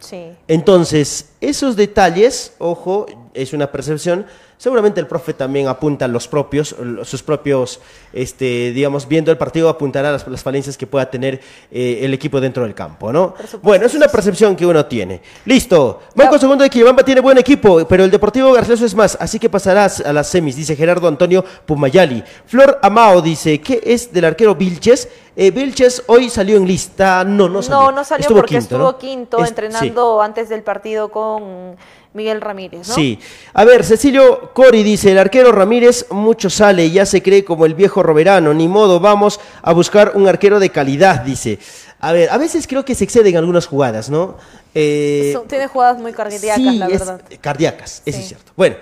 Entonces, 0.47 1.29
esos 1.41 1.75
detalles, 1.75 2.53
ojo, 2.57 3.05
es 3.37 3.53
una 3.53 3.71
percepción, 3.71 4.25
Seguramente 4.57 4.99
el 4.99 5.05
profe 5.05 5.35
también 5.35 5.67
apunta 5.67 6.05
a 6.05 6.07
los 6.07 6.27
propios, 6.27 6.75
sus 7.03 7.21
propios, 7.21 7.79
este, 8.11 8.71
digamos, 8.71 9.07
viendo 9.07 9.29
el 9.29 9.37
partido 9.37 9.69
apuntará 9.69 10.09
a 10.09 10.13
las, 10.13 10.27
las 10.27 10.41
falencias 10.41 10.75
que 10.75 10.87
pueda 10.87 11.07
tener 11.11 11.39
eh, 11.69 11.99
el 12.01 12.11
equipo 12.15 12.41
dentro 12.41 12.63
del 12.63 12.73
campo, 12.73 13.13
¿no? 13.13 13.35
Bueno, 13.61 13.85
es 13.85 13.93
una 13.93 14.07
percepción 14.07 14.55
que 14.55 14.65
uno 14.65 14.83
tiene. 14.87 15.21
Listo. 15.45 15.99
Marco 16.15 16.39
Segundo 16.39 16.63
de 16.63 16.71
Quillabamba 16.71 17.03
tiene 17.03 17.21
buen 17.21 17.37
equipo, 17.37 17.85
pero 17.87 18.03
el 18.03 18.09
Deportivo 18.09 18.51
Garcilaso 18.51 18.83
es 18.83 18.95
más, 18.95 19.15
así 19.21 19.37
que 19.37 19.47
pasarás 19.47 19.99
a 20.01 20.11
las 20.11 20.27
semis, 20.27 20.55
dice 20.55 20.75
Gerardo 20.75 21.07
Antonio 21.07 21.45
Pumayali. 21.67 22.23
Flor 22.47 22.79
Amao 22.81 23.21
dice, 23.21 23.61
¿qué 23.61 23.79
es 23.83 24.11
del 24.11 24.25
arquero 24.25 24.55
Vilches? 24.55 25.07
Eh, 25.35 25.51
Vilches 25.51 26.01
hoy 26.07 26.31
salió 26.31 26.57
en 26.57 26.65
lista. 26.65 27.23
No, 27.23 27.47
no 27.47 27.61
salió. 27.61 27.91
No, 27.91 27.91
no 27.91 28.03
salió 28.03 28.27
porque 28.29 28.57
estuvo 28.57 28.97
quinto 28.97 29.45
entrenando 29.45 30.19
antes 30.19 30.49
del 30.49 30.63
partido 30.63 31.09
con 31.11 31.77
Miguel 32.17 32.41
Ramírez, 32.41 32.87
¿no? 32.87 32.93
Sí. 32.95 33.19
A 33.53 33.63
ver, 33.63 33.85
Cecilio 33.85 34.51
Cori 34.53 34.83
dice, 34.83 35.11
el 35.11 35.19
arquero 35.19 35.51
Ramírez 35.53 36.07
mucho 36.09 36.49
sale 36.49 36.85
y 36.87 36.91
ya 36.91 37.05
se 37.05 37.21
cree 37.21 37.45
como 37.45 37.65
el 37.65 37.75
viejo 37.75 38.03
Roberano, 38.03 38.53
ni 38.53 38.67
modo, 38.67 38.99
vamos 38.99 39.39
a 39.61 39.71
buscar 39.71 40.13
un 40.15 40.27
arquero 40.27 40.59
de 40.59 40.69
calidad, 40.69 41.21
dice. 41.21 41.59
A 41.99 42.11
ver, 42.11 42.29
a 42.29 42.37
veces 42.37 42.67
creo 42.67 42.83
que 42.83 42.95
se 42.95 43.05
exceden 43.05 43.37
algunas 43.37 43.67
jugadas, 43.67 44.09
¿no? 44.09 44.35
Eh, 44.75 45.35
tiene 45.47 45.67
jugadas 45.67 45.99
muy 45.99 46.11
cardíacas, 46.11 46.59
la 46.59 46.87
verdad. 46.87 47.21
cardíacas, 47.39 48.01
eso 48.05 48.19
es 48.19 48.27
cierto. 48.27 48.51
Bueno. 48.57 48.75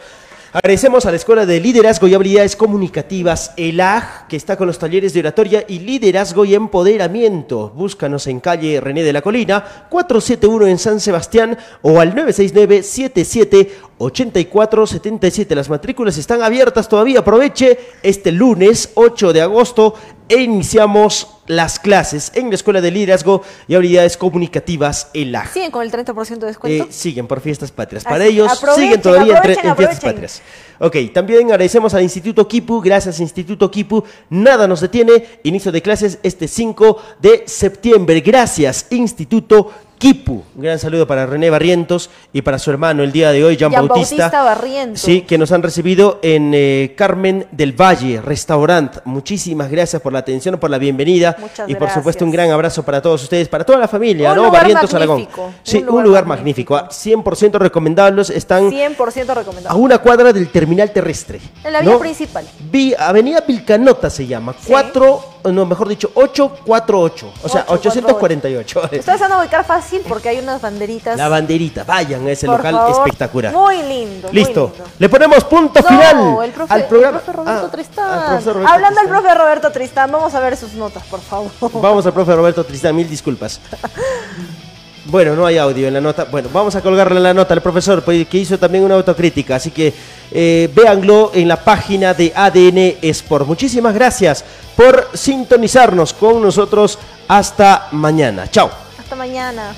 Agradecemos 0.55 1.05
a 1.05 1.11
la 1.11 1.17
Escuela 1.17 1.45
de 1.45 1.59
Liderazgo 1.59 2.07
y 2.07 2.13
Habilidades 2.13 2.55
Comunicativas, 2.55 3.51
ELAG, 3.57 4.29
que 4.29 4.37
está 4.37 4.55
con 4.55 4.67
los 4.67 4.79
talleres 4.79 5.13
de 5.13 5.19
oratoria 5.19 5.65
y 5.67 5.79
liderazgo 5.79 6.45
y 6.45 6.55
empoderamiento. 6.55 7.73
Búscanos 7.75 8.25
en 8.27 8.39
calle 8.39 8.79
René 8.79 9.03
de 9.03 9.11
la 9.11 9.21
Colina, 9.21 9.87
471 9.89 10.67
en 10.67 10.77
San 10.79 11.01
Sebastián 11.01 11.57
o 11.81 11.99
al 11.99 12.15
969 12.15 12.83
77 12.83 13.71
8477. 13.97 15.55
Las 15.55 15.69
matrículas 15.69 16.17
están 16.17 16.41
abiertas 16.41 16.89
todavía. 16.89 17.19
Aproveche 17.19 17.79
este 18.03 18.31
lunes 18.31 18.91
8 18.95 19.33
de 19.33 19.41
agosto 19.41 19.95
e 20.27 20.41
iniciamos 20.41 21.27
las 21.47 21.77
clases 21.77 22.31
en 22.33 22.49
la 22.49 22.55
Escuela 22.55 22.81
de 22.81 22.89
Liderazgo 22.89 23.43
y 23.67 23.75
Habilidades 23.75 24.17
Comunicativas 24.17 25.09
ELAG. 25.13 25.53
¿Siguen 25.53 25.69
con 25.69 25.83
el 25.83 25.91
30% 25.91 26.39
de 26.39 26.47
descuento? 26.47 26.85
Eh, 26.85 26.87
siguen 26.89 27.27
por 27.27 27.39
fiestas 27.39 27.71
patrias. 27.71 28.03
Para 28.03 28.25
ellos 28.25 28.51
siguen 28.75 29.01
todavía 29.01 29.37
en, 29.37 29.75
fiestas 29.75 29.99
patrias. 29.99 30.41
Ok, 30.79 30.97
también 31.13 31.45
agradecemos 31.45 31.93
al 31.93 32.01
Instituto 32.01 32.47
Kipu. 32.47 32.81
Gracias, 32.81 33.19
Instituto 33.19 33.69
Kipu. 33.69 34.03
Nada 34.29 34.67
nos 34.67 34.81
detiene. 34.81 35.39
Inicio 35.43 35.71
de 35.71 35.81
clases 35.81 36.17
este 36.23 36.47
5 36.47 36.97
de 37.21 37.43
septiembre. 37.45 38.19
Gracias, 38.21 38.87
Instituto 38.89 39.71
Kipu. 39.97 40.43
Un 40.55 40.61
gran 40.61 40.79
saludo 40.79 41.07
para 41.07 41.25
René 41.25 41.49
Barrientos 41.49 42.09
y 42.33 42.41
para 42.41 42.59
su 42.59 42.69
hermano 42.69 43.03
el 43.03 43.11
día 43.11 43.31
de 43.31 43.43
hoy, 43.43 43.55
Jean, 43.55 43.71
Bautista. 43.71 44.29
Barrientos. 44.29 45.01
Sí, 45.01 45.21
que 45.21 45.37
nos 45.37 45.51
han 45.51 45.63
recibido 45.63 46.19
en 46.21 46.51
eh, 46.53 46.93
Carmen 46.97 47.47
del 47.51 47.73
Valle, 47.73 48.21
restaurante. 48.21 48.99
Muchísimas 49.05 49.69
gracias 49.71 50.01
por 50.01 50.13
la 50.13 50.19
atención, 50.19 50.57
por 50.59 50.69
la 50.69 50.77
bienvenida. 50.77 51.35
Muchas 51.39 51.69
y 51.69 51.75
por 51.75 51.89
supuesto 51.89 52.25
un 52.25 52.31
gran 52.31 52.51
abrazo 52.51 52.83
para 52.83 53.01
todos 53.01 53.23
ustedes, 53.23 53.47
para 53.47 53.63
toda 53.63 53.79
la 53.79 53.87
familia, 53.87 54.33
¿no? 54.35 54.51
Barrientos 54.51 54.93
Aragón. 54.93 55.27
Sí, 55.63 55.83
un 55.87 56.03
lugar, 56.03 56.25
magnífico. 56.25 56.75
100% 56.75 57.57
recomendables. 57.59 58.29
Están 58.29 58.71
100% 58.71 58.97
recomendables. 58.97 59.65
A 59.65 59.75
una 59.75 59.99
cuadra 59.99 60.33
del 60.33 60.49
terminal 60.49 60.91
terrestre. 60.91 61.39
En 61.63 61.73
la 61.73 61.81
vía 61.81 61.97
principal. 61.97 62.45
Vi, 62.71 62.93
Avenida 62.97 63.45
Pilcanota 63.45 64.09
se 64.09 64.27
llama. 64.27 64.55
4 64.67 65.34
no, 65.51 65.65
mejor 65.65 65.87
dicho, 65.87 66.11
848, 66.13 67.33
o 67.43 67.49
sea, 67.49 67.65
848. 67.67 68.81
Ustedes 68.99 69.19
van 69.19 69.31
a 69.31 69.39
ubicar 69.39 69.65
fácil 69.65 70.01
porque 70.07 70.29
hay 70.29 70.39
unas 70.39 70.61
banderitas. 70.61 71.17
La 71.17 71.29
banderita, 71.29 71.83
vayan 71.83 72.27
a 72.27 72.31
ese 72.31 72.47
local 72.47 72.79
espectacular. 72.89 73.53
Muy 73.53 73.81
lindo. 73.83 74.29
Listo. 74.31 74.71
Le 74.99 75.09
ponemos 75.09 75.43
punto 75.43 75.81
final 75.83 76.43
el 76.43 76.51
profe, 76.51 76.73
al 76.73 76.87
programa. 76.87 77.17
El 77.17 77.23
profe 77.23 77.37
Roberto 77.37 77.65
ah, 77.67 77.71
Tristán. 77.71 78.67
Hablando 78.67 78.99
del 78.99 79.09
profe 79.09 79.35
Roberto 79.35 79.71
Tristán, 79.71 80.11
vamos 80.11 80.33
a 80.33 80.39
ver 80.39 80.57
sus 80.57 80.73
notas, 80.73 81.03
por 81.03 81.21
favor. 81.21 81.51
Vamos 81.73 82.05
al 82.05 82.13
profe 82.13 82.35
Roberto 82.35 82.63
Tristán, 82.63 82.95
mil 82.95 83.09
disculpas. 83.09 83.59
Bueno, 85.05 85.35
no 85.35 85.45
hay 85.45 85.57
audio 85.57 85.87
en 85.87 85.93
la 85.93 86.01
nota. 86.01 86.25
Bueno, 86.25 86.49
vamos 86.51 86.75
a 86.75 86.81
colgarle 86.81 87.19
la 87.19 87.33
nota 87.33 87.53
al 87.53 87.61
profesor, 87.61 88.03
pues, 88.03 88.27
que 88.27 88.39
hizo 88.39 88.57
también 88.57 88.83
una 88.83 88.95
autocrítica. 88.95 89.55
Así 89.55 89.69
que 89.69 89.93
eh, 90.31 90.69
véanlo 90.73 91.31
en 91.33 91.47
la 91.47 91.63
página 91.63 92.13
de 92.13 92.33
ADN 92.35 92.97
Sport. 93.01 93.45
Muchísimas 93.45 93.93
gracias 93.93 94.43
por 94.75 95.09
sintonizarnos 95.13 96.13
con 96.13 96.41
nosotros. 96.41 96.97
Hasta 97.27 97.87
mañana. 97.91 98.49
Chao. 98.49 98.69
Hasta 98.97 99.15
mañana. 99.15 99.73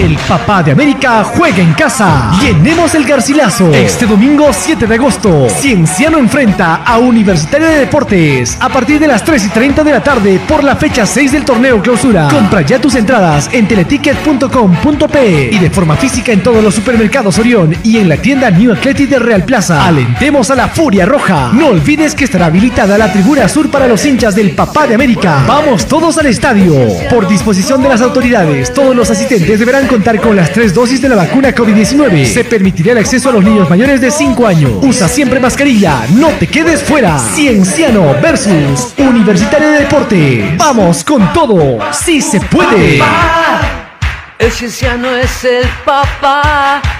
El 0.00 0.16
papá 0.16 0.62
de 0.62 0.72
América 0.72 1.22
juega 1.24 1.58
en 1.58 1.74
casa. 1.74 2.32
Llenemos 2.40 2.94
el 2.94 3.04
Garcilaso. 3.04 3.70
Este 3.74 4.06
domingo 4.06 4.48
7 4.50 4.86
de 4.86 4.94
agosto, 4.94 5.46
Cienciano 5.50 6.16
enfrenta 6.16 6.76
a 6.76 6.96
Universitario 6.96 7.66
de 7.66 7.80
Deportes 7.80 8.56
a 8.60 8.70
partir 8.70 8.98
de 8.98 9.06
las 9.06 9.22
3 9.22 9.44
y 9.44 9.48
30 9.50 9.84
de 9.84 9.90
la 9.90 10.02
tarde 10.02 10.40
por 10.48 10.64
la 10.64 10.74
fecha 10.76 11.04
6 11.04 11.32
del 11.32 11.44
torneo 11.44 11.82
clausura. 11.82 12.28
Compra 12.28 12.62
ya 12.62 12.80
tus 12.80 12.94
entradas 12.94 13.50
en 13.52 13.68
teleticket.com.p 13.68 15.50
y 15.52 15.58
de 15.58 15.68
forma 15.68 15.96
física 15.96 16.32
en 16.32 16.42
todos 16.42 16.64
los 16.64 16.74
supermercados 16.74 17.38
Orión 17.38 17.76
y 17.84 17.98
en 17.98 18.08
la 18.08 18.16
tienda 18.16 18.50
New 18.50 18.72
Athletic 18.72 19.10
de 19.10 19.18
Real 19.18 19.44
Plaza. 19.44 19.84
Alentemos 19.84 20.50
a 20.50 20.54
la 20.54 20.68
Furia 20.68 21.04
Roja. 21.04 21.50
No 21.52 21.66
olvides 21.66 22.14
que 22.14 22.24
estará 22.24 22.46
habilitada 22.46 22.96
la 22.96 23.12
tribuna 23.12 23.50
sur 23.50 23.70
para 23.70 23.86
los 23.86 24.02
hinchas 24.06 24.34
del 24.34 24.52
papá 24.52 24.86
de 24.86 24.94
América. 24.94 25.44
Vamos 25.46 25.84
todos 25.84 26.16
al 26.16 26.24
estadio. 26.24 26.72
Por 27.10 27.28
disposición 27.28 27.82
de 27.82 27.90
las 27.90 28.00
autoridades, 28.00 28.72
todos 28.72 28.96
los 28.96 29.10
asistentes 29.10 29.58
deberán 29.58 29.89
contar 29.90 30.20
con 30.20 30.36
las 30.36 30.52
tres 30.52 30.72
dosis 30.72 31.02
de 31.02 31.08
la 31.08 31.16
vacuna 31.16 31.52
COVID-19. 31.52 32.24
Se 32.24 32.44
permitirá 32.44 32.92
el 32.92 32.98
acceso 32.98 33.28
a 33.28 33.32
los 33.32 33.42
niños 33.42 33.68
mayores 33.68 34.00
de 34.00 34.12
5 34.12 34.46
años. 34.46 34.70
Usa 34.82 35.08
siempre 35.08 35.40
mascarilla, 35.40 36.06
no 36.14 36.28
te 36.28 36.46
quedes 36.46 36.80
fuera. 36.80 37.18
Cienciano 37.18 38.14
versus 38.22 38.94
Universitario 38.96 39.68
de 39.72 39.80
Deportes. 39.80 40.56
Vamos 40.56 41.02
con 41.02 41.32
todo, 41.32 41.78
sí 41.90 42.20
se 42.20 42.40
puede. 42.40 43.02
El 44.38 44.52
cienciano 44.52 45.16
es 45.16 45.44
el 45.44 45.66
papá. 45.84 46.99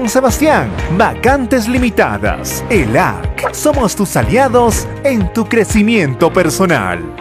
Sebastián. 0.09 0.69
Vacantes 0.97 1.67
limitadas. 1.67 2.63
ELAC. 2.69 3.53
Somos 3.53 3.95
tus 3.95 4.15
aliados 4.15 4.87
en 5.03 5.31
tu 5.33 5.45
crecimiento 5.45 6.31
personal. 6.31 7.20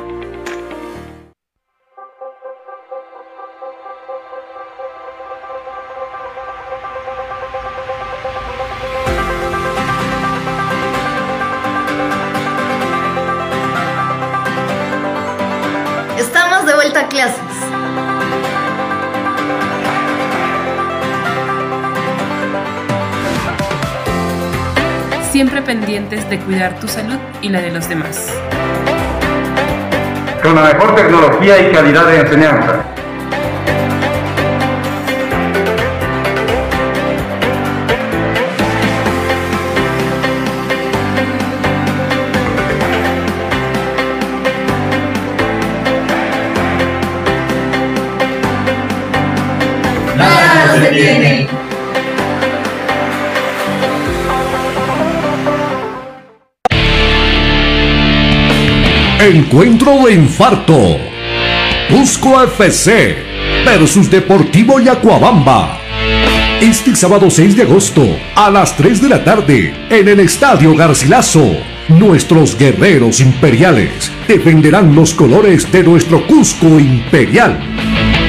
De 26.10 26.40
cuidar 26.40 26.74
tu 26.80 26.88
salud 26.88 27.18
y 27.40 27.48
la 27.50 27.60
de 27.60 27.70
los 27.70 27.88
demás. 27.88 28.32
Con 30.42 30.56
la 30.56 30.62
mejor 30.62 30.96
tecnología 30.96 31.60
y 31.60 31.72
calidad 31.72 32.06
de 32.06 32.20
enseñanza. 32.20 32.84
Encuentro 59.22 60.06
de 60.06 60.14
infarto. 60.14 60.96
Cusco 61.90 62.42
FC 62.42 63.16
versus 63.66 64.10
Deportivo 64.10 64.80
Yacuabamba. 64.80 65.78
Este 66.58 66.96
sábado 66.96 67.28
6 67.28 67.54
de 67.54 67.64
agosto 67.64 68.18
a 68.34 68.50
las 68.50 68.74
3 68.78 69.02
de 69.02 69.08
la 69.10 69.22
tarde 69.22 69.74
en 69.90 70.08
el 70.08 70.20
Estadio 70.20 70.74
Garcilaso. 70.74 71.54
Nuestros 71.88 72.56
guerreros 72.56 73.20
imperiales 73.20 74.10
defenderán 74.26 74.94
los 74.94 75.12
colores 75.12 75.70
de 75.70 75.82
nuestro 75.82 76.26
Cusco 76.26 76.80
imperial. 76.80 77.60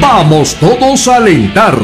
Vamos 0.02 0.58
todos 0.60 1.08
a 1.08 1.16
alentar. 1.16 1.80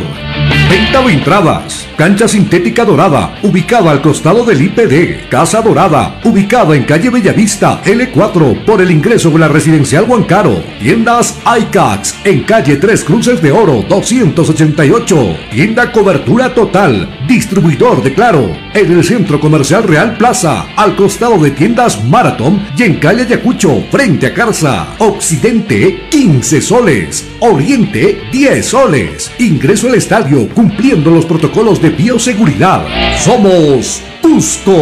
Venta 0.70 1.02
de 1.02 1.14
entradas. 1.14 1.88
Cancha 1.98 2.28
sintética 2.28 2.84
dorada, 2.84 3.40
ubicada 3.42 3.90
al 3.90 4.02
costado 4.02 4.44
del 4.44 4.62
IPD. 4.62 5.30
Casa 5.30 5.62
Dorada, 5.62 6.20
ubicada 6.26 6.76
en 6.76 6.84
calle 6.84 7.10
Bellavista, 7.10 7.82
L4, 7.84 8.66
por 8.66 8.82
el 8.82 8.92
ingreso 8.92 9.32
de 9.32 9.40
la 9.40 9.48
residencial 9.48 10.04
Huancaro. 10.04 10.62
Tiendas 10.80 11.40
ICAX, 11.60 12.16
en 12.26 12.44
calle 12.44 12.76
Tres 12.76 13.04
Cruces 13.04 13.42
de 13.42 13.52
Oro, 13.52 13.84
288. 13.88 15.38
Tienda 15.52 15.92
Cobertura 15.92 16.54
Total, 16.54 17.18
distribuidor 17.28 18.04
de 18.04 18.14
Claro, 18.14 18.52
en 18.74 18.92
el 18.92 19.04
Centro 19.04 19.40
Comercial 19.40 19.84
Real 19.84 20.18
Plaza, 20.18 20.68
al 20.76 20.96
costado 20.96 21.40
de 21.40 21.52
tiendas 21.52 22.04
Marathon 22.04 22.62
y 22.78 22.84
en 22.84 22.96
calle 22.96 23.24
Ayacucho, 23.24 23.84
frente 23.90 24.28
a 24.28 24.34
Carza. 24.34 24.96
Occidente, 25.00 26.08
15 26.12 26.62
soles. 26.62 27.28
Oriente, 27.40 28.22
10 28.32 28.66
soles. 28.66 29.32
Ingreso 29.40 29.88
al 29.88 29.96
estadio 29.96 30.48
cumpliendo 30.58 31.12
los 31.12 31.24
protocolos 31.24 31.80
de 31.80 31.92
bioseguridad. 31.92 32.84
Somos 33.24 34.02
Cusco. 34.24 34.74